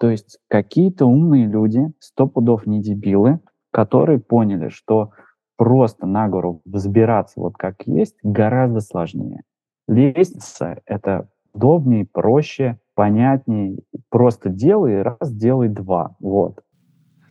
То 0.00 0.08
есть 0.08 0.38
какие-то 0.48 1.04
умные 1.04 1.46
люди, 1.46 1.92
сто 1.98 2.26
пудов 2.26 2.66
не 2.66 2.80
дебилы, 2.80 3.38
которые 3.70 4.18
поняли, 4.18 4.70
что 4.70 5.10
просто 5.56 6.06
на 6.06 6.26
гору 6.26 6.62
взбираться 6.64 7.38
вот 7.38 7.56
как 7.58 7.86
есть 7.86 8.16
гораздо 8.22 8.80
сложнее. 8.80 9.42
Лестница— 9.86 10.80
это 10.86 11.28
удобнее, 11.52 12.06
проще, 12.10 12.78
понятнее. 12.94 13.80
Просто 14.08 14.48
делай 14.48 15.02
раз, 15.02 15.34
делай 15.34 15.68
два. 15.68 16.16
Вот. 16.18 16.60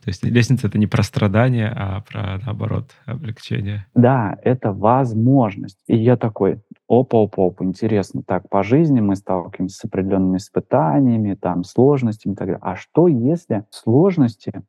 То 0.02 0.08
есть 0.08 0.24
лестница— 0.24 0.66
это 0.68 0.78
не 0.78 0.86
про 0.86 1.02
страдания, 1.02 1.72
а 1.76 2.00
про, 2.00 2.38
наоборот, 2.44 2.90
облегчение. 3.04 3.86
Да, 3.94 4.38
это 4.42 4.72
возможность. 4.72 5.78
И 5.86 5.96
я 5.96 6.16
такой, 6.16 6.62
опа-опа-опа, 6.88 7.64
интересно, 7.64 8.22
так, 8.26 8.48
по 8.48 8.62
жизни 8.62 9.00
мы 9.00 9.14
сталкиваемся 9.16 9.76
с 9.76 9.84
определенными 9.84 10.38
испытаниями, 10.38 11.34
там, 11.34 11.64
сложностями 11.64 12.32
и 12.32 12.36
так 12.36 12.46
далее. 12.46 12.60
А 12.62 12.76
что, 12.76 13.08
если 13.08 13.66
сложности 13.70 14.62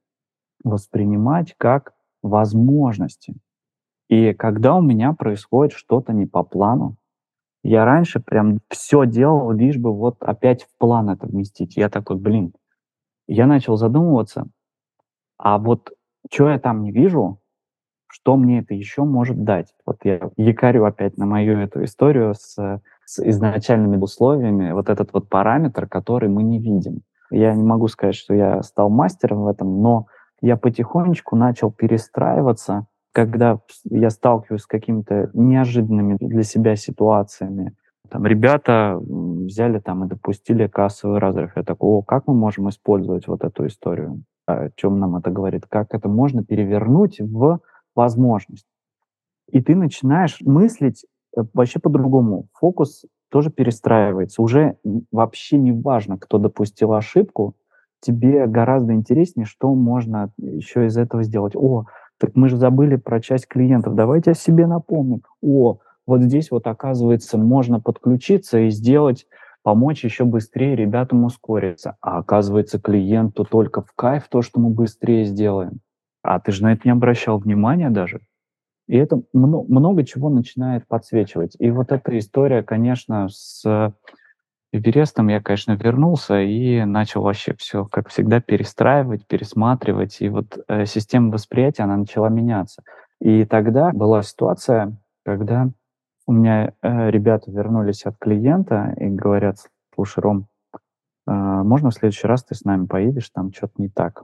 воспринимать 0.64 1.56
как 1.58 1.94
возможности? 2.22 3.36
И 4.10 4.34
когда 4.34 4.76
у 4.76 4.82
меня 4.82 5.14
происходит 5.14 5.74
что-то 5.74 6.12
не 6.12 6.26
по 6.26 6.44
плану, 6.44 6.98
я 7.64 7.86
раньше 7.86 8.20
прям 8.20 8.60
все 8.70 9.06
делал, 9.06 9.52
лишь 9.52 9.78
бы 9.78 9.94
вот 9.96 10.22
опять 10.22 10.64
в 10.64 10.78
план 10.78 11.10
это 11.10 11.28
вместить. 11.28 11.78
Я 11.78 11.90
такой, 11.90 12.18
блин, 12.18 12.54
я 13.28 13.46
начал 13.46 13.78
задумываться, 13.78 14.48
а 15.42 15.58
вот 15.58 15.90
что 16.32 16.50
я 16.50 16.60
там 16.60 16.84
не 16.84 16.92
вижу, 16.92 17.40
что 18.08 18.36
мне 18.38 18.60
это 18.60 18.76
еще 18.76 19.04
может 19.04 19.44
дать? 19.44 19.74
Вот 19.86 19.98
я 20.04 20.30
якорю 20.38 20.86
опять 20.86 21.18
на 21.18 21.26
мою 21.26 21.58
эту 21.58 21.84
историю 21.84 22.36
с, 22.36 22.80
с 23.06 23.20
изначальными 23.20 23.98
условиями, 23.98 24.72
вот 24.72 24.90
этот 24.90 25.12
вот 25.14 25.30
параметр, 25.30 25.88
который 25.88 26.30
мы 26.30 26.44
не 26.44 26.60
видим. 26.60 27.02
Я 27.32 27.56
не 27.56 27.64
могу 27.64 27.88
сказать, 27.88 28.16
что 28.16 28.36
я 28.36 28.62
стал 28.62 28.90
мастером 28.90 29.44
в 29.44 29.48
этом, 29.48 29.82
но 29.82 30.06
я 30.42 30.58
потихонечку 30.58 31.36
начал 31.36 31.72
перестраиваться, 31.72 32.86
когда 33.12 33.60
я 33.86 34.10
сталкиваюсь 34.12 34.62
с 34.62 34.68
какими-то 34.68 35.32
неожиданными 35.34 36.18
для 36.20 36.44
себя 36.44 36.76
ситуациями. 36.76 37.74
Там 38.10 38.26
ребята 38.26 39.00
взяли 39.02 39.80
там 39.80 40.04
и 40.04 40.08
допустили 40.08 40.68
кассовый 40.68 41.20
разрыв. 41.20 41.54
Я 41.56 41.64
такой, 41.64 41.90
о, 41.90 42.02
как 42.04 42.28
мы 42.28 42.36
можем 42.36 42.70
использовать 42.70 43.28
вот 43.28 43.44
эту 43.44 43.66
историю? 43.66 44.24
О 44.46 44.70
чем 44.76 45.00
нам 45.00 45.16
это 45.16 45.32
говорит, 45.32 45.66
как 45.68 45.94
это 45.94 46.10
можно 46.10 46.44
перевернуть 46.44 47.20
в 47.20 47.60
возможность. 47.96 48.66
И 49.52 49.62
ты 49.62 49.76
начинаешь 49.76 50.40
мыслить 50.42 51.06
э, 51.36 51.42
вообще 51.54 51.80
по-другому. 51.80 52.48
Фокус 52.54 53.06
тоже 53.30 53.50
перестраивается. 53.50 54.42
Уже 54.42 54.78
вообще 55.12 55.58
не 55.58 55.72
важно, 55.72 56.18
кто 56.18 56.38
допустил 56.38 56.94
ошибку, 56.94 57.56
тебе 58.02 58.48
гораздо 58.48 58.94
интереснее, 58.94 59.46
что 59.46 59.74
можно 59.74 60.32
еще 60.38 60.86
из 60.88 60.98
этого 60.98 61.24
сделать. 61.24 61.56
О, 61.56 61.86
так 62.18 62.32
мы 62.36 62.50
же 62.50 62.58
забыли 62.58 62.98
про 62.98 63.22
часть 63.22 63.48
клиентов, 63.48 63.96
давайте 63.96 64.32
о 64.32 64.36
себе 64.36 64.68
напомним. 64.68 65.22
О, 65.42 65.80
вот 66.06 66.22
здесь 66.22 66.52
вот 66.52 66.68
оказывается 66.68 67.38
можно 67.38 67.80
подключиться 67.80 68.60
и 68.60 68.70
сделать 68.70 69.28
помочь 69.64 70.04
еще 70.04 70.26
быстрее 70.26 70.76
ребятам 70.76 71.24
ускориться. 71.24 71.98
А 72.02 72.18
оказывается, 72.18 72.80
клиенту 72.80 73.46
только 73.46 73.82
в 73.82 73.92
кайф 73.96 74.28
то, 74.30 74.42
что 74.42 74.60
мы 74.60 74.70
быстрее 74.70 75.26
сделаем. 75.26 75.80
А 76.24 76.40
ты 76.40 76.52
же 76.52 76.64
на 76.64 76.74
это 76.74 76.82
не 76.86 76.92
обращал 76.92 77.38
внимания 77.40 77.90
даже. 77.90 78.22
И 78.88 78.98
это 78.98 79.22
много, 79.34 79.72
много 79.72 80.04
чего 80.06 80.30
начинает 80.30 80.88
подсвечивать. 80.88 81.56
И 81.60 81.72
вот 81.72 81.92
эта 81.92 82.18
история, 82.18 82.64
конечно, 82.64 83.30
с 83.30 83.94
Эверестом 84.74 85.28
я, 85.28 85.42
конечно, 85.42 85.74
вернулся 85.74 86.40
и 86.40 86.86
начал 86.86 87.24
вообще 87.24 87.54
все, 87.58 87.86
как 87.86 88.08
всегда, 88.08 88.40
перестраивать, 88.40 89.28
пересматривать. 89.28 90.22
И 90.22 90.30
вот 90.30 90.58
э, 90.68 90.86
система 90.86 91.32
восприятия, 91.32 91.84
она 91.84 91.98
начала 91.98 92.30
меняться. 92.30 92.84
И 93.20 93.44
тогда 93.44 93.92
была 93.92 94.24
ситуация, 94.24 94.98
когда 95.26 95.70
у 96.32 96.34
меня 96.34 96.74
э, 96.82 97.10
ребята 97.12 97.52
вернулись 97.52 98.06
от 98.06 98.18
клиента 98.18 98.96
и 98.98 99.08
говорят, 99.08 99.58
слушай, 99.94 100.22
Ром, 100.22 100.48
э, 100.74 100.80
можно 101.32 101.90
в 101.90 101.94
следующий 101.94 102.26
раз 102.26 102.46
ты 102.46 102.56
с 102.56 102.64
нами 102.64 102.86
поедешь, 102.86 103.30
там 103.32 103.52
что-то 103.52 103.74
не 103.78 103.90
так. 103.90 104.24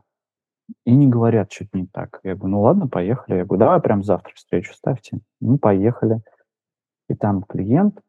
И 0.86 0.96
не 0.96 1.08
говорят, 1.08 1.52
что-то 1.52 1.78
не 1.78 1.86
так. 1.86 2.22
Я 2.24 2.36
говорю, 2.36 2.56
ну 2.56 2.62
ладно, 2.62 2.88
поехали. 2.88 3.36
Я 3.36 3.46
говорю, 3.46 3.60
давай 3.60 3.82
прям 3.82 4.04
завтра 4.04 4.32
встречу 4.36 4.74
ставьте. 4.74 5.20
Ну, 5.42 5.58
поехали. 5.58 6.22
И 7.10 7.16
там 7.16 7.44
клиент 7.44 8.00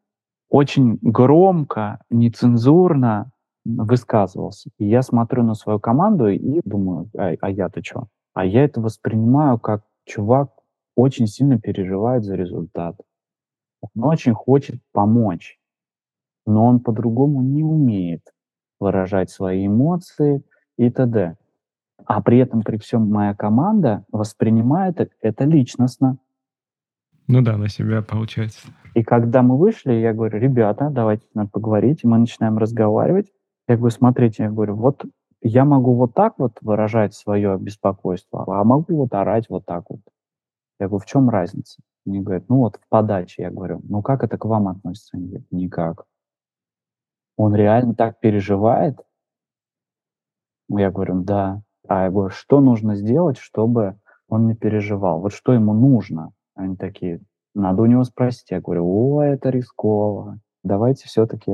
очень 0.49 0.97
громко, 1.01 1.99
нецензурно 2.09 3.31
высказывался. 3.65 4.69
И 4.77 4.85
я 4.85 5.01
смотрю 5.01 5.43
на 5.43 5.55
свою 5.55 5.79
команду 5.79 6.29
и 6.29 6.61
думаю, 6.63 7.09
а, 7.17 7.33
а 7.41 7.49
я-то 7.49 7.83
что? 7.83 8.07
А 8.33 8.45
я 8.45 8.63
это 8.63 8.79
воспринимаю 8.79 9.59
как 9.59 9.83
чувак 10.05 10.51
очень 10.95 11.27
сильно 11.27 11.59
переживает 11.59 12.23
за 12.23 12.35
результат. 12.35 12.95
Он 13.81 14.03
очень 14.03 14.33
хочет 14.33 14.81
помочь, 14.91 15.59
но 16.45 16.65
он 16.65 16.79
по-другому 16.79 17.41
не 17.41 17.63
умеет 17.63 18.21
выражать 18.79 19.29
свои 19.29 19.67
эмоции 19.67 20.43
и 20.77 20.89
т.д. 20.89 21.37
А 22.05 22.21
при 22.21 22.39
этом, 22.39 22.61
при 22.61 22.77
всем 22.77 23.09
моя 23.09 23.35
команда 23.35 24.05
воспринимает 24.11 25.11
это 25.21 25.43
личностно. 25.43 26.17
Ну 27.27 27.41
да, 27.41 27.57
на 27.57 27.67
себя 27.69 28.01
получается. 28.01 28.69
И 28.95 29.03
когда 29.03 29.43
мы 29.43 29.57
вышли, 29.57 29.93
я 29.93 30.13
говорю, 30.13 30.39
ребята, 30.39 30.89
давайте 30.89 31.25
надо 31.33 31.49
поговорить, 31.51 32.03
и 32.03 32.07
мы 32.07 32.17
начинаем 32.17 32.57
разговаривать. 32.57 33.31
Я 33.67 33.77
говорю, 33.77 33.95
смотрите, 33.95 34.43
я 34.43 34.49
говорю, 34.49 34.75
вот 34.75 35.05
я 35.41 35.63
могу 35.63 35.93
вот 35.93 36.13
так 36.15 36.33
вот 36.39 36.57
выражать 36.61 37.13
свое 37.13 37.57
беспокойство, 37.59 38.45
а 38.47 38.63
могу 38.63 38.97
вот 38.97 39.13
орать 39.13 39.45
вот 39.49 39.65
так 39.65 39.85
вот. 39.89 39.99
Я 40.79 40.87
говорю, 40.87 41.03
в 41.03 41.05
чем 41.05 41.29
разница? 41.29 41.81
Они 42.09 42.21
говорят, 42.21 42.49
ну 42.49 42.57
вот 42.57 42.77
в 42.77 42.89
подаче. 42.89 43.43
Я 43.43 43.51
говорю, 43.51 43.81
ну 43.83 44.01
как 44.01 44.23
это 44.23 44.37
к 44.37 44.45
вам 44.45 44.67
относится? 44.67 45.15
Они 45.15 45.27
говорят, 45.27 45.45
никак. 45.51 46.05
Он 47.37 47.53
реально 47.53 47.93
так 47.93 48.19
переживает? 48.19 48.99
Я 50.69 50.89
говорю, 50.89 51.21
да. 51.21 51.61
А 51.87 52.05
я 52.05 52.09
говорю, 52.09 52.31
что 52.31 52.61
нужно 52.61 52.95
сделать, 52.95 53.37
чтобы 53.37 53.99
он 54.27 54.47
не 54.47 54.55
переживал? 54.55 55.21
Вот 55.21 55.33
что 55.33 55.53
ему 55.53 55.73
нужно? 55.73 56.31
Они 56.55 56.75
такие, 56.75 57.21
надо 57.53 57.83
у 57.83 57.85
него 57.85 58.03
спросить. 58.03 58.49
Я 58.49 58.59
говорю, 58.59 58.85
о, 58.87 59.21
это 59.21 59.51
рисково. 59.51 60.39
Давайте 60.63 61.07
все-таки 61.07 61.51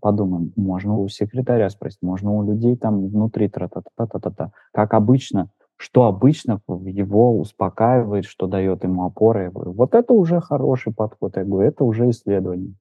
подумаем. 0.00 0.52
Можно 0.56 0.96
у 0.96 1.08
секретаря 1.08 1.68
спросить, 1.68 2.00
можно 2.00 2.30
у 2.32 2.42
людей 2.44 2.76
там 2.76 3.08
внутри 3.08 3.48
тра-та-та-та-та-та. 3.48 4.52
Как 4.72 4.94
обычно, 4.94 5.50
что 5.76 6.04
обычно 6.04 6.60
его 6.68 7.38
успокаивает, 7.38 8.24
что 8.24 8.46
дает 8.46 8.84
ему 8.84 9.04
опоры. 9.04 9.44
Я 9.44 9.50
говорю, 9.50 9.72
вот 9.72 9.94
это 9.94 10.12
уже 10.12 10.40
хороший 10.40 10.92
подход. 10.92 11.36
Я 11.36 11.44
говорю, 11.44 11.68
это 11.68 11.84
уже 11.84 12.08
исследование. 12.10 12.74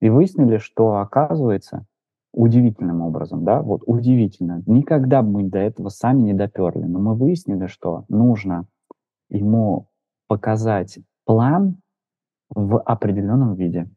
И 0.00 0.08
выяснили, 0.08 0.58
что 0.58 0.98
оказывается 0.98 1.84
удивительным 2.32 3.02
образом, 3.02 3.44
да, 3.44 3.60
вот 3.60 3.82
удивительно. 3.86 4.62
Никогда 4.66 5.22
бы 5.22 5.30
мы 5.30 5.44
до 5.44 5.58
этого 5.58 5.88
сами 5.88 6.22
не 6.22 6.32
доперли, 6.32 6.84
но 6.84 7.00
мы 7.00 7.14
выяснили, 7.14 7.66
что 7.66 8.04
нужно 8.08 8.66
ему 9.28 9.88
показать 10.28 11.00
план 11.24 11.80
в 12.48 12.78
определенном 12.80 13.54
виде. 13.54 13.90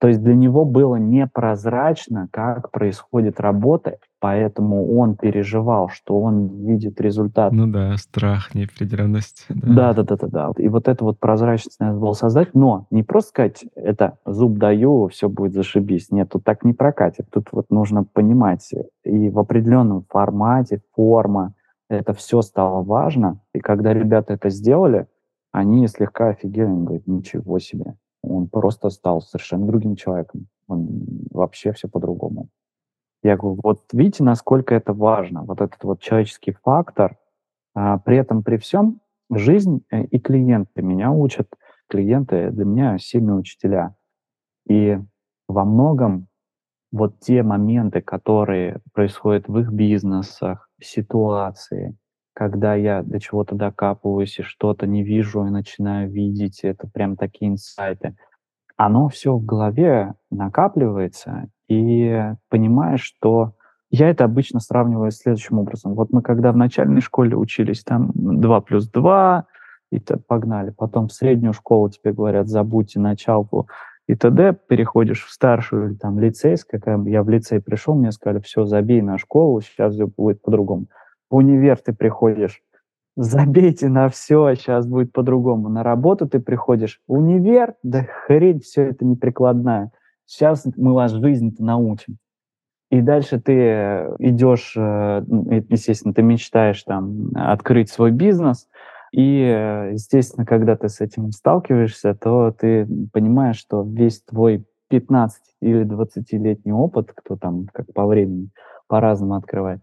То 0.00 0.08
есть 0.08 0.22
для 0.22 0.34
него 0.34 0.64
было 0.64 0.96
непрозрачно, 0.96 2.28
как 2.30 2.70
происходит 2.70 3.40
работа, 3.40 3.98
поэтому 4.20 4.98
он 4.98 5.16
переживал, 5.16 5.88
что 5.88 6.20
он 6.20 6.64
видит 6.66 7.00
результат. 7.00 7.52
Ну 7.52 7.66
да, 7.66 7.96
страх, 7.96 8.54
неопределенность. 8.54 9.46
Да, 9.48 9.92
да, 9.92 10.02
да, 10.02 10.16
да, 10.16 10.26
да. 10.26 10.52
И 10.56 10.68
вот 10.68 10.88
это 10.88 11.04
вот 11.04 11.18
прозрачность 11.18 11.80
надо 11.80 11.98
было 11.98 12.12
создать, 12.12 12.54
но 12.54 12.86
не 12.90 13.02
просто 13.02 13.30
сказать, 13.30 13.64
это 13.74 14.18
зуб 14.24 14.58
даю, 14.58 15.08
все 15.08 15.28
будет 15.28 15.54
зашибись. 15.54 16.10
Нет, 16.10 16.30
тут 16.30 16.44
так 16.44 16.64
не 16.64 16.72
прокатит. 16.72 17.26
Тут 17.30 17.48
вот 17.52 17.70
нужно 17.70 18.04
понимать, 18.04 18.70
и 19.04 19.30
в 19.30 19.38
определенном 19.38 20.04
формате, 20.08 20.80
форма, 20.94 21.54
это 21.88 22.12
все 22.12 22.42
стало 22.42 22.82
важно. 22.82 23.40
И 23.54 23.60
когда 23.60 23.94
ребята 23.94 24.34
это 24.34 24.50
сделали, 24.50 25.06
они 25.52 25.86
слегка 25.86 26.28
офигели, 26.28 26.66
они 26.66 26.84
говорят, 26.84 27.06
ничего 27.06 27.58
себе 27.58 27.94
он 28.22 28.48
просто 28.48 28.90
стал 28.90 29.20
совершенно 29.20 29.66
другим 29.66 29.96
человеком. 29.96 30.48
Он 30.66 30.88
вообще 31.30 31.72
все 31.72 31.88
по-другому. 31.88 32.48
Я 33.22 33.36
говорю, 33.36 33.60
вот 33.62 33.82
видите, 33.92 34.22
насколько 34.22 34.74
это 34.74 34.92
важно, 34.92 35.42
вот 35.42 35.60
этот 35.60 35.82
вот 35.82 36.00
человеческий 36.00 36.52
фактор. 36.52 37.16
А, 37.74 37.98
при 37.98 38.16
этом, 38.16 38.42
при 38.42 38.56
всем, 38.56 39.00
жизнь 39.30 39.82
э, 39.90 40.04
и 40.04 40.18
клиенты 40.18 40.82
меня 40.82 41.10
учат. 41.10 41.48
Клиенты 41.88 42.50
для 42.50 42.64
меня 42.64 42.98
сильные 42.98 43.36
учителя. 43.36 43.94
И 44.68 44.98
во 45.48 45.64
многом 45.64 46.28
вот 46.92 47.20
те 47.20 47.42
моменты, 47.42 48.00
которые 48.00 48.80
происходят 48.92 49.48
в 49.48 49.58
их 49.58 49.70
бизнесах, 49.72 50.68
ситуации, 50.80 51.96
когда 52.34 52.74
я 52.74 53.02
до 53.02 53.18
чего-то 53.20 53.54
докапываюсь 53.56 54.38
и 54.38 54.42
что-то 54.42 54.86
не 54.86 55.02
вижу 55.02 55.44
и 55.44 55.50
начинаю 55.50 56.10
видеть, 56.10 56.60
это 56.62 56.86
прям 56.86 57.16
такие 57.16 57.50
инсайты. 57.50 58.16
Оно 58.76 59.08
все 59.08 59.34
в 59.34 59.44
голове 59.44 60.14
накапливается, 60.30 61.50
и 61.68 62.32
понимаешь, 62.48 63.02
что 63.02 63.52
я 63.90 64.10
это 64.10 64.24
обычно 64.24 64.60
сравниваю 64.60 65.10
следующим 65.10 65.58
образом. 65.58 65.94
Вот 65.94 66.12
мы 66.12 66.22
когда 66.22 66.52
в 66.52 66.56
начальной 66.56 67.00
школе 67.00 67.36
учились, 67.36 67.82
там 67.84 68.10
2 68.14 68.60
плюс 68.62 68.88
2, 68.88 69.46
и 69.90 70.00
то 70.00 70.18
погнали. 70.18 70.70
Потом 70.70 71.08
в 71.08 71.12
среднюю 71.12 71.54
школу 71.54 71.88
тебе 71.88 72.12
говорят, 72.12 72.48
забудьте 72.48 73.00
началку 73.00 73.68
и 74.06 74.14
т.д. 74.14 74.56
Переходишь 74.68 75.24
в 75.24 75.30
старшую 75.30 75.88
или 75.88 75.94
там 75.94 76.18
лицейскую. 76.18 76.80
Когда 76.80 77.10
я 77.10 77.22
в 77.22 77.28
лицей 77.30 77.60
пришел, 77.62 77.94
мне 77.94 78.12
сказали, 78.12 78.42
все, 78.42 78.64
забей 78.64 79.00
на 79.00 79.16
школу, 79.16 79.60
сейчас 79.62 79.94
все 79.94 80.06
будет 80.06 80.42
по-другому 80.42 80.86
в 81.30 81.36
универ 81.36 81.78
ты 81.78 81.92
приходишь, 81.92 82.62
забейте 83.16 83.88
на 83.88 84.08
все, 84.08 84.54
сейчас 84.54 84.86
будет 84.86 85.12
по-другому. 85.12 85.68
На 85.68 85.82
работу 85.82 86.28
ты 86.28 86.40
приходишь, 86.40 87.00
универ, 87.06 87.74
да 87.82 88.04
хрень, 88.04 88.60
все 88.60 88.84
это 88.84 89.04
неприкладная. 89.04 89.92
Сейчас 90.28 90.66
мы 90.76 90.92
вас 90.92 91.12
жизнь-то 91.12 91.64
научим. 91.64 92.18
И 92.90 93.00
дальше 93.00 93.40
ты 93.40 93.52
э, 93.54 94.16
идешь, 94.18 94.74
э, 94.76 95.22
естественно, 95.70 96.12
ты 96.12 96.22
мечтаешь 96.22 96.82
там 96.82 97.30
открыть 97.34 97.90
свой 97.90 98.10
бизнес, 98.10 98.68
и, 99.10 99.40
э, 99.40 99.92
естественно, 99.92 100.44
когда 100.44 100.76
ты 100.76 100.90
с 100.90 101.00
этим 101.00 101.32
сталкиваешься, 101.32 102.14
то 102.14 102.50
ты 102.50 102.86
понимаешь, 103.10 103.56
что 103.56 103.82
весь 103.82 104.22
твой 104.22 104.66
15 104.88 105.42
или 105.62 105.84
20-летний 105.86 106.72
опыт, 106.72 107.12
кто 107.14 107.36
там 107.36 107.66
как 107.72 107.90
по 107.94 108.06
времени 108.06 108.50
по-разному 108.86 109.34
открывает, 109.34 109.80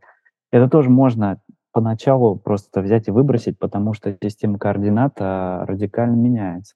это 0.51 0.69
тоже 0.69 0.91
можно 0.91 1.41
поначалу 1.71 2.37
просто 2.37 2.81
взять 2.81 3.07
и 3.07 3.11
выбросить, 3.11 3.57
потому 3.57 3.93
что 3.93 4.15
система 4.21 4.59
координат 4.59 5.15
а, 5.19 5.65
радикально 5.65 6.15
меняется. 6.15 6.75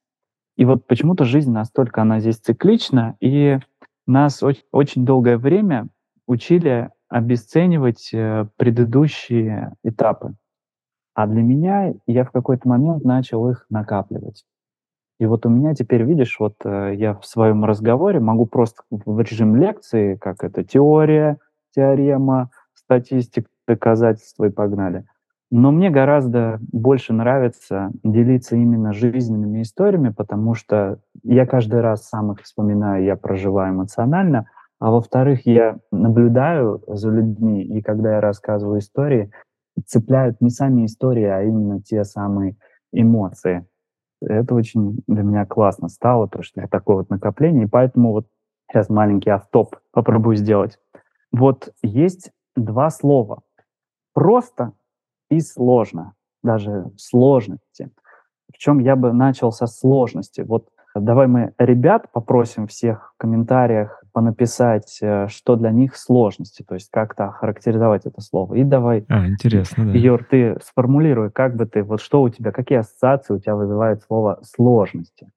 И 0.59 0.65
вот 0.65 0.85
почему-то 0.85 1.23
жизнь 1.23 1.53
настолько, 1.53 2.01
она 2.01 2.19
здесь 2.19 2.35
циклична, 2.35 3.15
и 3.21 3.59
нас 4.05 4.43
очень, 4.43 4.63
очень 4.73 5.05
долгое 5.05 5.37
время 5.37 5.87
учили 6.27 6.89
обесценивать 7.07 8.09
э, 8.11 8.45
предыдущие 8.57 9.73
этапы. 9.85 10.33
А 11.13 11.27
для 11.27 11.43
меня 11.43 11.93
я 12.07 12.25
в 12.25 12.31
какой-то 12.31 12.67
момент 12.67 13.05
начал 13.05 13.49
их 13.49 13.67
накапливать. 13.69 14.43
И 15.17 15.25
вот 15.27 15.45
у 15.45 15.49
меня 15.49 15.73
теперь, 15.75 16.03
видишь, 16.03 16.35
вот 16.41 16.55
э, 16.65 16.93
я 16.93 17.13
в 17.13 17.25
своем 17.25 17.63
разговоре 17.63 18.19
могу 18.19 18.45
просто 18.45 18.81
в 18.91 19.21
режим 19.21 19.55
лекции, 19.55 20.17
как 20.17 20.43
это 20.43 20.65
теория, 20.65 21.37
теорема, 21.73 22.49
статистика, 22.73 23.47
доказательства 23.65 24.43
и 24.43 24.49
погнали. 24.49 25.05
Но 25.51 25.71
мне 25.71 25.89
гораздо 25.89 26.59
больше 26.71 27.11
нравится 27.11 27.91
делиться 28.03 28.55
именно 28.55 28.93
жизненными 28.93 29.63
историями, 29.63 30.09
потому 30.09 30.53
что 30.53 30.99
я 31.23 31.47
каждый 31.47 31.81
раз 31.81 32.07
сам 32.07 32.31
их 32.33 32.41
вспоминаю, 32.41 33.03
я 33.03 33.15
проживаю 33.15 33.73
эмоционально, 33.73 34.45
а 34.79 34.91
во-вторых, 34.91 35.47
я 35.47 35.77
наблюдаю 35.91 36.83
за 36.87 37.09
людьми, 37.09 37.63
и 37.63 37.81
когда 37.81 38.15
я 38.15 38.21
рассказываю 38.21 38.79
истории, 38.79 39.31
цепляют 39.85 40.39
не 40.39 40.49
сами 40.49 40.85
истории, 40.85 41.25
а 41.25 41.41
именно 41.41 41.81
те 41.81 42.03
самые 42.03 42.55
эмоции. 42.91 43.65
Это 44.21 44.53
очень 44.53 45.01
для 45.07 45.23
меня 45.23 45.45
классно 45.45 45.87
стало, 45.87 46.27
то, 46.27 46.43
что 46.43 46.65
такое 46.67 46.97
вот 46.97 47.09
накопление, 47.09 47.65
и 47.65 47.69
поэтому 47.69 48.11
вот 48.11 48.27
сейчас 48.69 48.89
маленький 48.89 49.31
автоп 49.31 49.77
попробую 49.91 50.35
сделать. 50.35 50.77
Вот 51.31 51.69
есть 51.81 52.31
два 52.55 52.89
слова, 52.89 53.41
просто 54.13 54.73
и 55.29 55.39
сложно, 55.39 56.13
даже 56.43 56.91
сложности. 56.97 57.89
чем 58.57 58.79
я 58.79 58.95
бы 58.95 59.13
начал 59.13 59.51
со 59.51 59.67
сложности. 59.67 60.41
Вот 60.41 60.67
давай 60.95 61.27
мы 61.27 61.53
ребят 61.57 62.11
попросим 62.11 62.67
всех 62.67 63.13
в 63.15 63.17
комментариях 63.21 64.03
понаписать, 64.11 64.97
э, 65.01 65.27
что 65.27 65.55
для 65.55 65.71
них 65.71 65.95
сложности, 65.95 66.63
то 66.67 66.73
есть 66.73 66.89
как-то 66.91 67.25
охарактеризовать 67.25 68.05
это 68.05 68.21
слово. 68.21 68.55
И 68.55 68.63
давай, 68.63 69.05
а, 69.07 69.27
интересно, 69.27 69.85
да. 69.85 69.91
Юр, 69.91 70.25
ты 70.29 70.57
сформулируй, 70.63 71.31
как 71.31 71.55
бы 71.55 71.65
ты, 71.65 71.83
вот 71.83 72.01
что 72.01 72.21
у 72.21 72.29
тебя, 72.29 72.51
какие 72.51 72.79
ассоциации 72.79 73.35
у 73.35 73.39
тебя 73.39 73.55
вызывает 73.55 74.01
слово 74.03 74.39
сложности? 74.43 75.29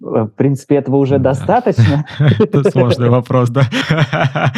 В 0.00 0.28
принципе, 0.28 0.76
этого 0.76 0.96
уже 0.96 1.18
Да. 1.18 1.30
достаточно. 1.30 2.06
Это 2.38 2.68
сложный 2.70 3.08
вопрос, 3.08 3.50
да. 3.50 3.62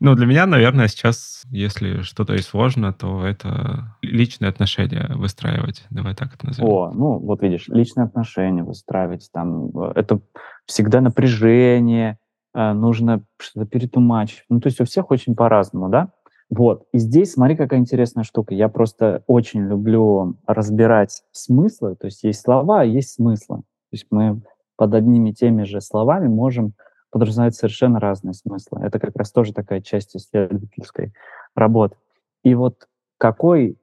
Ну, 0.00 0.14
для 0.16 0.26
меня, 0.26 0.46
наверное, 0.46 0.88
сейчас, 0.88 1.42
если 1.50 2.02
что-то 2.02 2.34
и 2.34 2.38
сложно, 2.38 2.92
то 2.92 3.24
это 3.24 3.94
личные 4.02 4.48
отношения 4.48 5.08
выстраивать. 5.14 5.84
Давай 5.90 6.16
так 6.16 6.34
это 6.34 6.46
назовем. 6.46 6.68
О, 6.68 6.90
ну, 6.92 7.18
вот 7.18 7.40
видишь, 7.42 7.68
личные 7.68 8.06
отношения 8.06 8.64
выстраивать, 8.64 9.28
там, 9.32 9.68
э, 9.68 9.92
это 9.94 10.20
всегда 10.66 11.00
напряжение, 11.00 12.18
э, 12.54 12.72
нужно 12.72 13.22
что-то 13.38 13.66
перетумачить. 13.66 14.44
Ну, 14.48 14.60
то 14.60 14.66
есть 14.66 14.80
у 14.80 14.84
всех 14.84 15.12
очень 15.12 15.36
по-разному, 15.36 15.88
да? 15.88 16.08
Вот. 16.50 16.84
И 16.92 16.98
здесь, 16.98 17.32
смотри, 17.32 17.54
какая 17.56 17.78
интересная 17.78 18.24
штука. 18.24 18.54
Я 18.54 18.68
просто 18.68 19.22
очень 19.26 19.60
люблю 19.68 20.36
разбирать 20.46 21.22
смыслы. 21.30 21.94
То 21.94 22.06
есть 22.06 22.24
есть 22.24 22.40
слова, 22.40 22.80
а 22.80 22.84
есть 22.84 23.14
смыслы. 23.14 23.58
То 23.58 23.92
есть 23.92 24.06
мы 24.10 24.42
под 24.82 24.94
одними 24.94 25.30
и 25.30 25.32
теми 25.32 25.62
же 25.62 25.80
словами 25.80 26.26
можем 26.26 26.72
подразумевать 27.10 27.54
совершенно 27.54 28.00
разные 28.00 28.34
смыслы. 28.34 28.80
Это 28.82 28.98
как 28.98 29.14
раз 29.14 29.30
тоже 29.30 29.52
такая 29.52 29.80
часть 29.80 30.16
исследовательской 30.16 31.12
работы. 31.54 31.94
И 32.42 32.56
вот 32.56 32.88
какой 33.16 33.78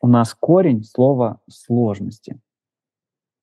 у 0.00 0.06
нас 0.06 0.32
корень 0.32 0.84
слова 0.84 1.40
сложности 1.50 2.40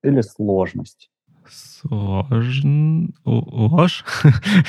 или 0.02 0.22
сложность? 0.22 1.12
Сложно. 1.50 3.10
Ложь? 3.26 4.06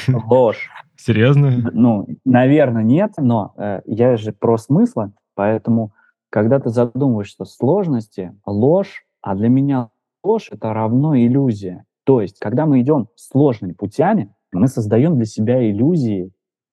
Ложь. 0.08 0.68
Серьезно? 0.96 1.70
Ну, 1.72 2.08
наверное, 2.24 2.82
нет, 2.82 3.12
но 3.18 3.54
э, 3.56 3.82
я 3.84 4.16
же 4.16 4.32
про 4.32 4.58
смыслы, 4.58 5.12
поэтому, 5.36 5.92
когда 6.28 6.58
ты 6.58 6.70
задумываешься 6.70 7.44
сложности, 7.44 8.36
ложь, 8.44 9.06
а 9.20 9.36
для 9.36 9.48
меня 9.48 9.90
ложь 10.24 10.48
это 10.50 10.74
равно 10.74 11.16
иллюзия. 11.16 11.86
То 12.04 12.20
есть, 12.20 12.38
когда 12.38 12.66
мы 12.66 12.80
идем 12.80 13.08
сложными 13.16 13.72
путями, 13.72 14.34
мы 14.52 14.68
создаем 14.68 15.16
для 15.16 15.24
себя 15.24 15.68
иллюзии, 15.68 16.30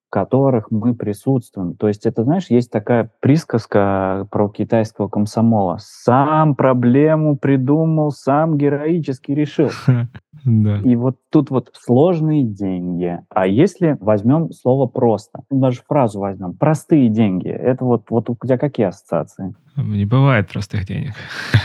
в 0.08 0.12
которых 0.12 0.72
мы 0.72 0.96
присутствуем. 0.96 1.76
То 1.76 1.88
есть, 1.88 2.06
это, 2.06 2.24
знаешь, 2.24 2.48
есть 2.50 2.72
такая 2.72 3.12
присказка 3.22 4.28
про 4.32 4.50
китайского 4.50 5.08
комсомола. 5.08 5.78
Сам 5.80 6.56
проблему 6.56 7.38
придумал, 7.38 8.12
сам 8.12 8.58
героически 8.58 9.32
решил. 9.32 9.70
Да. 10.46 10.78
И 10.86 10.96
вот 10.96 11.18
тут 11.30 11.50
вот 11.50 11.72
сложные 11.74 12.44
деньги. 12.44 13.20
А 13.30 13.46
если 13.46 13.98
возьмем 14.00 14.52
слово 14.52 14.88
просто, 14.88 15.42
даже 15.50 15.82
фразу 15.86 16.20
возьмем, 16.20 16.54
простые 16.54 17.10
деньги, 17.10 17.50
это 17.50 17.84
вот, 17.84 18.10
вот 18.10 18.30
у 18.30 18.38
тебя 18.42 18.58
какие 18.58 18.88
ассоциации? 18.88 19.54
Не 19.76 20.06
бывает 20.06 20.50
простых 20.50 20.86
денег. 20.86 21.14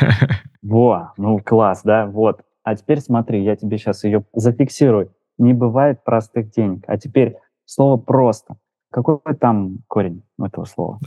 Во, 0.62 1.12
ну 1.16 1.38
класс, 1.38 1.82
да, 1.84 2.06
вот. 2.06 2.40
А 2.64 2.74
теперь 2.74 3.00
смотри, 3.00 3.44
я 3.44 3.54
тебе 3.56 3.78
сейчас 3.78 4.04
ее 4.04 4.24
зафиксирую. 4.32 5.12
Не 5.38 5.52
бывает 5.52 6.02
простых 6.02 6.50
денег. 6.50 6.84
А 6.86 6.96
теперь 6.96 7.36
слово 7.66 7.98
просто. 7.98 8.56
Какой 8.90 9.18
там 9.40 9.78
корень 9.88 10.22
у 10.38 10.44
этого 10.44 10.64
слова? 10.64 10.98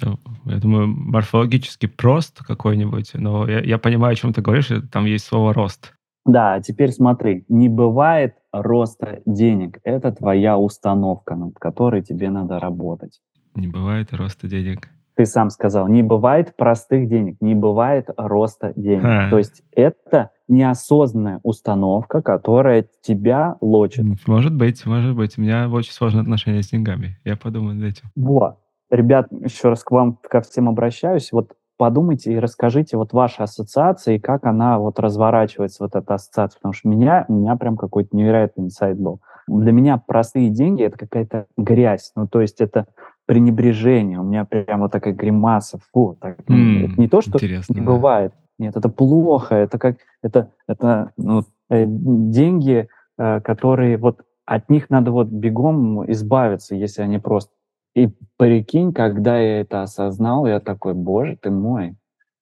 Я 0.46 0.58
думаю, 0.58 0.88
морфологически 0.88 1.88
прост 1.88 2.44
какой-нибудь, 2.44 3.12
но 3.14 3.48
я, 3.48 3.62
я 3.62 3.78
понимаю, 3.78 4.14
о 4.14 4.16
чем 4.16 4.34
ты 4.34 4.42
говоришь, 4.42 4.70
там 4.92 5.06
есть 5.06 5.26
слово 5.26 5.54
рост. 5.54 5.94
Да, 6.26 6.56
а 6.56 6.62
теперь 6.62 6.92
смотри, 6.92 7.46
не 7.48 7.70
бывает 7.70 8.36
роста 8.52 9.22
денег. 9.26 9.80
Это 9.84 10.12
твоя 10.12 10.58
установка, 10.58 11.36
над 11.36 11.58
которой 11.58 12.04
тебе 12.04 12.30
надо 12.30 12.60
работать. 12.60 13.22
Не 13.56 13.68
бывает 13.68 14.14
роста 14.14 14.48
денег. 14.48 14.90
Ты 15.16 15.26
сам 15.26 15.50
сказал, 15.50 15.88
не 15.88 16.04
бывает 16.04 16.56
простых 16.58 17.08
денег, 17.08 17.38
не 17.40 17.56
бывает 17.56 18.10
роста 18.18 18.74
денег. 18.76 19.06
А. 19.06 19.30
То 19.30 19.38
есть 19.38 19.64
это 19.72 20.32
неосознанная 20.48 21.40
установка, 21.44 22.22
которая 22.22 22.86
тебя 23.02 23.56
лочит. 23.62 24.06
Может 24.28 24.56
быть, 24.56 24.86
может 24.86 25.16
быть. 25.16 25.38
У 25.38 25.42
меня 25.42 25.70
очень 25.70 25.92
сложные 25.94 26.22
отношения 26.22 26.62
с 26.64 26.70
деньгами. 26.70 27.18
Я 27.26 27.36
подумаю 27.36 27.76
над 27.76 27.86
этим. 27.86 28.10
Вот. 28.16 28.58
Ребят, 28.90 29.28
еще 29.32 29.70
раз 29.70 29.84
к 29.84 29.92
вам, 29.92 30.18
ко 30.30 30.42
всем 30.42 30.70
обращаюсь. 30.70 31.32
Вот 31.32 31.54
подумайте 31.78 32.34
и 32.34 32.40
расскажите 32.40 32.98
вот 32.98 33.14
ваши 33.14 33.42
ассоциации, 33.44 34.18
как 34.18 34.46
она 34.46 34.80
вот 34.80 35.00
разворачивается, 35.00 35.84
вот 35.84 35.96
эта 35.96 36.14
ассоциация. 36.16 36.58
Потому 36.58 36.74
что 36.74 36.88
у 36.88 36.92
меня, 36.92 37.26
у 37.28 37.34
меня 37.34 37.56
прям 37.58 37.76
какой-то 37.76 38.16
невероятный 38.16 38.66
инсайт 38.66 38.98
был. 38.98 39.22
Для 39.48 39.72
меня 39.72 39.98
простые 39.98 40.50
деньги— 40.50 40.84
это 40.84 40.98
какая-то 40.98 41.46
грязь. 41.58 42.12
Ну, 42.16 42.28
то 42.28 42.42
есть 42.42 42.62
это 42.62 42.88
пренебрежение. 43.26 44.20
У 44.20 44.24
меня 44.24 44.46
прям 44.46 44.82
вот 44.82 44.92
такая 44.92 45.14
гримаса. 45.14 45.80
Фу, 45.94 46.18
так, 46.20 46.38
М, 46.50 46.86
это 46.86 47.00
не 47.00 47.08
то, 47.08 47.22
что 47.22 47.32
интересно, 47.38 47.74
не 47.74 47.82
да. 47.82 47.86
бывает. 47.86 48.34
Нет, 48.60 48.76
это 48.76 48.90
плохо. 48.90 49.56
Это 49.56 49.78
как 49.78 49.98
это 50.22 50.52
это 50.68 51.12
ну, 51.18 51.44
э, 51.70 51.86
деньги, 51.88 52.90
э, 53.18 53.42
которые 53.42 53.98
вот 53.98 54.24
от 54.46 54.70
них 54.70 54.90
надо 54.90 55.12
вот 55.12 55.28
бегом 55.28 56.10
избавиться, 56.12 56.76
если 56.76 57.02
они 57.02 57.20
просто. 57.20 57.52
И 57.96 58.10
прикинь, 58.38 58.94
когда 58.94 59.38
я 59.40 59.62
это 59.62 59.82
осознал, 59.82 60.46
я 60.46 60.60
такой, 60.60 60.94
боже 60.94 61.38
ты 61.42 61.50
мой, 61.50 61.96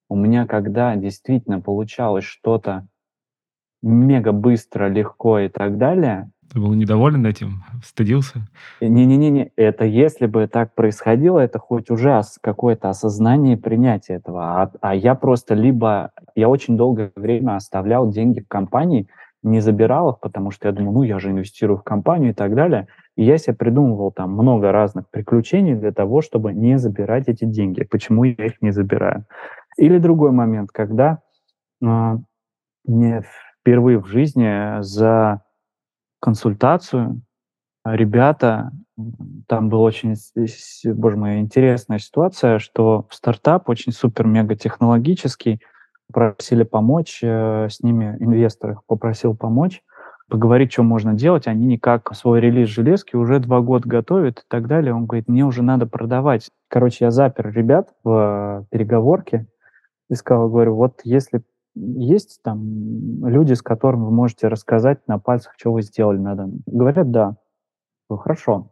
у 0.10 0.16
меня 0.16 0.46
когда 0.46 0.96
действительно 0.96 1.62
получалось 1.62 2.26
что-то 2.26 2.88
мега 3.82 4.32
быстро, 4.32 4.88
легко 4.88 5.40
и 5.40 5.50
так 5.50 5.78
далее, 5.78 6.32
Ты 6.52 6.60
был 6.60 6.74
недоволен 6.74 7.26
этим? 7.26 7.64
Стыдился? 7.84 8.48
не-не-не, 8.82 9.52
это 9.56 9.86
если 9.86 10.26
бы 10.26 10.48
так 10.48 10.74
происходило, 10.74 11.40
это 11.40 11.60
хоть 11.60 11.90
уже 11.90 12.22
какое-то 12.42 12.90
осознание 12.90 13.56
и 13.56 13.60
принятие 13.60 14.18
этого. 14.18 14.62
А, 14.62 14.72
а 14.82 14.96
я 14.96 15.16
просто 15.16 15.54
либо... 15.54 16.12
Я 16.36 16.50
очень 16.50 16.78
долгое 16.78 17.12
время 17.16 17.56
оставлял 17.56 18.10
деньги 18.10 18.42
в 18.42 18.48
компании, 18.48 19.08
не 19.44 19.60
забирал 19.60 20.12
их, 20.12 20.20
потому 20.20 20.52
что 20.52 20.68
я 20.68 20.74
думал, 20.74 20.94
ну, 20.94 21.04
я 21.04 21.20
же 21.20 21.30
инвестирую 21.30 21.78
в 21.78 21.84
компанию 21.84 22.32
и 22.32 22.34
так 22.34 22.56
далее. 22.56 22.88
И 23.16 23.24
я 23.24 23.38
себе 23.38 23.56
придумывал 23.56 24.12
там 24.12 24.32
много 24.32 24.72
разных 24.72 25.10
приключений 25.10 25.76
для 25.76 25.92
того, 25.92 26.22
чтобы 26.22 26.54
не 26.54 26.78
забирать 26.78 27.28
эти 27.28 27.46
деньги. 27.46 27.84
Почему 27.84 28.24
я 28.24 28.46
их 28.46 28.62
не 28.62 28.72
забираю? 28.72 29.26
Или 29.78 30.00
другой 30.00 30.32
момент, 30.32 30.72
когда 30.72 31.20
а, 31.84 32.18
мне 32.86 33.24
впервые 33.62 34.00
в 34.00 34.08
жизни 34.08 34.82
за 34.82 35.42
консультацию 36.20 37.22
ребята, 37.86 38.72
м, 38.98 39.44
там 39.48 39.70
была 39.70 39.84
очень, 39.84 40.16
боже 40.94 41.18
мой, 41.18 41.40
интересная 41.40 42.00
ситуация, 42.00 42.60
что 42.60 43.08
стартап 43.12 43.70
очень 43.70 43.92
супер-мега 43.92 44.56
технологический, 44.56 45.60
просили 46.12 46.64
помочь 46.64 47.20
э, 47.24 47.68
с 47.70 47.82
ними, 47.82 48.16
инвестор 48.20 48.72
их 48.72 48.86
попросил 48.86 49.36
помочь, 49.36 49.82
поговорить, 50.30 50.72
что 50.72 50.84
можно 50.84 51.14
делать. 51.14 51.48
Они 51.48 51.66
никак 51.66 52.16
свой 52.16 52.42
релиз 52.42 52.70
железки 52.70 53.16
уже 53.16 53.40
два 53.40 53.62
года 53.62 53.88
готовят 53.88 54.40
и 54.40 54.44
так 54.48 54.68
далее. 54.68 54.94
Он 54.94 55.06
говорит, 55.06 55.28
мне 55.28 55.46
уже 55.46 55.64
надо 55.64 55.86
продавать. 55.88 56.50
Короче, 56.68 57.06
я 57.06 57.12
запер 57.12 57.52
ребят 57.52 57.90
в 58.04 58.62
э, 58.62 58.66
переговорке 58.70 59.48
и 60.10 60.16
сказал, 60.16 60.50
говорю, 60.50 60.76
вот 60.76 61.02
если 61.04 61.42
есть 61.76 62.40
там 62.44 63.26
люди, 63.28 63.54
с 63.54 63.62
которыми 63.62 64.04
вы 64.04 64.12
можете 64.12 64.48
рассказать 64.48 65.00
на 65.08 65.20
пальцах, 65.20 65.54
что 65.58 65.74
вы 65.74 65.82
сделали 65.82 66.18
надо. 66.18 66.50
Говорят, 66.66 67.12
да. 67.12 67.36
Говорю, 68.10 68.24
Хорошо. 68.24 68.72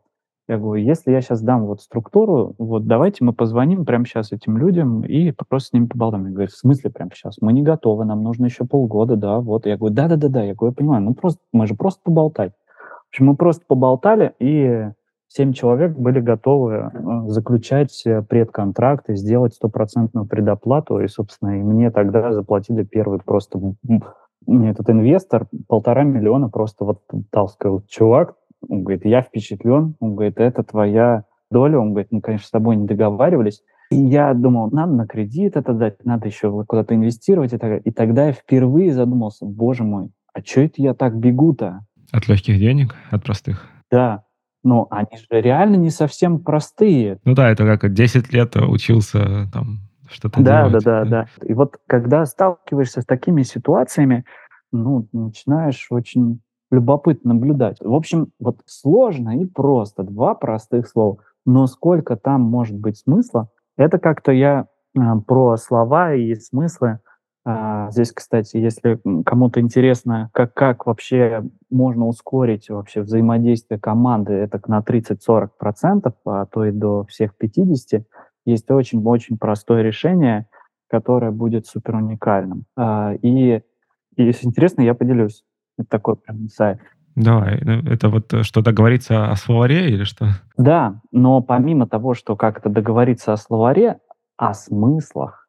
Я 0.50 0.58
говорю, 0.58 0.84
если 0.84 1.12
я 1.12 1.22
сейчас 1.22 1.42
дам 1.42 1.66
вот 1.66 1.82
структуру, 1.82 2.54
вот 2.58 2.86
давайте 2.86 3.24
мы 3.24 3.32
позвоним 3.32 3.86
прямо 3.86 4.06
сейчас 4.06 4.34
этим 4.34 4.58
людям 4.58 5.02
и 5.02 5.32
просто 5.32 5.70
с 5.70 5.74
ними 5.74 5.86
поболтаем. 5.86 6.26
Я 6.26 6.32
говорю, 6.32 6.50
в 6.50 6.56
смысле 6.56 6.90
прямо 6.90 7.12
сейчас? 7.14 7.38
Мы 7.40 7.54
не 7.54 7.64
готовы, 7.64 8.04
нам 8.04 8.24
нужно 8.24 8.46
еще 8.46 8.66
полгода, 8.66 9.16
да, 9.16 9.40
вот. 9.40 9.66
Я 9.66 9.78
говорю, 9.78 9.96
да-да-да-да, 9.96 10.44
я 10.44 10.54
говорю, 10.54 10.74
я 10.74 10.76
понимаю, 10.76 11.04
ну 11.04 11.14
просто, 11.14 11.40
мы 11.54 11.66
же 11.66 11.76
просто 11.76 12.02
поболтать. 12.04 12.52
В 13.06 13.10
общем, 13.14 13.28
мы 13.28 13.36
просто 13.38 13.64
поболтали, 13.66 14.34
и 14.40 14.90
семь 15.36 15.54
человек 15.54 15.98
были 15.98 16.20
готовы 16.20 16.74
э, 16.74 16.90
заключать 17.28 18.04
э, 18.06 18.22
предконтракт 18.22 19.10
и 19.10 19.16
сделать 19.16 19.56
стопроцентную 19.56 20.28
предоплату, 20.28 21.00
и, 21.00 21.08
собственно, 21.08 21.60
и 21.60 21.64
мне 21.64 21.90
тогда 21.90 22.32
заплатили 22.34 22.84
первый 22.84 23.20
просто 23.20 23.60
этот 24.46 24.90
инвестор 24.90 25.48
полтора 25.68 26.04
миллиона 26.04 26.50
просто 26.50 26.86
вот 26.86 27.02
дал, 27.32 27.48
сказал, 27.48 27.82
чувак, 27.88 28.36
он 28.68 28.84
говорит, 28.84 29.06
я 29.06 29.22
впечатлен, 29.22 29.96
он 30.00 30.16
говорит, 30.16 30.38
это 30.38 30.64
твоя 30.64 31.24
доля, 31.50 31.80
он 31.80 31.92
говорит, 31.92 32.12
мы, 32.12 32.22
конечно, 32.22 32.48
с 32.48 32.52
тобой 32.52 32.76
не 32.76 32.86
договаривались, 32.86 33.64
и 33.90 33.96
я 33.96 34.34
думал, 34.34 34.70
надо 34.72 34.94
на 34.94 35.08
кредит 35.08 35.56
это 35.56 35.74
дать, 35.74 36.06
надо 36.06 36.28
еще 36.28 36.64
куда-то 36.66 36.94
инвестировать, 36.94 37.54
и, 37.54 37.58
так, 37.58 37.82
и 37.84 37.92
тогда 37.92 38.28
я 38.28 38.32
впервые 38.34 38.94
задумался, 38.94 39.46
боже 39.46 39.84
мой, 39.84 40.12
а 40.34 40.42
что 40.42 40.62
это 40.62 40.82
я 40.82 40.94
так 40.94 41.18
бегу-то? 41.18 41.86
От 42.12 42.28
легких 42.28 42.60
денег? 42.60 42.96
От 43.10 43.24
простых? 43.24 43.68
Да, 43.90 44.24
но 44.64 44.88
они 44.90 45.18
же 45.18 45.26
реально 45.30 45.76
не 45.76 45.90
совсем 45.90 46.40
простые. 46.40 47.20
Ну 47.26 47.34
да, 47.34 47.50
это 47.50 47.66
как 47.78 47.94
10 47.94 48.34
лет 48.34 48.56
учился 48.56 49.50
там 49.52 49.80
что-то 50.10 50.42
Да, 50.42 50.64
да, 50.64 50.70
делать. 50.70 50.84
да, 50.84 51.06
да. 51.06 51.28
И 51.46 51.54
вот 51.54 51.78
когда 51.88 52.26
сталкиваешься 52.26 53.02
с 53.02 53.06
такими 53.06 53.44
ситуациями, 53.44 54.26
ну, 54.72 55.08
начинаешь 55.12 55.88
очень 55.92 56.42
любопытно 56.72 57.34
наблюдать. 57.34 57.78
В 57.80 57.94
общем, 57.94 58.30
вот 58.40 58.62
сложно 58.66 59.40
и 59.40 59.46
просто. 59.46 60.04
Два 60.04 60.34
простых 60.34 60.88
слова. 60.88 61.18
Но 61.46 61.68
сколько 61.68 62.16
там 62.16 62.42
может 62.42 62.78
быть 62.78 62.98
смысла, 62.98 63.50
это 63.78 64.00
как-то 64.00 64.32
я 64.32 64.68
а, 64.98 65.20
про 65.20 65.58
слова 65.58 66.14
и 66.14 66.34
смыслы 66.36 67.00
здесь, 67.92 68.14
кстати, 68.14 68.56
если 68.58 69.00
кому-то 69.26 69.60
интересно, 69.60 70.30
как, 70.34 70.54
как 70.54 70.86
вообще 70.86 71.44
можно 71.70 72.08
ускорить 72.08 72.70
вообще 72.70 73.02
взаимодействие 73.02 73.80
команды, 73.80 74.34
это 74.34 74.62
на 74.68 74.80
30-40%, 74.80 76.14
а 76.26 76.46
то 76.46 76.66
и 76.66 76.72
до 76.72 77.06
всех 77.06 77.32
50%, 77.42 78.04
есть 78.46 78.70
очень-очень 78.70 79.38
простое 79.38 79.82
решение, 79.82 80.48
которое 80.90 81.32
будет 81.32 81.66
супер 81.66 81.96
уникальным. 81.96 82.66
А, 82.78 83.14
и, 83.14 83.62
и 84.16 84.24
если 84.24 84.48
интересно, 84.48 84.82
я 84.82 84.94
поделюсь. 84.94 85.44
Это 85.78 85.88
такой 85.90 86.18
прям 86.18 86.50
сайт. 86.50 86.80
Давай, 87.16 87.60
ну, 87.64 87.80
это 87.90 88.10
вот 88.10 88.34
э, 88.34 88.44
что 88.44 88.62
договориться 88.62 89.32
о 89.32 89.36
словаре 89.36 89.90
или 89.90 90.04
что? 90.04 90.30
Да, 90.58 91.02
но 91.12 91.42
помимо 91.42 91.88
того, 91.88 92.14
что 92.16 92.36
как-то 92.36 92.70
договориться 92.70 93.34
о 93.34 93.38
словаре, 93.38 94.00
о 94.38 94.54
смыслах. 94.54 95.48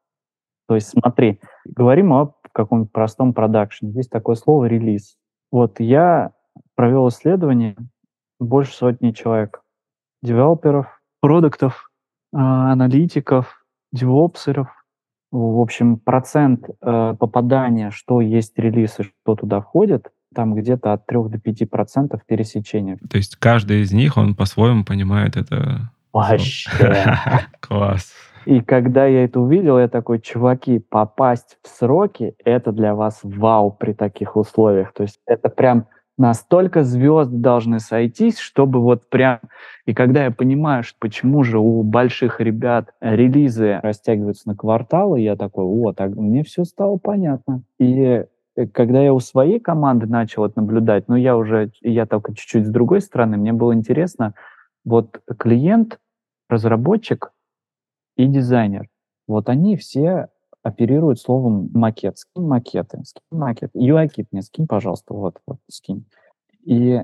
То 0.68 0.74
есть 0.74 0.88
смотри, 0.88 1.40
говорим 1.65 2.12
о 2.12 2.35
каком-то 2.53 2.91
простом 2.91 3.33
продакшене. 3.33 3.93
Есть 3.93 4.11
такое 4.11 4.37
слово 4.37 4.67
релиз. 4.67 5.17
Вот 5.51 5.81
я 5.81 6.33
провел 6.75 7.09
исследование, 7.09 7.77
больше 8.39 8.75
сотни 8.75 9.12
человек, 9.12 9.62
девелоперов, 10.23 11.01
продуктов, 11.21 11.91
а, 12.33 12.73
аналитиков, 12.73 13.65
девопсеров. 13.93 14.69
В 15.31 15.61
общем, 15.61 15.99
процент 15.99 16.69
э, 16.69 17.15
попадания, 17.19 17.91
что 17.91 18.21
есть 18.21 18.57
релиз 18.57 19.01
и 19.01 19.03
что 19.03 19.35
туда 19.35 19.61
входит, 19.61 20.12
там 20.33 20.55
где-то 20.55 20.93
от 20.93 21.07
3 21.07 21.29
до 21.29 21.39
5 21.39 21.71
процентов 21.71 22.21
пересечения. 22.25 22.99
То 23.11 23.17
есть 23.17 23.35
каждый 23.37 23.81
из 23.81 23.93
них, 23.93 24.17
он 24.17 24.37
по-своему 24.37 24.85
понимает 24.85 25.37
это? 25.37 25.91
Вообще. 26.12 26.71
Класс. 27.61 28.12
И 28.47 28.61
когда 28.61 29.07
я 29.07 29.24
это 29.24 29.40
увидел, 29.40 29.78
я 29.78 29.88
такой, 29.88 30.20
чуваки, 30.20 30.78
попасть 30.78 31.59
в 31.62 31.68
сроки, 31.68 32.34
это 32.45 32.72
для 32.72 32.95
вас 32.95 33.20
вау 33.22 33.70
при 33.70 33.92
таких 33.92 34.36
условиях. 34.36 34.92
То 34.92 35.03
есть 35.03 35.18
это 35.26 35.49
прям 35.49 35.86
настолько 36.16 36.84
звезд 36.84 37.30
должны 37.30 37.80
сойтись, 37.80 38.38
чтобы 38.38 38.80
вот 38.80 39.09
прям... 39.09 39.40
И 39.86 39.95
когда 39.95 40.24
я 40.24 40.30
понимаю, 40.30 40.82
что 40.82 40.97
почему 41.01 41.42
же 41.42 41.59
у 41.59 41.82
больших 41.82 42.40
ребят 42.40 42.90
релизы 43.01 43.80
растягиваются 43.82 44.49
на 44.49 44.57
кварталы, 44.57 45.20
я 45.20 45.36
такой, 45.36 45.64
о, 45.64 45.92
так 45.92 46.14
мне 46.14 46.45
все 46.45 46.64
стало 46.64 46.99
понятно. 46.99 47.62
И 47.78 48.24
Э, 48.57 48.66
когда 48.66 49.03
я 49.03 49.12
у 49.12 49.20
своей 49.20 49.61
команды 49.61 50.07
начал 50.07 50.45
это 50.45 50.61
наблюдать, 50.61 51.09
ну, 51.09 51.16
я 51.16 51.36
уже, 51.36 51.70
я 51.82 52.07
только 52.07 52.34
чуть-чуть 52.34 52.66
с 52.66 52.70
другой 52.70 53.01
стороны, 53.01 53.36
мне 53.36 53.53
было 53.53 53.74
интересно, 53.74 54.34
вот 54.84 55.20
клиент, 55.38 55.99
разработчик 56.49 57.32
и 58.17 58.27
дизайнер, 58.27 58.89
вот 59.27 59.49
они 59.49 59.77
все 59.77 60.29
оперируют 60.62 61.21
словом 61.21 61.71
макет. 61.73 62.19
Скинь 62.19 62.47
макеты, 62.47 63.03
скинь 63.05 63.23
макет. 63.31 63.71
UI-кит 63.75 64.29
мне 64.33 64.43
скинь, 64.43 64.67
пожалуйста, 64.67 65.15
вот, 65.15 65.41
вот, 65.47 65.59
скинь. 65.71 66.07
И 66.65 67.03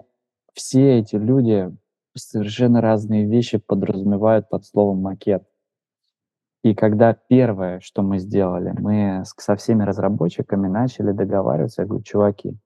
все 0.55 0.99
эти 0.99 1.17
люди 1.17 1.71
совершенно 2.17 2.81
разные 2.81 3.27
вещи 3.27 3.59
подразумевают 3.59 4.49
под 4.49 4.65
словом 4.65 5.03
макет. 5.03 5.45
И 6.63 6.75
когда 6.75 7.15
первое, 7.15 7.81
что 7.81 8.03
мы 8.03 8.19
сделали, 8.19 8.75
мы 8.79 9.23
со 9.25 9.57
всеми 9.57 9.83
разработчиками 9.83 10.69
начали 10.69 11.13
договариваться, 11.13 11.83
я 11.83 11.89
говорю, 11.89 12.03
чуваки, 12.03 12.59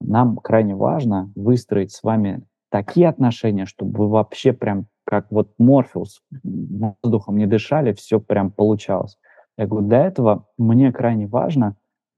нам 0.00 0.36
крайне 0.36 0.76
важно 0.76 1.32
выстроить 1.34 1.92
с 1.92 2.02
вами 2.02 2.44
такие 2.70 3.08
отношения, 3.08 3.66
чтобы 3.66 3.98
вы 3.98 4.08
вообще 4.08 4.52
прям 4.52 4.86
как 5.06 5.26
вот 5.30 5.50
Морфеус 5.58 6.20
воздухом 6.42 7.38
не 7.38 7.46
дышали, 7.46 7.92
все 7.92 8.20
прям 8.20 8.50
получалось. 8.50 9.16
Я 9.56 9.66
говорю, 9.66 9.86
для 9.86 10.06
этого 10.06 10.46
мне 10.58 10.92
крайне 10.92 11.26
важно 11.26 11.76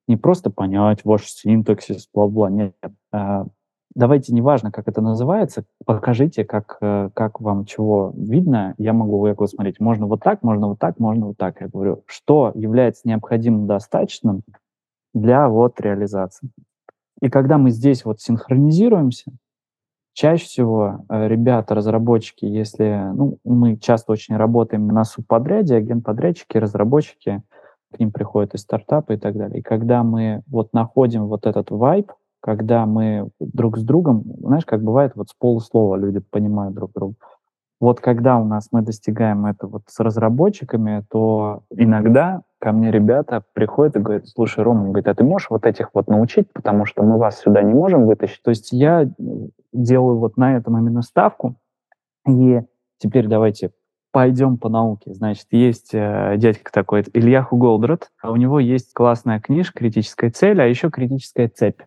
не 0.08 0.16
просто 0.16 0.50
понять 0.50 1.04
ваш 1.04 1.26
синтаксис, 1.26 2.08
бла-бла, 2.12 2.50
нет, 2.50 2.74
а 3.12 3.46
давайте, 3.94 4.32
неважно, 4.32 4.72
как 4.72 4.88
это 4.88 5.00
называется, 5.02 5.64
покажите, 5.84 6.44
как, 6.44 6.78
э, 6.80 7.10
как 7.14 7.40
вам 7.40 7.66
чего 7.66 8.12
видно, 8.16 8.74
я 8.78 8.92
могу, 8.92 9.26
я 9.26 9.34
говорю, 9.34 9.48
смотреть, 9.48 9.80
можно 9.80 10.06
вот 10.06 10.22
так, 10.22 10.42
можно 10.42 10.68
вот 10.68 10.78
так, 10.78 10.98
можно 10.98 11.26
вот 11.26 11.36
так. 11.36 11.60
Я 11.60 11.68
говорю, 11.68 12.04
что 12.06 12.52
является 12.54 13.06
необходимым 13.06 13.66
достаточным 13.66 14.42
для 15.14 15.48
вот 15.48 15.80
реализации. 15.80 16.50
И 17.20 17.28
когда 17.28 17.58
мы 17.58 17.70
здесь 17.70 18.04
вот 18.04 18.20
синхронизируемся, 18.20 19.32
чаще 20.12 20.44
всего 20.44 21.04
э, 21.08 21.28
ребята, 21.28 21.74
разработчики, 21.74 22.44
если, 22.44 23.10
ну, 23.14 23.38
мы 23.44 23.76
часто 23.76 24.12
очень 24.12 24.36
работаем 24.36 24.88
на 24.88 25.04
субподряде, 25.04 25.76
агент-подрядчики, 25.76 26.56
разработчики, 26.56 27.42
к 27.94 27.98
ним 27.98 28.12
приходят 28.12 28.54
из 28.54 28.60
стартапа 28.60 29.12
и 29.12 29.16
так 29.16 29.36
далее. 29.36 29.60
И 29.60 29.62
когда 29.62 30.02
мы 30.02 30.42
вот 30.46 30.72
находим 30.72 31.26
вот 31.26 31.46
этот 31.46 31.70
вайб, 31.70 32.12
когда 32.40 32.86
мы 32.86 33.28
друг 33.40 33.78
с 33.78 33.82
другом, 33.82 34.24
знаешь, 34.40 34.64
как 34.64 34.82
бывает, 34.82 35.12
вот 35.14 35.30
с 35.30 35.34
полуслова 35.34 35.96
люди 35.96 36.20
понимают 36.20 36.74
друг 36.74 36.92
друга. 36.92 37.14
Вот 37.80 38.00
когда 38.00 38.38
у 38.38 38.44
нас 38.44 38.68
мы 38.72 38.82
достигаем 38.82 39.46
это 39.46 39.68
вот 39.68 39.82
с 39.86 40.00
разработчиками, 40.00 41.04
то 41.10 41.62
иногда 41.70 42.42
ко 42.58 42.72
мне 42.72 42.90
ребята 42.90 43.44
приходят 43.52 43.96
и 43.96 44.00
говорят, 44.00 44.26
слушай, 44.26 44.64
Рома, 44.64 44.86
говорит, 44.86 45.06
а 45.06 45.14
ты 45.14 45.22
можешь 45.22 45.48
вот 45.48 45.64
этих 45.64 45.90
вот 45.94 46.08
научить, 46.08 46.52
потому 46.52 46.86
что 46.86 47.04
мы 47.04 47.18
вас 47.18 47.38
сюда 47.38 47.62
не 47.62 47.72
можем 47.72 48.06
вытащить. 48.06 48.42
То 48.42 48.50
есть 48.50 48.72
я 48.72 49.08
делаю 49.82 50.18
вот 50.18 50.36
на 50.36 50.56
этом 50.56 50.78
именно 50.78 51.02
ставку. 51.02 51.56
И 52.26 52.60
теперь 52.98 53.26
давайте 53.26 53.70
пойдем 54.10 54.56
по 54.58 54.68
науке. 54.68 55.14
Значит, 55.14 55.46
есть 55.50 55.90
э, 55.92 56.34
дядька 56.38 56.72
такой, 56.72 57.04
Ильяху 57.12 57.56
Голдрат, 57.56 58.10
а 58.22 58.30
у 58.32 58.36
него 58.36 58.58
есть 58.58 58.92
классная 58.92 59.40
книжка 59.40 59.78
«Критическая 59.78 60.30
цель», 60.30 60.60
а 60.60 60.64
еще 60.64 60.90
«Критическая 60.90 61.48
цепь». 61.48 61.80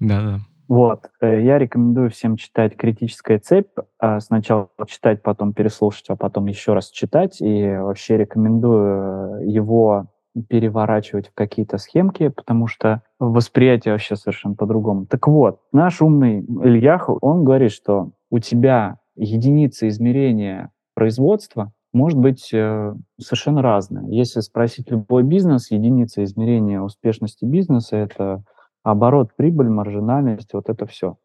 Да-да. 0.00 0.40
Вот. 0.68 1.10
Э, 1.20 1.42
я 1.42 1.58
рекомендую 1.58 2.10
всем 2.10 2.36
читать 2.36 2.76
«Критическая 2.76 3.38
цепь». 3.38 3.76
А 3.98 4.20
сначала 4.20 4.68
читать, 4.86 5.22
потом 5.22 5.52
переслушать, 5.52 6.08
а 6.08 6.16
потом 6.16 6.46
еще 6.46 6.72
раз 6.72 6.90
читать. 6.90 7.40
И 7.40 7.76
вообще 7.76 8.16
рекомендую 8.16 9.50
его 9.50 10.06
переворачивать 10.48 11.28
в 11.28 11.34
какие-то 11.34 11.78
схемки, 11.78 12.28
потому 12.28 12.66
что 12.66 13.02
восприятие 13.18 13.94
вообще 13.94 14.16
совершенно 14.16 14.54
по-другому. 14.54 15.06
Так 15.06 15.26
вот, 15.28 15.60
наш 15.72 16.02
умный 16.02 16.40
Ильяху, 16.40 17.18
он 17.20 17.44
говорит, 17.44 17.72
что 17.72 18.10
у 18.30 18.38
тебя 18.38 18.98
единица 19.16 19.88
измерения 19.88 20.70
производства 20.94 21.72
может 21.92 22.18
быть 22.18 22.50
э, 22.52 22.94
совершенно 23.18 23.62
разная. 23.62 24.06
Если 24.08 24.40
спросить 24.40 24.90
любой 24.90 25.22
бизнес, 25.22 25.70
единица 25.70 26.22
измерения 26.24 26.80
успешности 26.80 27.44
бизнеса— 27.44 27.96
это 27.98 28.44
оборот, 28.82 29.30
прибыль, 29.34 29.68
маржинальность, 29.68 30.52
вот 30.52 30.68
это 30.68 30.86
все. 30.86 31.16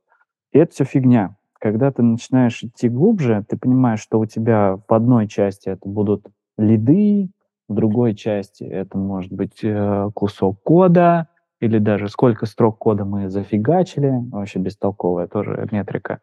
И 0.51 0.57
это 0.57 0.71
все 0.73 0.85
фигня. 0.85 1.35
Когда 1.59 1.91
ты 1.91 2.01
начинаешь 2.01 2.63
идти 2.63 2.89
глубже, 2.89 3.45
ты 3.47 3.57
понимаешь, 3.57 3.99
что 3.99 4.19
у 4.19 4.25
тебя 4.25 4.79
в 4.87 4.93
одной 4.93 5.27
части 5.27 5.69
это 5.69 5.87
будут 5.87 6.25
лиды, 6.57 7.29
в 7.71 7.75
другой 7.75 8.15
части 8.15 8.63
это 8.63 8.97
может 8.97 9.31
быть 9.31 9.63
э, 9.63 10.09
кусок 10.13 10.61
кода, 10.63 11.27
или 11.59 11.77
даже 11.77 12.09
сколько 12.09 12.45
строк 12.45 12.77
кода 12.77 13.05
мы 13.05 13.29
зафигачили, 13.29 14.11
вообще 14.31 14.59
бестолковая 14.59 15.27
тоже 15.27 15.67
метрика. 15.71 16.19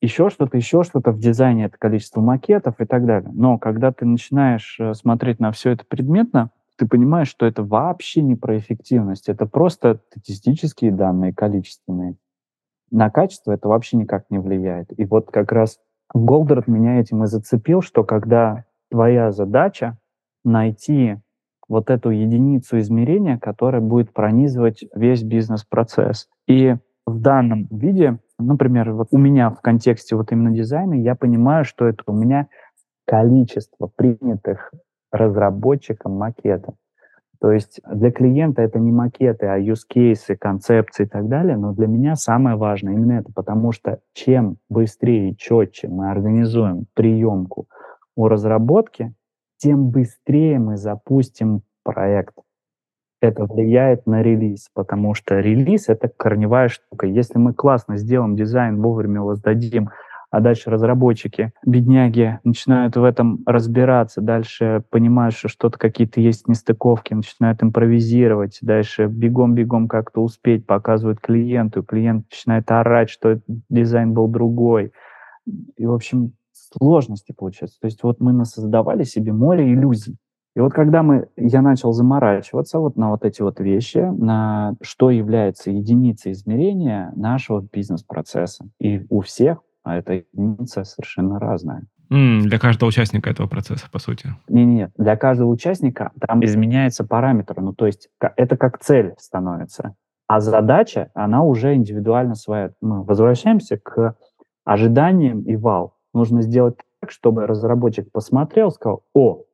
Еще 0.00 0.30
что-то, 0.30 0.56
еще 0.56 0.82
что-то 0.82 1.12
в 1.12 1.18
дизайне 1.18 1.66
это 1.66 1.76
количество 1.78 2.20
макетов 2.20 2.80
и 2.80 2.84
так 2.84 3.06
далее. 3.06 3.30
Но 3.32 3.58
когда 3.58 3.92
ты 3.92 4.04
начинаешь 4.04 4.76
э, 4.80 4.94
смотреть 4.94 5.40
на 5.40 5.52
все 5.52 5.70
это 5.70 5.84
предметно, 5.86 6.50
ты 6.76 6.86
понимаешь, 6.86 7.28
что 7.28 7.46
это 7.46 7.62
вообще 7.62 8.22
не 8.22 8.34
про 8.34 8.58
эффективность, 8.58 9.28
это 9.28 9.46
просто 9.46 10.00
статистические 10.10 10.90
данные, 10.90 11.32
количественные. 11.32 12.16
На 12.90 13.10
качество 13.10 13.52
это 13.52 13.68
вообще 13.68 13.96
никак 13.96 14.26
не 14.30 14.38
влияет. 14.38 14.98
И 14.98 15.04
вот 15.04 15.30
как 15.30 15.52
раз 15.52 15.78
Голдерт 16.14 16.68
меня 16.68 17.00
этим 17.00 17.24
и 17.24 17.26
зацепил, 17.26 17.80
что 17.80 18.04
когда 18.04 18.64
твоя 18.90 19.32
задача 19.32 19.96
найти 20.44 21.18
вот 21.68 21.90
эту 21.90 22.10
единицу 22.10 22.78
измерения, 22.80 23.38
которая 23.38 23.80
будет 23.80 24.12
пронизывать 24.12 24.84
весь 24.94 25.22
бизнес-процесс. 25.22 26.28
И 26.46 26.76
в 27.06 27.20
данном 27.20 27.66
виде, 27.70 28.18
например, 28.38 28.92
вот 28.92 29.08
у 29.10 29.18
меня 29.18 29.50
в 29.50 29.60
контексте 29.60 30.16
вот 30.16 30.32
именно 30.32 30.50
дизайна, 30.50 30.94
я 30.94 31.14
понимаю, 31.14 31.64
что 31.64 31.86
это 31.86 32.02
у 32.06 32.12
меня 32.12 32.48
количество 33.06 33.90
принятых 33.94 34.72
разработчикам 35.10 36.12
макета. 36.12 36.74
То 37.40 37.50
есть 37.50 37.80
для 37.92 38.12
клиента 38.12 38.62
это 38.62 38.78
не 38.78 38.92
макеты, 38.92 39.46
а 39.46 39.58
use 39.58 39.80
cases, 39.92 40.36
концепции 40.38 41.04
и 41.04 41.08
так 41.08 41.28
далее, 41.28 41.56
но 41.56 41.72
для 41.72 41.88
меня 41.88 42.14
самое 42.14 42.54
важное 42.54 42.92
именно 42.92 43.18
это, 43.18 43.32
потому 43.34 43.72
что 43.72 43.98
чем 44.14 44.58
быстрее 44.68 45.30
и 45.30 45.36
четче 45.36 45.88
мы 45.88 46.10
организуем 46.10 46.86
приемку 46.94 47.66
у 48.14 48.28
разработки, 48.28 49.12
тем 49.62 49.90
быстрее 49.90 50.58
мы 50.58 50.76
запустим 50.76 51.62
проект. 51.84 52.34
Это 53.20 53.44
влияет 53.44 54.06
на 54.06 54.20
релиз, 54.20 54.68
потому 54.74 55.14
что 55.14 55.38
релиз— 55.38 55.84
это 55.88 56.08
корневая 56.08 56.68
штука. 56.68 57.06
Если 57.06 57.38
мы 57.38 57.54
классно 57.54 57.96
сделаем 57.96 58.34
дизайн, 58.34 58.82
вовремя 58.82 59.20
его 59.20 59.36
сдадим, 59.36 59.90
а 60.32 60.40
дальше 60.40 60.70
разработчики, 60.70 61.52
бедняги, 61.64 62.40
начинают 62.42 62.96
в 62.96 63.04
этом 63.04 63.44
разбираться, 63.46 64.20
дальше 64.20 64.82
понимают, 64.90 65.36
что 65.36 65.46
что-то 65.46 65.78
какие-то 65.78 66.20
есть 66.20 66.48
нестыковки, 66.48 67.14
начинают 67.14 67.62
импровизировать, 67.62 68.58
дальше 68.62 69.06
бегом-бегом 69.06 69.86
как-то 69.86 70.22
успеть, 70.24 70.66
показывают 70.66 71.20
клиенту, 71.20 71.84
клиент 71.84 72.26
начинает 72.32 72.68
орать, 72.72 73.10
что 73.10 73.40
дизайн 73.68 74.12
был 74.14 74.26
другой. 74.26 74.92
И, 75.76 75.86
в 75.86 75.92
общем, 75.92 76.32
сложности 76.62 77.32
получается. 77.32 77.78
То 77.80 77.86
есть 77.86 78.02
вот 78.02 78.20
мы 78.20 78.44
создавали 78.44 79.04
себе 79.04 79.32
море 79.32 79.72
иллюзий. 79.72 80.16
И 80.54 80.60
вот 80.60 80.72
когда 80.72 81.02
мы, 81.02 81.28
я 81.36 81.62
начал 81.62 81.92
заморачиваться 81.92 82.78
вот 82.78 82.96
на 82.96 83.10
вот 83.10 83.24
эти 83.24 83.40
вот 83.40 83.58
вещи, 83.58 83.98
на 83.98 84.74
что 84.82 85.10
является 85.10 85.70
единицей 85.70 86.32
измерения 86.32 87.12
нашего 87.16 87.66
бизнес-процесса. 87.72 88.68
И 88.78 89.06
у 89.08 89.22
всех 89.22 89.58
а 89.84 89.96
эта 89.96 90.14
единица 90.32 90.84
совершенно 90.84 91.38
разная. 91.38 91.84
Mm, 92.10 92.42
для 92.42 92.58
каждого 92.58 92.88
участника 92.88 93.30
этого 93.30 93.46
процесса, 93.46 93.86
по 93.90 93.98
сути. 93.98 94.28
Не-не, 94.48 94.92
для 94.96 95.16
каждого 95.16 95.48
участника 95.48 96.12
там 96.20 96.44
изменяется 96.44 97.04
параметр. 97.04 97.60
Ну, 97.60 97.72
то 97.72 97.86
есть 97.86 98.08
это 98.36 98.56
как 98.56 98.78
цель 98.78 99.14
становится. 99.18 99.94
А 100.28 100.40
задача, 100.40 101.10
она 101.14 101.42
уже 101.42 101.74
индивидуально 101.74 102.34
своя. 102.34 102.70
Мы 102.80 103.02
возвращаемся 103.02 103.76
к 103.76 104.16
ожиданиям 104.64 105.42
и 105.42 105.56
вал. 105.56 105.96
Нужно 106.14 106.42
сделать 106.42 106.76
так, 107.00 107.10
чтобы 107.10 107.46
разработчик 107.46 108.10
посмотрел, 108.12 108.70
сказал, 108.70 109.02
о, 109.14 109.44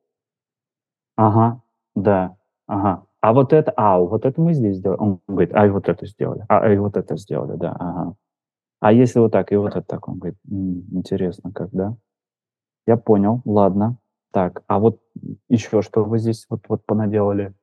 Ага, 1.17 1.61
да, 1.97 2.37
ага. 2.67 3.03
А 3.21 3.33
вот 3.33 3.53
это, 3.53 3.73
а, 3.77 3.99
вот 3.99 4.25
это 4.25 4.41
мы 4.41 4.53
здесь 4.55 4.77
сделали. 4.77 4.99
Он 5.01 5.21
говорит, 5.27 5.51
а 5.55 5.67
вот 5.69 5.89
это 5.89 6.07
сделали. 6.07 6.45
А, 6.49 6.71
и 6.73 6.77
вот 6.79 6.97
это 6.97 7.17
сделали, 7.17 7.57
да, 7.57 7.73
ага. 7.79 8.15
А 8.81 8.93
если 8.93 9.21
вот 9.21 9.33
так, 9.33 9.53
и 9.53 9.57
вот 9.57 9.71
это 9.77 9.83
так? 9.83 10.09
Он 10.09 10.19
говорит, 10.19 10.39
м-м, 10.51 10.85
интересно, 10.93 11.53
как, 11.53 11.71
да? 11.73 11.97
Я 12.87 12.97
понял, 12.99 13.43
ладно. 13.47 13.99
Так, 14.33 14.63
а 14.69 14.79
вот 14.81 15.01
еще 15.49 15.83
что 15.83 16.05
вы 16.05 16.19
здесь 16.19 16.47
вот, 16.51 16.63
вот 16.69 16.85
понаделали? 16.87 17.55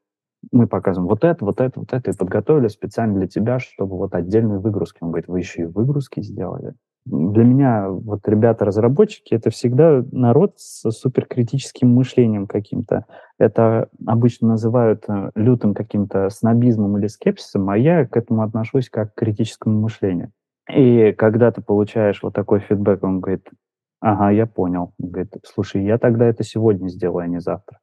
Мы 0.51 0.67
показываем 0.67 1.09
вот 1.09 1.23
это, 1.25 1.45
вот 1.45 1.61
это, 1.61 1.79
вот 1.81 1.93
это, 1.93 2.11
и 2.11 2.17
подготовили 2.17 2.69
специально 2.69 3.15
для 3.19 3.27
тебя, 3.27 3.59
чтобы 3.59 3.97
вот 3.97 4.15
отдельные 4.15 4.59
выгрузки. 4.59 4.99
Он 5.01 5.09
говорит, 5.11 5.29
вы 5.29 5.39
еще 5.39 5.63
и 5.63 5.65
выгрузки 5.65 6.21
сделали? 6.21 6.75
Для 7.05 7.43
меня 7.43 7.89
вот 7.89 8.27
ребята-разработчики 8.27 9.35
это 9.35 9.51
всегда 9.51 10.03
народ 10.11 10.53
с 10.57 10.89
суперкритическим 10.89 11.87
мышлением 11.89 12.47
каким-то. 12.47 13.05
Это 13.37 13.89
обычно 14.05 14.49
называют 14.49 15.03
э, 15.07 15.31
лютым 15.35 15.75
каким-то 15.75 16.29
снобизмом 16.29 16.97
или 16.97 17.07
скепсисом, 17.07 17.69
а 17.69 17.77
я 17.77 18.05
к 18.05 18.17
этому 18.17 18.41
отношусь 18.41 18.89
как 18.89 19.13
к 19.13 19.19
критическому 19.19 19.79
мышлению. 19.81 20.31
И 20.73 21.11
когда 21.11 21.51
ты 21.51 21.61
получаешь 21.61 22.23
вот 22.23 22.33
такой 22.33 22.59
фидбэк, 22.59 23.03
он 23.03 23.19
говорит, 23.19 23.49
ага, 23.99 24.31
я 24.31 24.47
понял. 24.47 24.93
Он 24.99 25.09
говорит, 25.09 25.33
слушай, 25.43 25.83
я 25.83 25.99
тогда 25.99 26.25
это 26.25 26.43
сегодня 26.43 26.87
сделаю, 26.87 27.25
а 27.25 27.27
не 27.27 27.39
завтра 27.39 27.79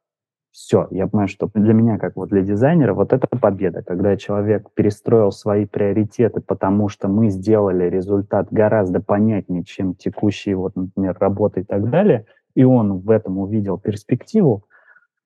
все, 0.53 0.87
я 0.91 1.07
понимаю, 1.07 1.27
что 1.27 1.49
для 1.55 1.73
меня, 1.73 1.97
как 1.97 2.15
вот 2.15 2.29
для 2.29 2.43
дизайнера, 2.43 2.93
вот 2.93 3.11
это 3.11 3.25
победа, 3.27 3.81
когда 3.81 4.15
человек 4.15 4.69
перестроил 4.75 5.31
свои 5.31 5.65
приоритеты, 5.65 6.41
потому 6.41 6.89
что 6.89 7.07
мы 7.07 7.29
сделали 7.29 7.89
результат 7.89 8.49
гораздо 8.51 9.01
понятнее, 9.01 9.63
чем 9.63 9.95
текущие, 9.95 10.55
вот, 10.55 10.75
например, 10.75 11.17
работы 11.19 11.61
и 11.61 11.63
так 11.63 11.89
далее, 11.89 12.27
и 12.53 12.63
он 12.63 12.99
в 12.99 13.09
этом 13.09 13.39
увидел 13.39 13.79
перспективу, 13.79 14.67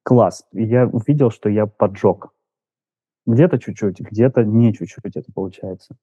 класс. 0.03 0.45
Я 0.53 0.88
увидел, 0.88 1.30
что 1.30 1.49
я 1.49 1.65
поджег. 1.65 2.30
Где-то 3.25 3.59
чуть-чуть, 3.59 3.99
где-то 3.99 4.45
не 4.45 4.73
чуть-чуть 4.73 5.17
это 5.17 5.30
получается. 5.34 5.97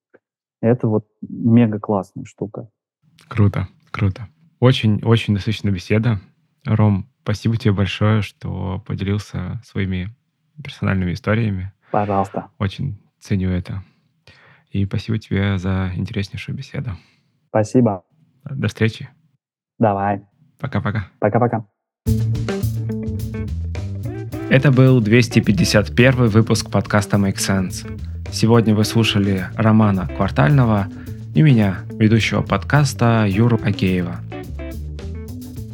Это 0.60 0.86
вот 0.86 1.06
мега 1.22 1.80
классная 1.80 2.26
штука. 2.26 2.68
Круто, 3.28 3.68
круто. 3.90 4.28
Очень-очень 4.60 5.32
насыщенная 5.32 5.72
беседа. 5.72 6.20
Ром, 6.66 7.08
Спасибо 7.24 7.56
тебе 7.56 7.72
большое, 7.72 8.20
что 8.20 8.84
поделился 8.86 9.58
своими 9.64 10.14
персональными 10.62 11.14
историями. 11.14 11.72
Пожалуйста. 11.90 12.50
Очень 12.58 13.00
ценю 13.18 13.48
это. 13.48 13.82
И 14.70 14.84
спасибо 14.84 15.18
тебе 15.18 15.56
за 15.56 15.90
интереснейшую 15.96 16.54
беседу. 16.54 16.98
Спасибо. 17.48 18.04
До 18.44 18.68
встречи. 18.68 19.08
Давай. 19.78 20.20
Пока-пока. 20.60 21.06
Пока-пока. 21.18 21.66
Это 24.50 24.70
был 24.70 25.00
251 25.00 26.26
выпуск 26.26 26.70
подкаста 26.70 27.16
Make 27.16 27.36
Sense. 27.36 27.88
Сегодня 28.32 28.74
вы 28.74 28.84
слушали 28.84 29.46
Романа 29.56 30.08
Квартального 30.14 30.88
и 31.34 31.40
меня, 31.40 31.78
ведущего 31.98 32.42
подкаста 32.42 33.24
Юру 33.26 33.58
Агеева. 33.64 34.20